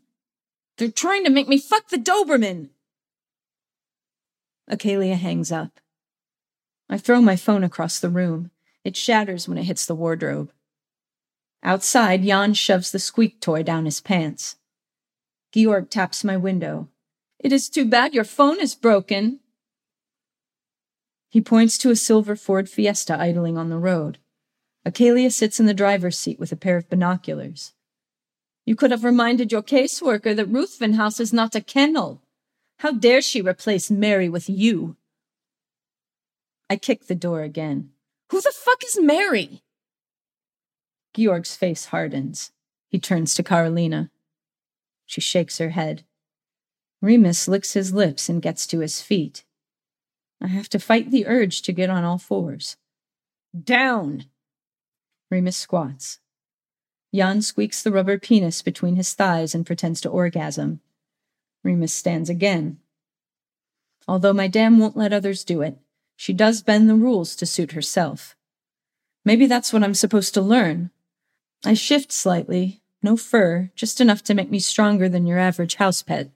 They're 0.77 0.89
trying 0.89 1.25
to 1.25 1.29
make 1.29 1.47
me 1.47 1.59
fuck 1.59 1.89
the 1.89 1.97
Doberman! 1.97 2.69
Acalia 4.69 5.15
hangs 5.15 5.51
up. 5.51 5.79
I 6.89 6.97
throw 6.97 7.21
my 7.21 7.35
phone 7.35 7.63
across 7.63 7.99
the 7.99 8.09
room. 8.09 8.51
It 8.83 8.95
shatters 8.95 9.47
when 9.47 9.57
it 9.57 9.65
hits 9.65 9.85
the 9.85 9.95
wardrobe. 9.95 10.51
Outside, 11.61 12.23
Jan 12.23 12.53
shoves 12.53 12.91
the 12.91 12.99
squeak 12.99 13.39
toy 13.39 13.63
down 13.63 13.85
his 13.85 14.01
pants. 14.01 14.55
Georg 15.53 15.89
taps 15.89 16.23
my 16.23 16.37
window. 16.37 16.87
It 17.39 17.51
is 17.51 17.69
too 17.69 17.85
bad 17.85 18.13
your 18.13 18.23
phone 18.23 18.59
is 18.59 18.73
broken. 18.75 19.39
He 21.29 21.41
points 21.41 21.77
to 21.79 21.91
a 21.91 21.95
silver 21.95 22.35
Ford 22.35 22.69
Fiesta 22.69 23.19
idling 23.19 23.57
on 23.57 23.69
the 23.69 23.77
road. 23.77 24.17
Acalia 24.85 25.31
sits 25.31 25.59
in 25.59 25.67
the 25.67 25.73
driver's 25.73 26.17
seat 26.17 26.39
with 26.39 26.51
a 26.51 26.55
pair 26.55 26.77
of 26.77 26.89
binoculars. 26.89 27.73
You 28.65 28.75
could 28.75 28.91
have 28.91 29.03
reminded 29.03 29.51
your 29.51 29.61
caseworker 29.61 30.35
that 30.35 30.47
Ruthven 30.47 30.93
House 30.93 31.19
is 31.19 31.33
not 31.33 31.55
a 31.55 31.61
kennel. 31.61 32.21
How 32.79 32.91
dare 32.91 33.21
she 33.21 33.41
replace 33.41 33.91
Mary 33.91 34.27
with 34.27 34.49
you? 34.49 34.95
I 36.69 36.77
kick 36.77 37.05
the 37.05 37.15
door 37.15 37.43
again. 37.43 37.91
Who 38.31 38.41
the 38.41 38.53
fuck 38.55 38.83
is 38.83 38.99
Mary? 38.99 39.61
Georg's 41.13 41.55
face 41.55 41.85
hardens. 41.85 42.51
He 42.89 42.99
turns 42.99 43.35
to 43.35 43.43
Karolina. 43.43 44.09
She 45.05 45.21
shakes 45.21 45.57
her 45.57 45.71
head. 45.71 46.05
Remus 47.01 47.47
licks 47.47 47.73
his 47.73 47.93
lips 47.93 48.29
and 48.29 48.41
gets 48.41 48.65
to 48.67 48.79
his 48.79 49.01
feet. 49.01 49.43
I 50.41 50.47
have 50.47 50.69
to 50.69 50.79
fight 50.79 51.11
the 51.11 51.27
urge 51.27 51.61
to 51.63 51.73
get 51.73 51.89
on 51.89 52.03
all 52.03 52.17
fours. 52.17 52.77
Down! 53.63 54.25
Remus 55.31 55.55
squats. 55.55 56.19
Jan 57.15 57.41
squeaks 57.41 57.81
the 57.81 57.91
rubber 57.91 58.19
penis 58.19 58.61
between 58.61 58.97
his 58.97 59.13
thighs 59.13 59.55
and 59.55 59.65
pretends 59.65 60.01
to 60.01 60.09
orgasm. 60.09 60.81
Remus 61.63 61.93
stands 61.93 62.29
again. 62.29 62.79
Although 64.07 64.33
my 64.33 64.47
dam 64.47 64.77
won't 64.77 64.97
let 64.97 65.13
others 65.13 65.45
do 65.45 65.61
it, 65.61 65.77
she 66.17 66.33
does 66.33 66.61
bend 66.61 66.89
the 66.89 66.95
rules 66.95 67.35
to 67.37 67.45
suit 67.45 67.71
herself. 67.71 68.35
Maybe 69.23 69.45
that's 69.45 69.71
what 69.71 69.83
I'm 69.83 69.93
supposed 69.93 70.33
to 70.33 70.41
learn. 70.41 70.91
I 71.63 71.75
shift 71.75 72.11
slightly, 72.11 72.81
no 73.01 73.15
fur, 73.15 73.71
just 73.75 74.01
enough 74.01 74.23
to 74.23 74.33
make 74.33 74.51
me 74.51 74.59
stronger 74.59 75.07
than 75.07 75.25
your 75.25 75.39
average 75.39 75.75
house 75.75 76.01
pet. 76.01 76.29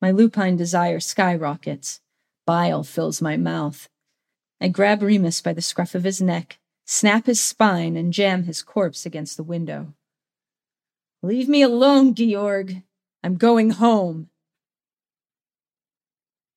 My 0.00 0.10
lupine 0.10 0.56
desire 0.56 1.00
skyrockets. 1.00 2.00
Bile 2.46 2.82
fills 2.82 3.20
my 3.20 3.36
mouth. 3.36 3.88
I 4.60 4.68
grab 4.68 5.02
Remus 5.02 5.40
by 5.40 5.52
the 5.52 5.62
scruff 5.62 5.94
of 5.94 6.04
his 6.04 6.22
neck, 6.22 6.58
snap 6.86 7.26
his 7.26 7.40
spine, 7.40 7.96
and 7.96 8.12
jam 8.12 8.44
his 8.44 8.62
corpse 8.62 9.04
against 9.04 9.36
the 9.36 9.42
window. 9.42 9.92
Leave 11.22 11.48
me 11.48 11.60
alone, 11.60 12.14
Georg. 12.14 12.82
I'm 13.22 13.36
going 13.36 13.70
home. 13.70 14.30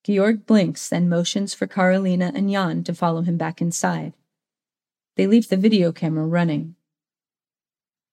Georg 0.04 0.46
blinks, 0.46 0.88
then 0.88 1.10
motions 1.10 1.54
for 1.54 1.68
Karolina 1.68 2.32
and 2.34 2.50
Jan 2.50 2.84
to 2.84 2.94
follow 2.94 3.22
him 3.22 3.38
back 3.38 3.62
inside. 3.62 4.14
They 5.18 5.28
leave 5.28 5.50
the 5.50 5.58
video 5.58 5.92
camera 5.92 6.26
running. 6.26 6.76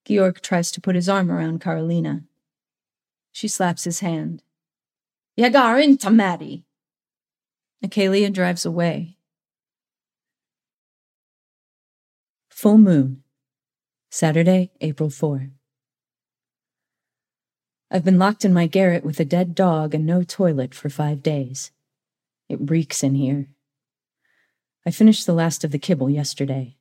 Georg 0.04 0.40
tries 0.40 0.70
to 0.72 0.80
put 0.80 0.94
his 0.94 1.08
arm 1.08 1.30
around 1.30 1.60
Karolina. 1.60 2.24
She 3.32 3.48
slaps 3.48 3.84
his 3.84 4.00
hand. 4.00 4.42
Inte 5.38 6.12
Maddie. 6.12 6.64
Acalia 7.84 8.32
drives 8.32 8.64
away. 8.64 9.15
Full 12.56 12.78
moon, 12.78 13.22
Saturday, 14.08 14.70
April 14.80 15.10
4. 15.10 15.50
I've 17.90 18.02
been 18.02 18.18
locked 18.18 18.46
in 18.46 18.54
my 18.54 18.66
garret 18.66 19.04
with 19.04 19.20
a 19.20 19.26
dead 19.26 19.54
dog 19.54 19.94
and 19.94 20.06
no 20.06 20.22
toilet 20.22 20.74
for 20.74 20.88
five 20.88 21.22
days. 21.22 21.70
It 22.48 22.70
reeks 22.70 23.02
in 23.02 23.14
here. 23.14 23.48
I 24.86 24.90
finished 24.90 25.26
the 25.26 25.34
last 25.34 25.64
of 25.64 25.70
the 25.70 25.78
kibble 25.78 26.08
yesterday. 26.08 26.78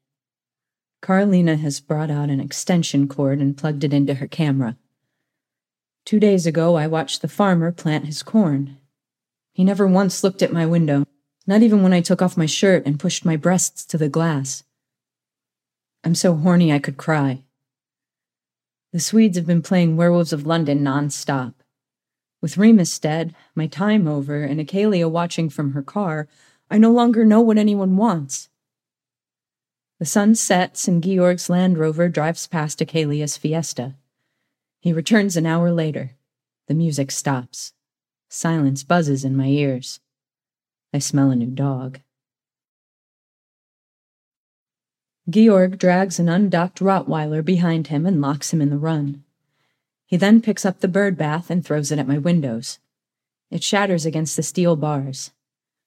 Karolina 1.04 1.60
has 1.60 1.82
brought 1.82 2.10
out 2.10 2.30
an 2.30 2.40
extension 2.40 3.10
cord 3.10 3.40
and 3.40 3.58
plugged 3.58 3.84
it 3.84 3.94
into 3.94 4.14
her 4.14 4.28
camera. 4.28 4.78
Two 6.06 6.22
days 6.22 6.46
ago, 6.46 6.76
I 6.76 6.88
watched 6.88 7.22
the 7.22 7.28
farmer 7.28 7.74
plant 7.74 8.06
his 8.06 8.24
corn. 8.24 8.78
He 9.52 9.66
never 9.66 9.86
once 9.86 10.24
looked 10.24 10.42
at 10.42 10.54
my 10.54 10.66
window, 10.66 11.04
not 11.46 11.64
even 11.64 11.84
when 11.84 11.92
I 11.92 12.00
took 12.00 12.22
off 12.22 12.38
my 12.38 12.46
shirt 12.46 12.86
and 12.86 12.98
pushed 12.98 13.26
my 13.26 13.36
breasts 13.36 13.84
to 13.88 13.98
the 13.98 14.08
glass. 14.08 14.64
I'm 16.06 16.14
so 16.14 16.36
horny 16.36 16.72
I 16.72 16.78
could 16.78 16.98
cry. 16.98 17.42
The 18.94 19.00
Swedes 19.00 19.38
have 19.38 19.48
been 19.48 19.64
playing 19.64 19.98
Werewolves 19.98 20.32
of 20.32 20.46
London 20.46 20.84
non-stop. 20.84 21.56
With 22.44 22.60
Remus 22.60 23.00
dead, 23.00 23.34
my 23.56 23.66
time 23.66 24.08
over, 24.08 24.44
and 24.44 24.60
Acalia 24.60 25.10
watching 25.10 25.50
from 25.50 25.72
her 25.72 25.82
car, 25.82 26.28
I 26.70 26.78
no 26.78 26.92
longer 26.92 27.26
know 27.26 27.42
what 27.42 27.58
anyone 27.58 27.98
wants. 27.98 28.50
The 29.98 30.06
sun 30.06 30.36
sets 30.36 30.88
and 30.88 31.04
Georg's 31.04 31.50
Land 31.50 31.80
Rover 31.80 32.08
drives 32.08 32.46
past 32.46 32.78
Acalia's 32.80 33.36
Fiesta. 33.36 33.96
He 34.82 34.94
returns 34.94 35.36
an 35.36 35.48
hour 35.48 35.72
later. 35.72 36.12
The 36.68 36.76
music 36.76 37.10
stops. 37.10 37.74
Silence 38.30 38.84
buzzes 38.84 39.26
in 39.26 39.36
my 39.36 39.48
ears. 39.48 40.00
I 40.94 41.00
smell 41.00 41.32
a 41.32 41.36
new 41.36 41.50
dog. 41.50 42.00
Georg 45.28 45.80
drags 45.80 46.20
an 46.20 46.30
undocked 46.30 46.80
Rottweiler 46.80 47.44
behind 47.44 47.88
him 47.88 48.06
and 48.06 48.22
locks 48.22 48.54
him 48.54 48.62
in 48.62 48.70
the 48.70 48.78
run. 48.78 49.24
He 50.06 50.18
then 50.18 50.42
picks 50.42 50.66
up 50.66 50.80
the 50.80 50.88
bird 50.88 51.18
bath 51.18 51.50
and 51.50 51.66
throws 51.66 51.92
it 51.92 51.98
at 51.98 52.08
my 52.08 52.20
windows. 52.20 52.80
It 53.50 53.64
shatters 53.64 54.06
against 54.06 54.36
the 54.36 54.44
steel 54.44 54.76
bars. 54.76 55.32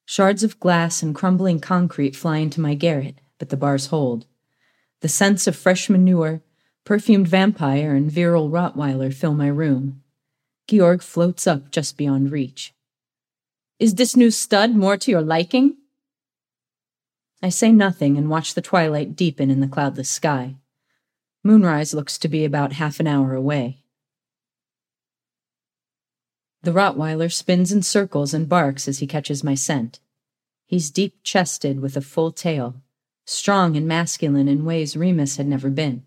Shards 0.04 0.42
of 0.42 0.58
glass 0.58 1.02
and 1.02 1.14
crumbling 1.14 1.60
concrete 1.60 2.16
fly 2.16 2.38
into 2.38 2.60
my 2.60 2.74
garret, 2.74 3.20
but 3.38 3.50
the 3.50 3.56
bars 3.56 3.86
hold. 3.86 4.26
The 5.00 5.08
scents 5.08 5.46
of 5.46 5.54
fresh 5.54 5.88
manure, 5.88 6.42
perfumed 6.84 7.28
vampire, 7.28 7.94
and 7.94 8.10
virile 8.10 8.50
Rottweiler 8.50 9.14
fill 9.14 9.34
my 9.34 9.48
room. 9.48 10.02
Georg 10.66 11.02
floats 11.02 11.46
up 11.46 11.70
just 11.70 11.96
beyond 11.96 12.32
reach. 12.32 12.74
Is 13.78 13.94
this 13.94 14.16
new 14.16 14.30
stud 14.30 14.74
more 14.74 14.96
to 14.96 15.10
your 15.10 15.22
liking? 15.22 15.77
I 17.42 17.50
say 17.50 17.70
nothing 17.70 18.16
and 18.18 18.28
watch 18.28 18.54
the 18.54 18.62
twilight 18.62 19.14
deepen 19.14 19.50
in 19.50 19.60
the 19.60 19.68
cloudless 19.68 20.10
sky. 20.10 20.56
Moonrise 21.44 21.94
looks 21.94 22.18
to 22.18 22.28
be 22.28 22.44
about 22.44 22.72
half 22.72 22.98
an 22.98 23.06
hour 23.06 23.34
away. 23.34 23.84
The 26.62 26.72
Rottweiler 26.72 27.32
spins 27.32 27.70
in 27.70 27.82
circles 27.82 28.34
and 28.34 28.48
barks 28.48 28.88
as 28.88 28.98
he 28.98 29.06
catches 29.06 29.44
my 29.44 29.54
scent. 29.54 30.00
He's 30.66 30.90
deep 30.90 31.22
chested 31.22 31.80
with 31.80 31.96
a 31.96 32.00
full 32.00 32.32
tail, 32.32 32.82
strong 33.24 33.76
and 33.76 33.86
masculine 33.86 34.48
in 34.48 34.64
ways 34.64 34.96
Remus 34.96 35.36
had 35.36 35.46
never 35.46 35.70
been. 35.70 36.04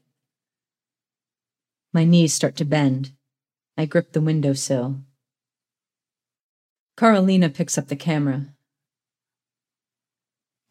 My 1.94 2.04
knees 2.04 2.34
start 2.34 2.58
to 2.58 2.66
bend. 2.66 3.14
I 3.78 3.86
grip 3.86 4.12
the 4.12 4.22
windowsill. 4.22 5.00
Karolina 6.98 7.54
picks 7.54 7.78
up 7.78 7.88
the 7.88 7.96
camera. 7.96 8.51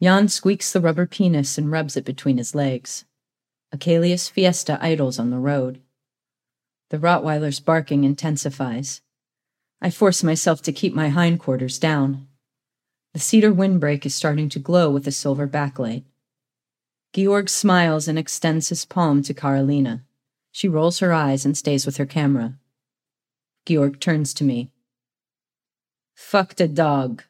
Jan 0.01 0.27
squeaks 0.29 0.71
the 0.71 0.81
rubber 0.81 1.05
penis 1.05 1.57
and 1.57 1.71
rubs 1.71 1.95
it 1.95 2.05
between 2.05 2.37
his 2.37 2.55
legs. 2.55 3.05
Acalia's 3.73 4.27
Fiesta 4.27 4.79
idles 4.81 5.19
on 5.19 5.29
the 5.29 5.37
road. 5.37 5.79
The 6.89 6.97
Rottweiler's 6.97 7.59
barking 7.59 8.03
intensifies. 8.03 9.01
I 9.81 9.89
force 9.89 10.23
myself 10.23 10.61
to 10.63 10.73
keep 10.73 10.93
my 10.93 11.09
hindquarters 11.09 11.79
down. 11.79 12.27
The 13.13 13.19
cedar 13.19 13.53
windbreak 13.53 14.05
is 14.05 14.15
starting 14.15 14.49
to 14.49 14.59
glow 14.59 14.89
with 14.89 15.07
a 15.07 15.11
silver 15.11 15.47
backlight. 15.47 16.03
Georg 17.13 17.49
smiles 17.49 18.07
and 18.07 18.17
extends 18.17 18.69
his 18.69 18.85
palm 18.85 19.21
to 19.23 19.33
Karolina. 19.33 20.01
She 20.51 20.67
rolls 20.67 20.99
her 20.99 21.13
eyes 21.13 21.45
and 21.45 21.57
stays 21.57 21.85
with 21.85 21.97
her 21.97 22.05
camera. 22.05 22.55
Georg 23.65 23.99
turns 23.99 24.33
to 24.35 24.43
me. 24.43 24.71
Fuck 26.15 26.55
the 26.55 26.67
dog. 26.67 27.23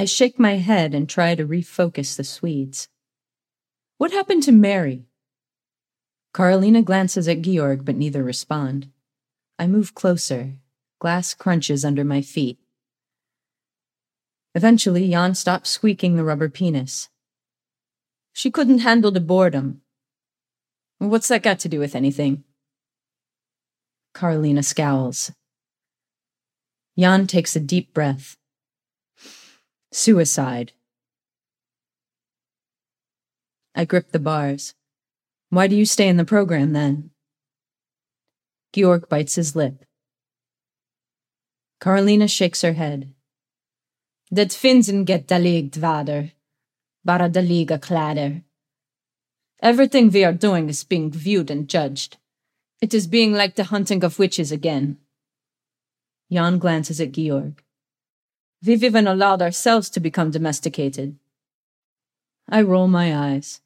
I 0.00 0.06
shake 0.06 0.38
my 0.38 0.56
head 0.56 0.94
and 0.94 1.06
try 1.06 1.34
to 1.34 1.46
refocus 1.46 2.16
the 2.16 2.24
Swedes. 2.24 2.88
What 3.98 4.12
happened 4.12 4.42
to 4.44 4.50
Mary? 4.50 5.04
Karolina 6.32 6.82
glances 6.82 7.28
at 7.28 7.42
Georg, 7.42 7.84
but 7.84 7.96
neither 7.96 8.24
respond. 8.24 8.88
I 9.58 9.66
move 9.66 9.94
closer, 9.94 10.54
Glass 11.00 11.34
crunches 11.34 11.84
under 11.84 12.02
my 12.02 12.22
feet. 12.22 12.58
Eventually, 14.54 15.10
Jan 15.10 15.34
stops 15.34 15.68
squeaking 15.68 16.16
the 16.16 16.24
rubber 16.24 16.48
penis. 16.48 17.10
She 18.32 18.50
couldn't 18.50 18.78
handle 18.78 19.10
the 19.10 19.20
boredom. 19.20 19.82
What's 20.96 21.28
that 21.28 21.42
got 21.42 21.58
to 21.58 21.68
do 21.68 21.78
with 21.78 21.94
anything? 21.94 22.44
Karolina 24.14 24.64
scowls. 24.64 25.30
Jan 26.98 27.26
takes 27.26 27.54
a 27.54 27.60
deep 27.60 27.92
breath. 27.92 28.38
Suicide. 29.92 30.72
I 33.74 33.84
grip 33.84 34.12
the 34.12 34.20
bars. 34.20 34.74
Why 35.48 35.66
do 35.66 35.74
you 35.74 35.84
stay 35.84 36.06
in 36.06 36.16
the 36.16 36.24
program 36.24 36.72
then? 36.72 37.10
Georg 38.72 39.08
bites 39.08 39.34
his 39.34 39.56
lip. 39.56 39.84
Karolina 41.80 42.30
shakes 42.30 42.62
her 42.62 42.74
head. 42.74 43.12
Det 44.30 44.52
finns 44.52 44.88
inget 44.88 45.26
daligt 45.26 45.76
vader, 45.76 46.30
bara 47.04 47.28
daliga 47.28 47.78
kläder. 47.78 48.44
Everything 49.60 50.08
we 50.10 50.24
are 50.24 50.32
doing 50.32 50.68
is 50.68 50.84
being 50.84 51.10
viewed 51.10 51.50
and 51.50 51.68
judged. 51.68 52.16
It 52.80 52.94
is 52.94 53.08
being 53.08 53.32
like 53.32 53.56
the 53.56 53.64
hunting 53.64 54.04
of 54.04 54.20
witches 54.20 54.52
again. 54.52 54.98
Jan 56.30 56.60
glances 56.60 57.00
at 57.00 57.10
Georg. 57.10 57.64
We've 58.64 58.84
even 58.84 59.06
allowed 59.06 59.40
ourselves 59.40 59.88
to 59.90 60.00
become 60.00 60.30
domesticated. 60.30 61.18
I 62.48 62.62
roll 62.62 62.88
my 62.88 63.16
eyes. 63.16 63.60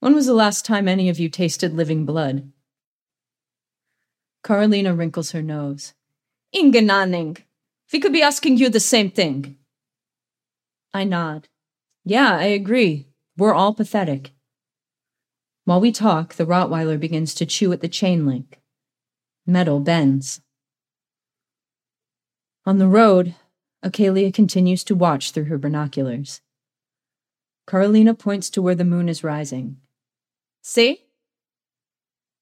When 0.00 0.14
was 0.14 0.26
the 0.26 0.34
last 0.34 0.64
time 0.64 0.88
any 0.88 1.08
of 1.08 1.18
you 1.18 1.28
tasted 1.28 1.72
living 1.72 2.04
blood? 2.04 2.50
Karolina 4.44 4.96
wrinkles 4.96 5.30
her 5.30 5.42
nose. 5.42 5.94
Ingen 6.52 6.90
aning. 6.90 7.38
We 7.92 8.00
could 8.00 8.12
be 8.12 8.22
asking 8.22 8.58
you 8.58 8.68
the 8.68 8.80
same 8.80 9.10
thing. 9.10 9.56
I 10.92 11.04
nod. 11.04 11.48
Yeah, 12.04 12.36
I 12.36 12.44
agree. 12.44 13.06
We're 13.36 13.54
all 13.54 13.72
pathetic. 13.72 14.32
While 15.64 15.80
we 15.80 15.92
talk, 15.92 16.34
the 16.34 16.44
Rottweiler 16.44 17.00
begins 17.00 17.34
to 17.34 17.46
chew 17.46 17.72
at 17.72 17.80
the 17.80 17.88
chain 17.88 18.26
link. 18.26 18.60
Metal 19.46 19.80
bends. 19.80 20.40
On 22.66 22.78
the 22.78 22.88
road, 22.88 23.34
Acalia 23.84 24.32
continues 24.32 24.82
to 24.84 24.94
watch 24.94 25.32
through 25.32 25.44
her 25.44 25.58
binoculars. 25.58 26.40
Karolina 27.68 28.18
points 28.18 28.48
to 28.50 28.62
where 28.62 28.74
the 28.74 28.84
moon 28.84 29.08
is 29.08 29.22
rising. 29.22 29.76
See? 30.62 31.04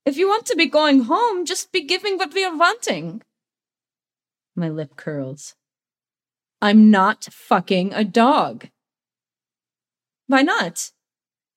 If 0.04 0.16
you 0.16 0.28
want 0.28 0.46
to 0.46 0.56
be 0.56 0.66
going 0.66 1.02
home, 1.02 1.44
just 1.44 1.72
be 1.72 1.84
giving 1.84 2.16
what 2.16 2.32
we 2.32 2.44
are 2.44 2.56
wanting. 2.56 3.22
My 4.54 4.68
lip 4.68 4.96
curls. 4.96 5.54
I'm 6.60 6.90
not 6.90 7.24
fucking 7.24 7.92
a 7.92 8.04
dog. 8.04 8.68
Why 10.28 10.42
not? 10.42 10.92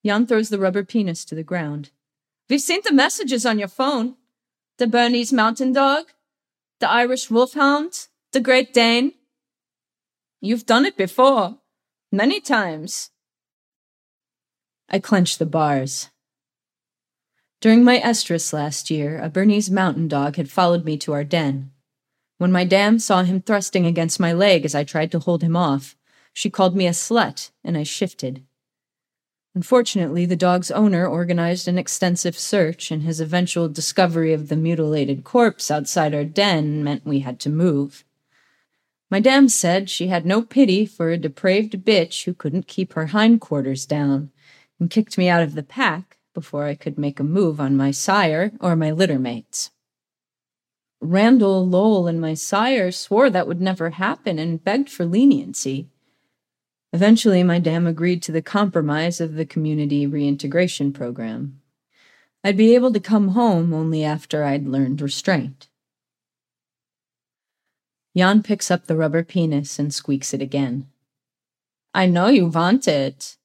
Jan 0.03 0.25
throws 0.25 0.49
the 0.49 0.59
rubber 0.59 0.83
penis 0.83 1.25
to 1.25 1.35
the 1.35 1.43
ground. 1.43 1.91
We've 2.49 2.61
seen 2.61 2.81
the 2.83 2.93
messages 2.93 3.45
on 3.45 3.59
your 3.59 3.67
phone. 3.67 4.15
The 4.77 4.87
Bernese 4.87 5.33
Mountain 5.33 5.71
Dog, 5.71 6.07
the 6.81 6.89
Irish 6.89 7.31
Wolfhound, 7.31 8.07
the 8.33 8.41
Great 8.41 8.73
Dane. 8.73 9.13
You've 10.41 10.65
done 10.65 10.85
it 10.85 10.97
before. 10.97 11.59
Many 12.11 12.39
times. 12.39 13.11
I 14.89 14.99
clench 14.99 15.37
the 15.37 15.45
bars. 15.45 16.09
During 17.61 17.83
my 17.83 17.99
estrus 17.99 18.53
last 18.53 18.91
year, 18.91 19.19
a 19.19 19.29
Bernese 19.29 19.71
mountain 19.71 20.07
dog 20.07 20.35
had 20.35 20.51
followed 20.51 20.85
me 20.85 20.97
to 20.97 21.13
our 21.13 21.23
den. 21.23 21.71
When 22.37 22.51
my 22.51 22.65
dam 22.65 22.99
saw 22.99 23.23
him 23.23 23.41
thrusting 23.41 23.85
against 23.85 24.19
my 24.19 24.33
leg 24.33 24.65
as 24.65 24.75
I 24.75 24.83
tried 24.83 25.11
to 25.13 25.19
hold 25.19 25.41
him 25.41 25.55
off, 25.55 25.95
she 26.33 26.49
called 26.49 26.75
me 26.75 26.85
a 26.85 26.91
slut, 26.91 27.51
and 27.63 27.77
I 27.77 27.83
shifted. 27.83 28.43
Unfortunately, 29.55 30.25
the 30.25 30.35
dog's 30.35 30.69
owner 30.69 31.07
organized 31.07 31.67
an 31.67 31.77
extensive 31.77 32.37
search, 32.37 32.91
and 32.91 33.03
his 33.03 33.21
eventual 33.21 33.69
discovery 33.69 34.33
of 34.33 34.49
the 34.49 34.57
mutilated 34.57 35.23
corpse 35.23 35.71
outside 35.71 36.13
our 36.13 36.25
den 36.25 36.83
meant 36.83 37.05
we 37.05 37.21
had 37.21 37.39
to 37.39 37.49
move. 37.49 38.03
My 39.11 39.19
dam 39.19 39.49
said 39.49 39.89
she 39.89 40.07
had 40.07 40.25
no 40.25 40.41
pity 40.41 40.85
for 40.85 41.09
a 41.09 41.17
depraved 41.17 41.73
bitch 41.85 42.25
who 42.25 42.33
couldn't 42.33 42.67
keep 42.67 42.93
her 42.93 43.07
hindquarters 43.07 43.85
down, 43.85 44.31
and 44.79 44.89
kicked 44.89 45.17
me 45.17 45.29
out 45.29 45.43
of 45.43 45.55
the 45.55 45.63
pack 45.63 46.17
before 46.33 46.65
I 46.65 46.75
could 46.75 46.97
make 46.97 47.19
a 47.19 47.23
move 47.23 47.59
on 47.59 47.77
my 47.77 47.91
sire 47.91 48.51
or 48.59 48.75
my 48.75 48.91
littermates. 48.91 49.69
Randall, 50.99 51.67
Lowell, 51.67 52.07
and 52.07 52.19
my 52.19 52.33
sire 52.33 52.91
swore 52.91 53.29
that 53.29 53.47
would 53.47 53.61
never 53.61 53.91
happen 53.91 54.39
and 54.39 54.63
begged 54.63 54.89
for 54.89 55.05
leniency. 55.05 55.87
Eventually, 56.91 57.43
my 57.43 57.59
dam 57.59 57.85
agreed 57.85 58.23
to 58.23 58.31
the 58.31 58.41
compromise 58.41 59.21
of 59.21 59.35
the 59.35 59.45
community 59.45 60.07
reintegration 60.07 60.93
program. 60.93 61.61
I'd 62.43 62.57
be 62.57 62.73
able 62.73 62.93
to 62.93 62.99
come 62.99 63.29
home 63.29 63.73
only 63.73 64.03
after 64.03 64.43
I'd 64.43 64.67
learned 64.67 65.01
restraint. 65.01 65.67
Jan 68.15 68.43
picks 68.43 68.71
up 68.71 68.87
the 68.87 68.95
rubber 68.95 69.23
penis 69.23 69.77
and 69.77 69.93
squeaks 69.93 70.33
it 70.33 70.41
again. 70.41 70.87
I 71.93 72.05
know 72.05 72.27
you 72.27 72.47
want 72.47 72.87
it. 72.87 73.37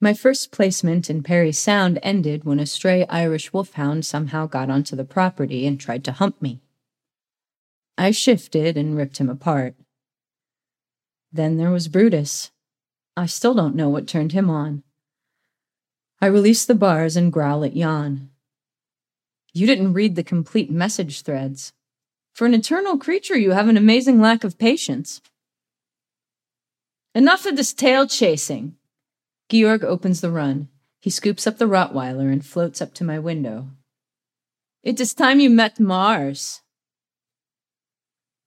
My 0.00 0.12
first 0.14 0.50
placement 0.50 1.08
in 1.08 1.22
Parry 1.22 1.52
Sound 1.52 2.00
ended 2.02 2.42
when 2.42 2.58
a 2.58 2.66
stray 2.66 3.06
Irish 3.06 3.52
wolfhound 3.52 4.04
somehow 4.04 4.46
got 4.46 4.68
onto 4.68 4.96
the 4.96 5.04
property 5.04 5.64
and 5.66 5.78
tried 5.78 6.02
to 6.04 6.12
hump 6.12 6.42
me. 6.42 6.60
I 7.96 8.10
shifted 8.10 8.76
and 8.76 8.96
ripped 8.96 9.18
him 9.18 9.30
apart. 9.30 9.76
Then 11.32 11.56
there 11.56 11.70
was 11.70 11.86
Brutus. 11.86 12.50
I 13.16 13.26
still 13.26 13.54
don't 13.54 13.76
know 13.76 13.88
what 13.88 14.08
turned 14.08 14.32
him 14.32 14.50
on. 14.50 14.82
I 16.20 16.26
release 16.26 16.64
the 16.64 16.74
bars 16.74 17.16
and 17.16 17.32
growl 17.32 17.64
at 17.64 17.74
Jan. 17.74 18.30
You 19.52 19.66
didn't 19.68 19.92
read 19.92 20.16
the 20.16 20.24
complete 20.24 20.70
message 20.70 21.22
threads. 21.22 21.72
For 22.32 22.46
an 22.46 22.54
eternal 22.54 22.98
creature, 22.98 23.36
you 23.36 23.50
have 23.50 23.68
an 23.68 23.76
amazing 23.76 24.20
lack 24.20 24.44
of 24.44 24.58
patience. 24.58 25.20
Enough 27.14 27.44
of 27.44 27.56
this 27.56 27.74
tail 27.74 28.06
chasing. 28.06 28.76
Georg 29.50 29.84
opens 29.84 30.22
the 30.22 30.30
run. 30.30 30.68
He 30.98 31.10
scoops 31.10 31.46
up 31.46 31.58
the 31.58 31.66
Rottweiler 31.66 32.32
and 32.32 32.44
floats 32.44 32.80
up 32.80 32.94
to 32.94 33.04
my 33.04 33.18
window. 33.18 33.68
It 34.82 34.98
is 34.98 35.12
time 35.12 35.40
you 35.40 35.50
met 35.50 35.78
Mars. 35.78 36.62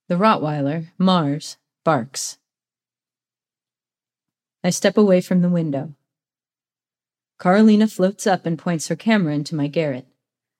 The 0.07 0.15
Rottweiler, 0.15 0.87
Mars, 0.97 1.57
barks. 1.83 2.37
I 4.63 4.71
step 4.71 4.97
away 4.97 5.21
from 5.21 5.41
the 5.41 5.49
window. 5.49 5.93
Karolina 7.39 7.91
floats 7.91 8.25
up 8.25 8.45
and 8.47 8.57
points 8.57 8.87
her 8.87 8.95
camera 8.95 9.35
into 9.35 9.53
my 9.53 9.67
garret. 9.67 10.07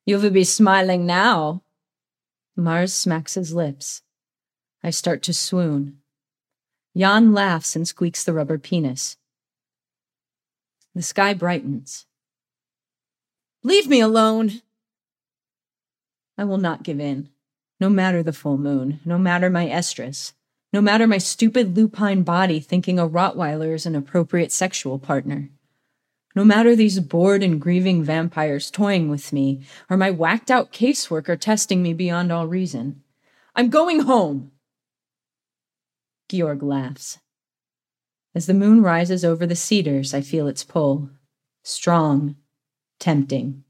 You 0.06 0.20
will 0.20 0.30
be 0.30 0.44
smiling 0.44 1.08
now. 1.08 1.64
Mars 2.56 2.94
smacks 2.94 3.34
his 3.34 3.54
lips. 3.54 4.02
I 4.84 4.90
start 4.90 5.22
to 5.24 5.34
swoon. 5.34 5.98
Jan 6.96 7.34
laughs 7.34 7.76
and 7.76 7.88
squeaks 7.88 8.24
the 8.24 8.34
rubber 8.34 8.58
penis. 8.58 9.18
The 10.94 11.02
sky 11.02 11.34
brightens. 11.34 12.06
Leave 13.64 13.88
me 13.88 14.00
alone! 14.00 14.62
I 16.38 16.46
will 16.46 16.58
not 16.58 16.84
give 16.84 17.00
in, 17.00 17.30
no 17.80 17.90
matter 17.90 18.24
the 18.24 18.32
full 18.32 18.58
moon, 18.58 19.02
no 19.04 19.18
matter 19.18 19.50
my 19.50 19.68
estrus, 19.68 20.34
no 20.72 20.82
matter 20.82 21.08
my 21.08 21.18
stupid 21.18 21.76
lupine 21.76 22.24
body 22.24 22.60
thinking 22.60 23.00
a 23.00 23.08
Rottweiler 23.08 23.74
is 23.74 23.86
an 23.86 23.96
appropriate 23.96 24.52
sexual 24.52 25.00
partner. 25.00 25.50
No 26.36 26.44
matter 26.44 26.76
these 26.76 27.00
bored 27.00 27.42
and 27.42 27.62
grieving 27.62 28.04
vampires 28.04 28.70
toying 28.70 29.10
with 29.10 29.32
me, 29.32 29.62
or 29.90 29.96
my 29.96 30.12
whacked 30.12 30.52
out 30.52 30.74
caseworker 30.74 31.40
testing 31.40 31.82
me 31.82 31.94
beyond 31.94 32.32
all 32.32 32.46
reason. 32.46 33.02
I'm 33.56 33.70
going 33.70 34.02
home! 34.02 34.52
Georg 36.28 36.62
laughs. 36.62 37.20
As 38.34 38.48
the 38.48 38.54
moon 38.54 38.82
rises 38.82 39.24
over 39.24 39.48
the 39.48 39.56
cedars, 39.56 40.14
I 40.14 40.20
feel 40.20 40.48
its 40.48 40.66
pull. 40.66 41.10
Strong, 41.64 42.36
tempting. 43.00 43.64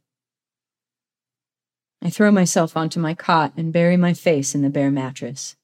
I 2.02 2.10
throw 2.10 2.32
myself 2.32 2.76
onto 2.76 3.00
my 3.00 3.14
cot 3.14 3.54
and 3.56 3.72
bury 3.72 3.96
my 3.96 4.14
face 4.14 4.56
in 4.56 4.64
the 4.64 4.70
bare 4.72 4.92
mattress. 4.92 5.56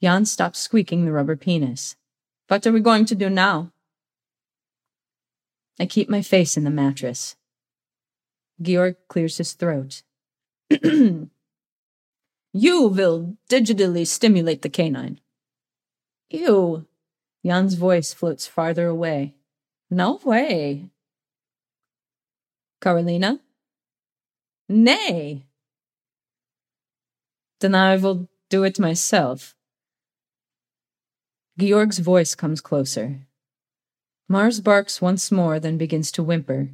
Jan 0.00 0.24
stops 0.24 0.60
squeaking 0.60 1.04
the 1.04 1.12
rubber 1.12 1.36
penis. 1.36 1.96
What 2.46 2.64
are 2.64 2.72
we 2.72 2.80
going 2.80 3.04
to 3.06 3.16
do 3.16 3.28
now? 3.28 3.72
I 5.80 5.86
keep 5.86 6.08
my 6.08 6.22
face 6.22 6.56
in 6.56 6.64
the 6.64 6.70
mattress. 6.70 7.36
Georg 8.60 8.96
clears 9.08 9.38
his 9.38 9.52
throat. 9.52 10.02
you 10.82 11.28
will 12.52 13.36
digitally 13.48 14.06
stimulate 14.06 14.62
the 14.62 14.68
canine. 14.68 15.20
Ew. 16.30 16.86
Jan's 17.46 17.74
voice 17.74 18.12
floats 18.12 18.46
farther 18.46 18.86
away. 18.88 19.34
No 19.90 20.20
way. 20.24 20.90
Karolina? 22.82 23.40
Nay. 24.68 25.44
Then 27.60 27.74
I 27.74 27.96
will 27.96 28.28
do 28.50 28.64
it 28.64 28.78
myself. 28.78 29.54
Georg's 31.58 31.98
voice 31.98 32.34
comes 32.34 32.60
closer. 32.60 33.27
Mars 34.28 34.60
barks 34.60 35.00
once 35.00 35.32
more, 35.32 35.58
then 35.58 35.78
begins 35.78 36.12
to 36.12 36.22
whimper. 36.22 36.70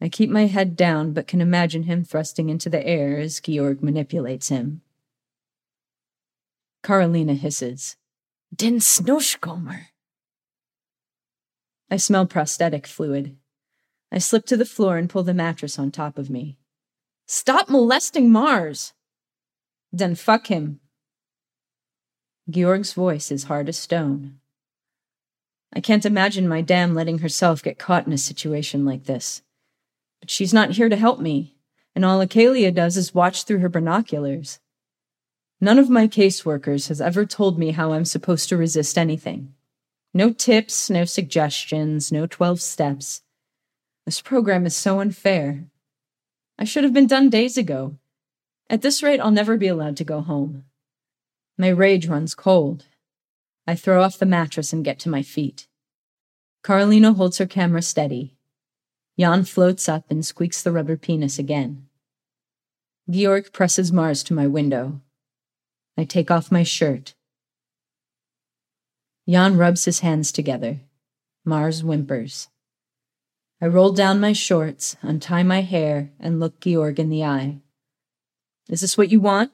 I 0.00 0.08
keep 0.08 0.30
my 0.30 0.46
head 0.46 0.76
down, 0.76 1.12
but 1.12 1.26
can 1.26 1.40
imagine 1.40 1.82
him 1.82 2.04
thrusting 2.04 2.48
into 2.48 2.70
the 2.70 2.86
air 2.86 3.18
as 3.18 3.40
Georg 3.40 3.82
manipulates 3.82 4.48
him. 4.48 4.82
Karolina 6.82 7.36
hisses. 7.36 7.96
Den 8.54 8.78
Snushkomer. 8.78 9.86
I 11.90 11.96
smell 11.96 12.26
prostatic 12.26 12.86
fluid. 12.86 13.36
I 14.12 14.18
slip 14.18 14.46
to 14.46 14.56
the 14.56 14.64
floor 14.64 14.96
and 14.96 15.10
pull 15.10 15.22
the 15.22 15.34
mattress 15.34 15.78
on 15.78 15.90
top 15.90 16.18
of 16.18 16.30
me. 16.30 16.56
Stop 17.26 17.68
molesting 17.68 18.30
Mars! 18.30 18.92
Then 19.92 20.14
fuck 20.14 20.46
him. 20.46 20.80
Georg's 22.48 22.92
voice 22.92 23.30
is 23.30 23.44
hard 23.44 23.68
as 23.68 23.76
stone. 23.76 24.39
I 25.72 25.80
can't 25.80 26.04
imagine 26.04 26.48
my 26.48 26.62
dam 26.62 26.94
letting 26.94 27.18
herself 27.18 27.62
get 27.62 27.78
caught 27.78 28.06
in 28.06 28.12
a 28.12 28.18
situation 28.18 28.84
like 28.84 29.04
this. 29.04 29.42
But 30.20 30.30
she's 30.30 30.52
not 30.52 30.72
here 30.72 30.88
to 30.88 30.96
help 30.96 31.20
me, 31.20 31.54
and 31.94 32.04
all 32.04 32.20
Acalia 32.20 32.74
does 32.74 32.96
is 32.96 33.14
watch 33.14 33.44
through 33.44 33.58
her 33.58 33.68
binoculars. 33.68 34.58
None 35.60 35.78
of 35.78 35.90
my 35.90 36.08
caseworkers 36.08 36.88
has 36.88 37.00
ever 37.00 37.24
told 37.24 37.58
me 37.58 37.70
how 37.70 37.92
I'm 37.92 38.04
supposed 38.04 38.48
to 38.48 38.56
resist 38.56 38.98
anything. 38.98 39.54
No 40.12 40.32
tips, 40.32 40.90
no 40.90 41.04
suggestions, 41.04 42.10
no 42.10 42.26
12 42.26 42.60
steps. 42.60 43.22
This 44.06 44.20
program 44.20 44.66
is 44.66 44.74
so 44.74 45.00
unfair. 45.00 45.66
I 46.58 46.64
should 46.64 46.82
have 46.82 46.92
been 46.92 47.06
done 47.06 47.30
days 47.30 47.56
ago. 47.56 47.96
At 48.68 48.82
this 48.82 49.02
rate, 49.02 49.20
I'll 49.20 49.30
never 49.30 49.56
be 49.56 49.68
allowed 49.68 49.96
to 49.98 50.04
go 50.04 50.20
home. 50.20 50.64
My 51.56 51.68
rage 51.68 52.08
runs 52.08 52.34
cold, 52.34 52.86
I 53.70 53.76
throw 53.76 54.02
off 54.02 54.18
the 54.18 54.26
mattress 54.26 54.72
and 54.72 54.84
get 54.84 54.98
to 54.98 55.08
my 55.08 55.22
feet. 55.22 55.68
Karolina 56.64 57.14
holds 57.14 57.38
her 57.38 57.46
camera 57.46 57.82
steady. 57.82 58.34
Jan 59.16 59.44
floats 59.44 59.88
up 59.88 60.10
and 60.10 60.26
squeaks 60.26 60.60
the 60.60 60.72
rubber 60.72 60.96
penis 60.96 61.38
again. 61.38 61.86
Georg 63.08 63.52
presses 63.52 63.92
Mars 63.92 64.24
to 64.24 64.34
my 64.34 64.48
window. 64.48 65.00
I 65.96 66.02
take 66.02 66.32
off 66.32 66.50
my 66.50 66.64
shirt. 66.64 67.14
Jan 69.28 69.56
rubs 69.56 69.84
his 69.84 70.00
hands 70.00 70.32
together. 70.32 70.80
Mars 71.44 71.84
whimpers. 71.84 72.48
I 73.62 73.68
roll 73.68 73.92
down 73.92 74.18
my 74.18 74.32
shorts, 74.32 74.96
untie 75.00 75.44
my 75.44 75.60
hair, 75.60 76.10
and 76.18 76.40
look 76.40 76.58
Georg 76.58 76.98
in 76.98 77.08
the 77.08 77.22
eye. 77.22 77.60
Is 78.68 78.80
this 78.80 78.98
what 78.98 79.10
you 79.10 79.20
want? 79.20 79.52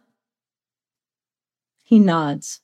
He 1.84 1.98
nods. 1.98 2.62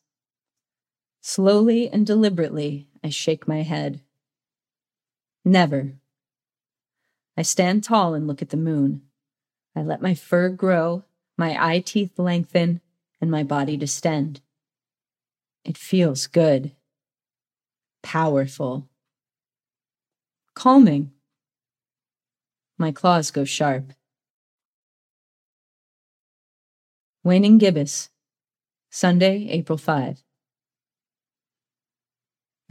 Slowly 1.25 1.89
and 1.89 2.05
deliberately, 2.05 2.89
I 3.03 3.09
shake 3.09 3.47
my 3.47 3.63
head. 3.63 4.01
Never. 5.45 5.95
I 7.37 7.43
stand 7.43 7.85
tall 7.85 8.15
and 8.15 8.27
look 8.27 8.43
at 8.43 8.51
the 8.51 8.57
moon. 8.57 9.03
I 9.77 9.83
let 9.83 10.03
my 10.03 10.15
fur 10.15 10.49
grow, 10.49 11.05
my 11.39 11.57
eye 11.59 11.79
teeth 11.79 12.19
lengthen, 12.19 12.81
and 13.21 13.31
my 13.31 13.45
body 13.45 13.77
distend. 13.77 14.41
It 15.65 15.79
feels 15.79 16.27
good. 16.27 16.73
Powerful. 18.03 18.89
Calming. 20.55 21.13
My 22.77 22.91
claws 22.91 23.31
go 23.31 23.45
sharp. 23.45 23.93
Waning 27.23 27.59
Gibbous, 27.59 28.11
Sunday, 28.91 29.47
April 29.51 29.79
5. 29.79 30.25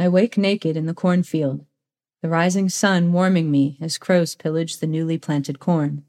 I 0.02 0.10
wake 0.10 0.36
naked 0.36 0.76
in 0.76 0.88
the 0.88 0.96
cornfield, 0.96 1.64
the 2.24 2.28
rising 2.28 2.70
sun 2.70 3.14
warming 3.14 3.52
me 3.52 3.78
as 3.80 4.00
crows 4.00 4.34
pillage 4.34 4.78
the 4.78 4.88
newly 4.88 5.20
planted 5.20 5.60
corn. 5.60 6.06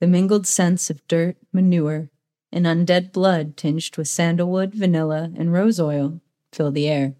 The 0.00 0.08
mingled 0.08 0.48
scents 0.48 0.90
of 0.90 1.06
dirt, 1.06 1.36
manure, 1.52 2.10
and 2.50 2.66
undead 2.66 3.12
blood 3.12 3.56
tinged 3.56 3.96
with 3.96 4.08
sandalwood, 4.08 4.74
vanilla, 4.74 5.30
and 5.36 5.52
rose 5.52 5.78
oil 5.78 6.20
fill 6.52 6.72
the 6.72 6.88
air. 6.88 7.14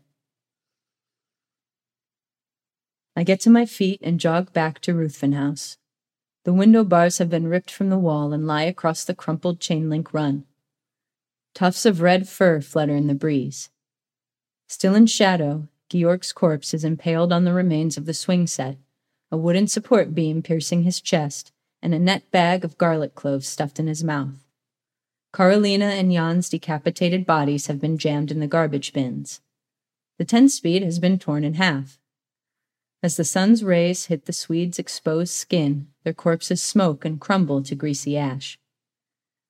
I 3.14 3.22
get 3.22 3.38
to 3.42 3.50
my 3.50 3.64
feet 3.64 4.00
and 4.02 4.18
jog 4.18 4.52
back 4.52 4.80
to 4.80 4.94
Ruthven 4.94 5.34
House. 5.34 5.78
The 6.42 6.52
window 6.52 6.82
bars 6.82 7.18
have 7.18 7.30
been 7.30 7.46
ripped 7.46 7.70
from 7.70 7.88
the 7.88 7.98
wall 7.98 8.32
and 8.32 8.48
lie 8.48 8.64
across 8.64 9.04
the 9.04 9.14
crumpled 9.14 9.60
chain 9.60 9.88
link 9.88 10.12
run. 10.12 10.44
Tufts 11.54 11.86
of 11.86 12.00
red 12.00 12.28
fur 12.28 12.60
flutter 12.60 12.96
in 12.96 13.06
the 13.06 13.14
breeze. 13.14 13.68
Still 14.72 14.94
in 14.94 15.04
shadow, 15.04 15.68
Georg's 15.90 16.32
corpse 16.32 16.72
is 16.72 16.82
impaled 16.82 17.30
on 17.30 17.44
the 17.44 17.52
remains 17.52 17.98
of 17.98 18.06
the 18.06 18.14
swing 18.14 18.46
set, 18.46 18.78
a 19.30 19.36
wooden 19.36 19.66
support 19.66 20.14
beam 20.14 20.40
piercing 20.40 20.84
his 20.84 20.98
chest, 20.98 21.52
and 21.82 21.92
a 21.92 21.98
net 21.98 22.30
bag 22.30 22.64
of 22.64 22.78
garlic 22.78 23.14
cloves 23.14 23.46
stuffed 23.46 23.78
in 23.78 23.86
his 23.86 24.02
mouth. 24.02 24.46
Karolina 25.30 25.90
and 25.90 26.10
Jan's 26.10 26.48
decapitated 26.48 27.26
bodies 27.26 27.66
have 27.66 27.82
been 27.82 27.98
jammed 27.98 28.30
in 28.30 28.40
the 28.40 28.46
garbage 28.46 28.94
bins. 28.94 29.42
The 30.16 30.24
10 30.24 30.48
speed 30.48 30.82
has 30.82 30.98
been 30.98 31.18
torn 31.18 31.44
in 31.44 31.54
half. 31.54 31.98
As 33.02 33.18
the 33.18 33.24
sun's 33.24 33.62
rays 33.62 34.06
hit 34.06 34.24
the 34.24 34.32
Swedes' 34.32 34.78
exposed 34.78 35.34
skin, 35.34 35.88
their 36.02 36.14
corpses 36.14 36.62
smoke 36.62 37.04
and 37.04 37.20
crumble 37.20 37.62
to 37.64 37.74
greasy 37.74 38.16
ash. 38.16 38.58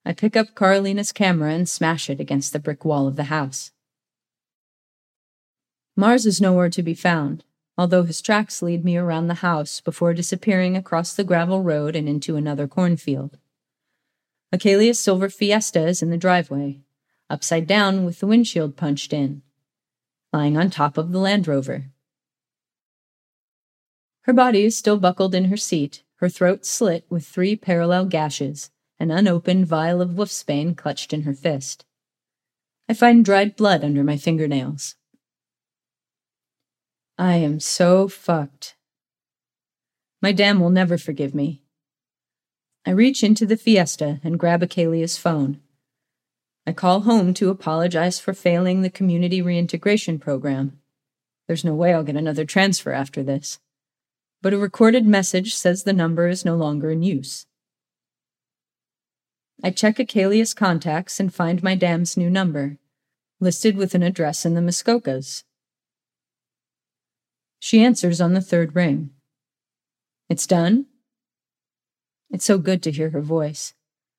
I 0.05 0.15
pick 0.15 0.37
up 0.37 0.57
Karolina's 0.57 1.13
camera 1.13 1.53
and 1.53 1.69
smash 1.69 2.11
it 2.11 2.19
against 2.19 2.53
the 2.53 2.59
brick 2.59 2.85
wall 2.85 3.07
of 3.07 3.15
the 3.15 3.31
house. 3.31 3.71
Mars 5.95 6.25
is 6.25 6.41
nowhere 6.41 6.71
to 6.71 6.83
be 6.83 6.95
found, 6.95 7.45
although 7.77 8.03
his 8.03 8.23
tracks 8.23 8.63
lead 8.63 8.85
me 8.85 8.97
around 8.97 9.27
the 9.27 9.35
house 9.35 9.81
before 9.81 10.15
disappearing 10.15 10.77
across 10.77 11.13
the 11.13 11.25
gravel 11.25 11.63
road 11.63 11.95
and 11.95 12.09
into 12.09 12.37
another 12.37 12.67
cornfield. 12.67 13.39
Achelia's 14.53 14.99
silver 14.99 15.29
Fiesta 15.29 15.87
is 15.87 16.03
in 16.03 16.11
the 16.11 16.17
driveway, 16.17 16.81
upside 17.29 17.67
down 17.67 18.05
with 18.05 18.21
the 18.21 18.27
windshield 18.27 18.77
punched 18.77 19.13
in, 19.13 19.43
lying 20.33 20.57
on 20.57 20.71
top 20.71 20.97
of 20.97 21.13
the 21.13 21.19
Land 21.19 21.47
Rover. 21.47 21.87
Her 24.23 24.33
body 24.33 24.65
is 24.65 24.77
still 24.77 24.99
buckled 24.99 25.35
in 25.35 25.47
her 25.47 25.57
seat, 25.57 26.05
her 26.17 26.29
throat 26.29 26.65
slit 26.65 27.05
with 27.11 27.27
three 27.27 27.57
parallel 27.57 28.07
gashes, 28.07 28.71
an 28.99 29.11
unopened 29.11 29.67
vial 29.67 30.01
of 30.01 30.11
wolfsbane 30.11 30.75
clutched 30.77 31.13
in 31.13 31.23
her 31.23 31.35
fist. 31.35 31.85
I 32.89 32.95
find 32.95 33.25
dried 33.25 33.57
blood 33.57 33.85
under 33.85 34.05
my 34.05 34.17
fingernails. 34.17 34.97
I 37.19 37.37
am 37.37 37.61
so 37.61 38.09
fucked. 38.09 38.77
My 40.21 40.33
dam 40.33 40.61
will 40.61 40.71
never 40.71 40.99
forgive 40.99 41.35
me. 41.35 41.63
I 42.87 42.91
reach 42.91 43.23
into 43.23 43.47
the 43.47 43.57
Fiesta 43.57 44.21
and 44.25 44.39
grab 44.39 44.63
Achelia's 44.63 45.17
phone. 45.17 45.61
I 46.67 46.73
call 46.73 47.01
home 47.01 47.35
to 47.35 47.51
apologize 47.51 48.21
for 48.21 48.33
failing 48.33 48.83
the 48.83 48.91
community 48.91 49.43
reintegration 49.43 50.19
program. 50.19 50.81
There's 51.47 51.65
no 51.65 51.75
way 51.75 51.93
I'll 51.93 52.05
get 52.05 52.17
another 52.17 52.45
transfer 52.45 52.93
after 52.93 53.23
this 53.23 53.59
but 54.43 54.53
a 54.53 54.59
recorded 54.59 55.07
message 55.07 55.55
says 55.55 55.85
the 55.85 55.93
number 55.93 56.27
is 56.27 56.45
no 56.45 56.57
longer 56.57 56.91
in 56.91 57.03
use. 57.03 57.47
I 59.63 59.71
check 59.71 59.99
Achelia's 59.99 60.53
contacts 60.53 61.21
and 61.21 61.33
find 61.33 61.63
my 61.63 61.77
dam's 61.77 62.17
new 62.17 62.29
number, 62.29 62.79
listed 63.39 63.77
with 63.77 63.95
an 63.95 64.03
address 64.03 64.45
in 64.45 64.55
the 64.55 64.61
Muskokas. 64.61 65.45
She 67.65 67.85
answers 67.85 68.21
on 68.21 68.35
the 68.35 68.41
third 68.41 68.75
ring. 68.75 69.11
It's 70.29 70.49
done? 70.49 70.87
It's 72.29 72.45
so 72.45 72.59
good 72.59 72.83
to 72.83 72.91
hear 72.91 73.11
her 73.11 73.21
voice. 73.21 73.73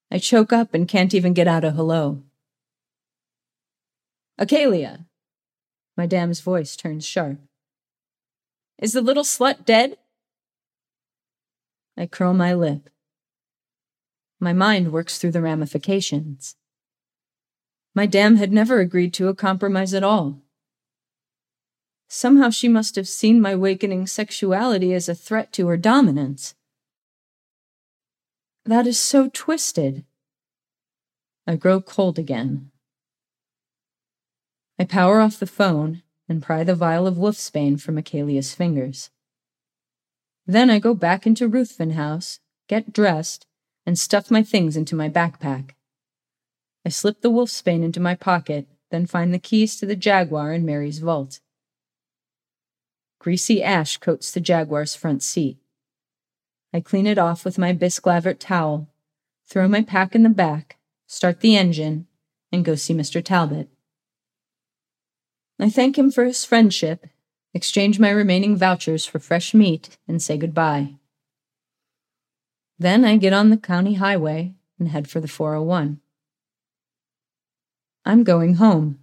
I 0.10 0.20
choke 0.20 0.54
up 0.54 0.74
and 0.74 0.88
can't 0.88 1.14
even 1.14 1.34
get 1.34 1.46
out 1.46 1.66
a 1.66 1.72
hello. 1.72 2.24
Achelia! 4.39 5.08
My 5.98 6.06
dam's 6.06 6.39
voice 6.39 6.78
turns 6.78 7.06
sharp. 7.06 7.38
Is 8.80 8.94
the 8.94 9.02
little 9.02 9.26
slut 9.26 9.66
dead? 9.66 9.98
I 11.98 12.06
curl 12.06 12.34
my 12.34 12.54
lip. 12.54 12.89
My 14.39 14.54
mind 14.54 14.94
works 14.94 15.18
through 15.18 15.32
the 15.32 15.41
ramifications. 15.41 16.56
My 17.94 18.06
dam 18.06 18.38
had 18.38 18.54
never 18.54 18.80
agreed 18.80 19.14
to 19.16 19.28
a 19.28 19.36
compromise 19.36 19.94
at 19.94 20.02
all. 20.02 20.43
Somehow 22.16 22.51
she 22.51 22.68
must 22.68 22.95
have 22.95 23.07
seen 23.07 23.41
my 23.41 23.55
wakening 23.55 24.05
sexuality 24.05 24.93
as 24.93 25.09
a 25.09 25.16
threat 25.16 25.51
to 25.53 25.66
her 25.66 25.78
dominance. 25.78 26.53
That 28.66 28.86
is 28.86 28.99
so 28.99 29.32
twisted. 29.34 30.05
I 31.47 31.55
grow 31.55 31.82
cold 31.82 32.20
again. 32.20 32.70
I 34.78 34.84
power 34.84 35.22
off 35.22 35.39
the 35.39 35.47
phone 35.47 36.03
and 36.30 36.43
pry 36.43 36.64
the 36.64 36.76
vial 36.76 37.07
of 37.07 37.16
wolfsbane 37.16 37.82
from 37.82 37.97
Achelia's 37.97 38.53
fingers. 38.53 39.09
Then 40.45 40.70
I 40.70 40.78
go 40.78 40.93
back 40.93 41.26
into 41.26 41.47
Ruthven 41.47 41.93
House, 41.93 42.39
get 42.70 42.93
dressed, 42.93 43.47
and 43.88 43.97
stuff 43.97 44.30
my 44.30 44.43
things 44.43 44.78
into 44.78 44.95
my 44.95 45.09
backpack. 45.09 45.72
I 46.86 46.89
slip 46.89 47.22
the 47.22 47.32
wolfsbane 47.32 47.84
into 47.84 47.99
my 47.99 48.14
pocket, 48.14 48.68
then 48.91 49.07
find 49.07 49.34
the 49.34 49.39
keys 49.39 49.76
to 49.78 49.88
the 49.88 49.95
Jaguar 49.95 50.53
in 50.53 50.64
Mary's 50.64 50.99
vault. 50.99 51.39
Greasy 53.24 53.63
ash 53.63 53.95
coats 53.95 54.32
the 54.32 54.41
Jaguar's 54.41 54.95
front 54.95 55.24
seat. 55.24 55.57
I 56.74 56.82
clean 56.82 57.07
it 57.07 57.17
off 57.17 57.45
with 57.45 57.57
my 57.57 57.71
Bisclavret 57.71 58.38
towel, 58.38 58.89
throw 59.47 59.69
my 59.69 59.82
pack 59.82 60.13
in 60.13 60.24
the 60.24 60.30
back, 60.30 60.76
start 61.07 61.39
the 61.39 61.55
engine, 61.55 62.07
and 62.51 62.65
go 62.65 62.76
see 62.76 62.93
Mr. 62.93 63.24
Talbot. 63.24 63.69
I 65.57 65.69
thank 65.69 65.97
him 65.97 66.11
for 66.11 66.26
his 66.26 66.43
friendship 66.43 67.07
exchange 67.53 67.99
my 67.99 68.09
remaining 68.09 68.57
vouchers 68.57 69.05
for 69.05 69.19
fresh 69.19 69.53
meat, 69.53 69.97
and 70.07 70.21
say 70.21 70.38
goodbye. 70.38 70.95
Then 72.80 73.05
I 73.05 73.17
get 73.17 73.34
on 73.34 73.51
the 73.51 73.57
county 73.57 73.93
highway 73.93 74.55
and 74.80 74.89
head 74.89 75.07
for 75.07 75.19
the 75.19 75.28
401. 75.28 76.01
I'm 78.05 78.24
going 78.24 78.55
home. 78.55 79.03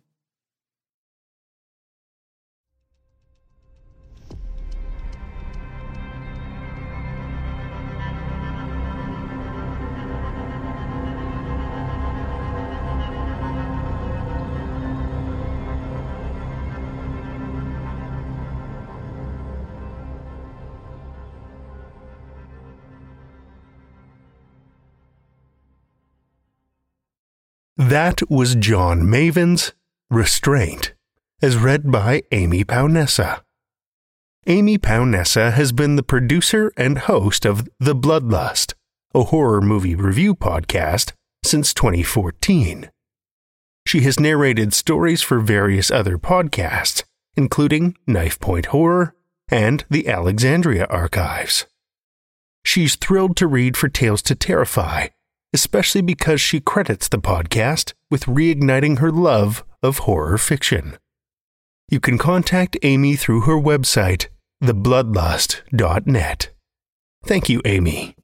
That 27.90 28.30
was 28.30 28.54
John 28.54 29.10
Mavin's 29.10 29.72
Restraint, 30.10 30.94
as 31.42 31.56
read 31.56 31.90
by 31.90 32.22
Amy 32.30 32.62
Paonessa. 32.62 33.40
Amy 34.46 34.78
Paonessa 34.78 35.52
has 35.54 35.72
been 35.72 35.96
the 35.96 36.04
producer 36.04 36.70
and 36.76 36.98
host 36.98 37.44
of 37.44 37.68
The 37.80 37.96
Bloodlust, 37.96 38.74
a 39.12 39.24
horror 39.24 39.60
movie 39.60 39.96
review 39.96 40.36
podcast, 40.36 41.14
since 41.44 41.74
2014. 41.74 42.92
She 43.88 44.02
has 44.02 44.20
narrated 44.20 44.72
stories 44.72 45.20
for 45.20 45.40
various 45.40 45.90
other 45.90 46.16
podcasts, 46.16 47.02
including 47.36 47.96
Knifepoint 48.08 48.66
Horror 48.66 49.16
and 49.48 49.84
the 49.90 50.06
Alexandria 50.06 50.84
Archives. 50.84 51.66
She's 52.64 52.94
thrilled 52.94 53.36
to 53.38 53.48
read 53.48 53.76
for 53.76 53.88
Tales 53.88 54.22
to 54.22 54.36
Terrify 54.36 55.08
especially 55.52 56.02
because 56.02 56.40
she 56.40 56.60
credits 56.60 57.08
the 57.08 57.18
podcast 57.18 57.92
with 58.10 58.26
reigniting 58.26 58.98
her 58.98 59.10
love 59.10 59.64
of 59.82 59.98
horror 59.98 60.38
fiction. 60.38 60.96
You 61.88 62.00
can 62.00 62.18
contact 62.18 62.76
Amy 62.82 63.16
through 63.16 63.42
her 63.42 63.56
website, 63.60 64.28
thebloodlust.net. 64.62 66.50
Thank 67.24 67.48
you, 67.48 67.60
Amy. 67.64 68.14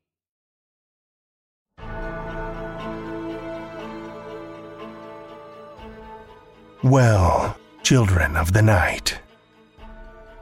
Well, 6.83 7.59
children 7.83 8.37
of 8.37 8.53
the 8.53 8.63
night, 8.63 9.19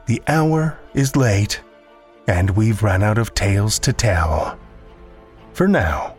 the 0.05 0.21
hour 0.27 0.77
is 0.93 1.15
late, 1.15 1.61
and 2.27 2.51
we've 2.51 2.83
run 2.83 3.01
out 3.01 3.17
of 3.17 3.33
tales 3.33 3.79
to 3.79 3.93
tell. 3.93 4.59
For 5.53 5.67
now. 5.67 6.14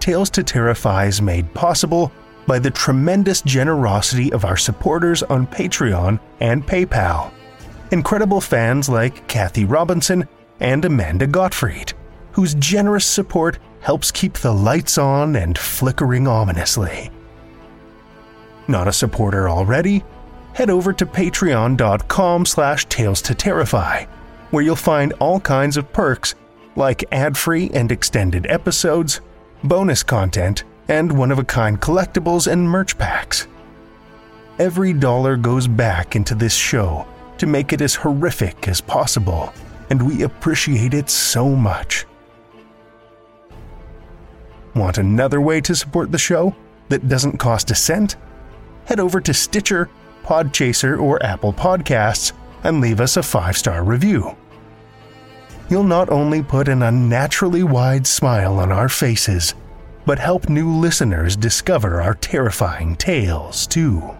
Tales 0.00 0.30
to 0.30 0.42
Terrify 0.42 1.06
is 1.06 1.20
made 1.20 1.52
possible 1.54 2.12
by 2.46 2.58
the 2.58 2.70
tremendous 2.70 3.42
generosity 3.42 4.32
of 4.32 4.44
our 4.44 4.56
supporters 4.56 5.22
on 5.24 5.46
Patreon 5.46 6.18
and 6.40 6.66
PayPal. 6.66 7.30
Incredible 7.90 8.40
fans 8.40 8.88
like 8.88 9.26
Kathy 9.28 9.64
Robinson 9.64 10.26
and 10.60 10.84
Amanda 10.84 11.26
Gottfried, 11.26 11.92
whose 12.32 12.54
generous 12.54 13.04
support 13.04 13.58
helps 13.80 14.10
keep 14.10 14.34
the 14.34 14.52
lights 14.52 14.98
on 14.98 15.36
and 15.36 15.56
flickering 15.56 16.26
ominously. 16.26 17.10
Not 18.66 18.88
a 18.88 18.92
supporter 18.92 19.48
already? 19.48 20.04
Head 20.52 20.70
over 20.70 20.92
to 20.92 21.06
patreon.com 21.06 22.46
slash 22.46 22.86
tales 22.86 23.22
to 23.22 23.34
terrify, 23.34 24.04
where 24.50 24.62
you'll 24.62 24.76
find 24.76 25.12
all 25.14 25.40
kinds 25.40 25.76
of 25.76 25.92
perks 25.92 26.34
like 26.76 27.04
ad-free 27.12 27.70
and 27.74 27.90
extended 27.90 28.46
episodes, 28.46 29.20
bonus 29.64 30.02
content, 30.02 30.64
and 30.88 31.16
one-of-a-kind 31.16 31.80
collectibles 31.80 32.50
and 32.50 32.68
merch 32.68 32.96
packs. 32.96 33.46
Every 34.58 34.92
dollar 34.92 35.36
goes 35.36 35.68
back 35.68 36.16
into 36.16 36.34
this 36.34 36.54
show 36.54 37.06
to 37.38 37.46
make 37.46 37.72
it 37.72 37.80
as 37.80 37.94
horrific 37.94 38.66
as 38.68 38.80
possible, 38.80 39.52
and 39.90 40.02
we 40.02 40.22
appreciate 40.22 40.94
it 40.94 41.10
so 41.10 41.50
much. 41.50 42.06
Want 44.74 44.98
another 44.98 45.40
way 45.40 45.60
to 45.62 45.74
support 45.74 46.12
the 46.12 46.18
show 46.18 46.54
that 46.88 47.08
doesn't 47.08 47.38
cost 47.38 47.70
a 47.70 47.74
cent? 47.74 48.16
Head 48.86 49.00
over 49.00 49.20
to 49.20 49.34
Stitcher, 49.34 49.90
Podchaser, 50.24 51.00
or 51.00 51.22
Apple 51.22 51.52
Podcasts 51.52 52.32
and 52.64 52.80
leave 52.80 53.00
us 53.00 53.16
a 53.16 53.22
five 53.22 53.56
star 53.56 53.84
review. 53.84 54.36
You'll 55.68 55.84
not 55.84 56.08
only 56.10 56.42
put 56.42 56.68
an 56.68 56.82
unnaturally 56.82 57.62
wide 57.62 58.06
smile 58.06 58.58
on 58.58 58.72
our 58.72 58.88
faces, 58.88 59.54
but 60.06 60.18
help 60.18 60.48
new 60.48 60.72
listeners 60.72 61.36
discover 61.36 62.00
our 62.00 62.14
terrifying 62.14 62.96
tales 62.96 63.66
too. 63.66 64.16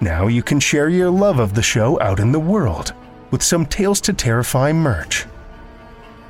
Now 0.00 0.28
you 0.28 0.42
can 0.42 0.58
share 0.60 0.88
your 0.88 1.10
love 1.10 1.38
of 1.38 1.54
the 1.54 1.62
show 1.62 2.00
out 2.00 2.20
in 2.20 2.32
the 2.32 2.40
world 2.40 2.94
with 3.30 3.42
some 3.42 3.66
Tales 3.66 4.00
to 4.02 4.14
Terrify 4.14 4.72
merch. 4.72 5.26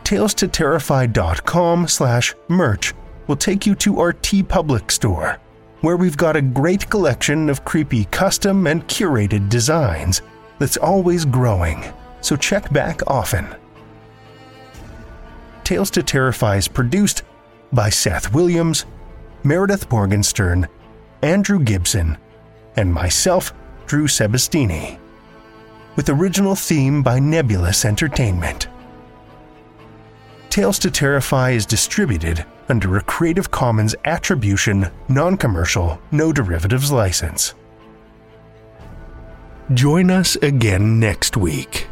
TalesToTerrify.com 0.03 1.87
slash 1.87 2.35
merch 2.49 2.93
will 3.29 3.37
take 3.37 3.65
you 3.65 3.77
to 3.77 4.01
our 4.01 4.13
TeePublic 4.13 4.91
store, 4.91 5.39
where 5.83 5.97
we've 5.97 6.17
got 6.17 6.35
a 6.35 6.43
great 6.43 6.91
collection 6.91 7.49
of 7.49 7.65
creepy 7.65 8.07
custom 8.07 8.67
and 8.67 8.85
curated 8.89 9.49
designs 9.49 10.21
that's 10.59 10.77
always 10.77 11.25
growing, 11.25 11.85
so 12.21 12.37
check 12.37 12.73
back 12.73 13.01
often. 13.07 13.47
Tales 15.65 15.91
to 15.91 16.03
Terrify 16.03 16.57
is 16.57 16.69
produced 16.69 17.23
by 17.73 17.91
Seth 17.91 18.35
Williams, 18.35 18.87
Meredith 19.45 19.91
Morgenstern, 19.91 20.69
Andrew 21.23 21.61
Gibson, 21.61 22.19
and 22.77 22.93
myself, 22.93 23.53
Drew 23.87 24.07
Sebastini, 24.07 24.99
with 25.97 26.09
original 26.09 26.55
theme 26.55 27.03
by 27.03 27.19
Nebulus 27.19 27.85
Entertainment. 27.85 28.69
Tales 30.49 30.79
to 30.81 30.91
Terrify 30.91 31.51
is 31.51 31.67
distributed 31.67 32.45
under 32.69 32.97
a 32.97 33.03
Creative 33.03 33.51
Commons 33.51 33.95
Attribution, 34.05 34.91
Non 35.09 35.37
Commercial, 35.37 36.01
No 36.11 36.33
Derivatives 36.33 36.91
license. 36.91 37.55
Join 39.75 40.11
us 40.11 40.35
again 40.37 40.99
next 40.99 41.37
week 41.37 41.90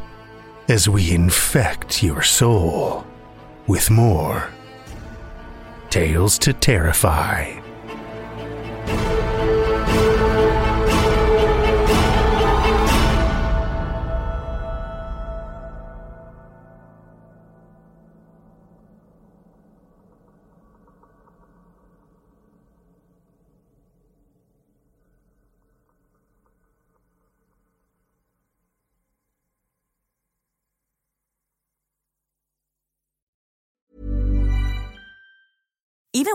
as 0.68 0.86
we 0.86 1.12
infect 1.12 2.02
your 2.02 2.22
soul 2.22 3.06
with 3.66 3.90
more 3.90 4.50
Tales 5.88 6.38
to 6.38 6.52
Terrify. 6.52 7.58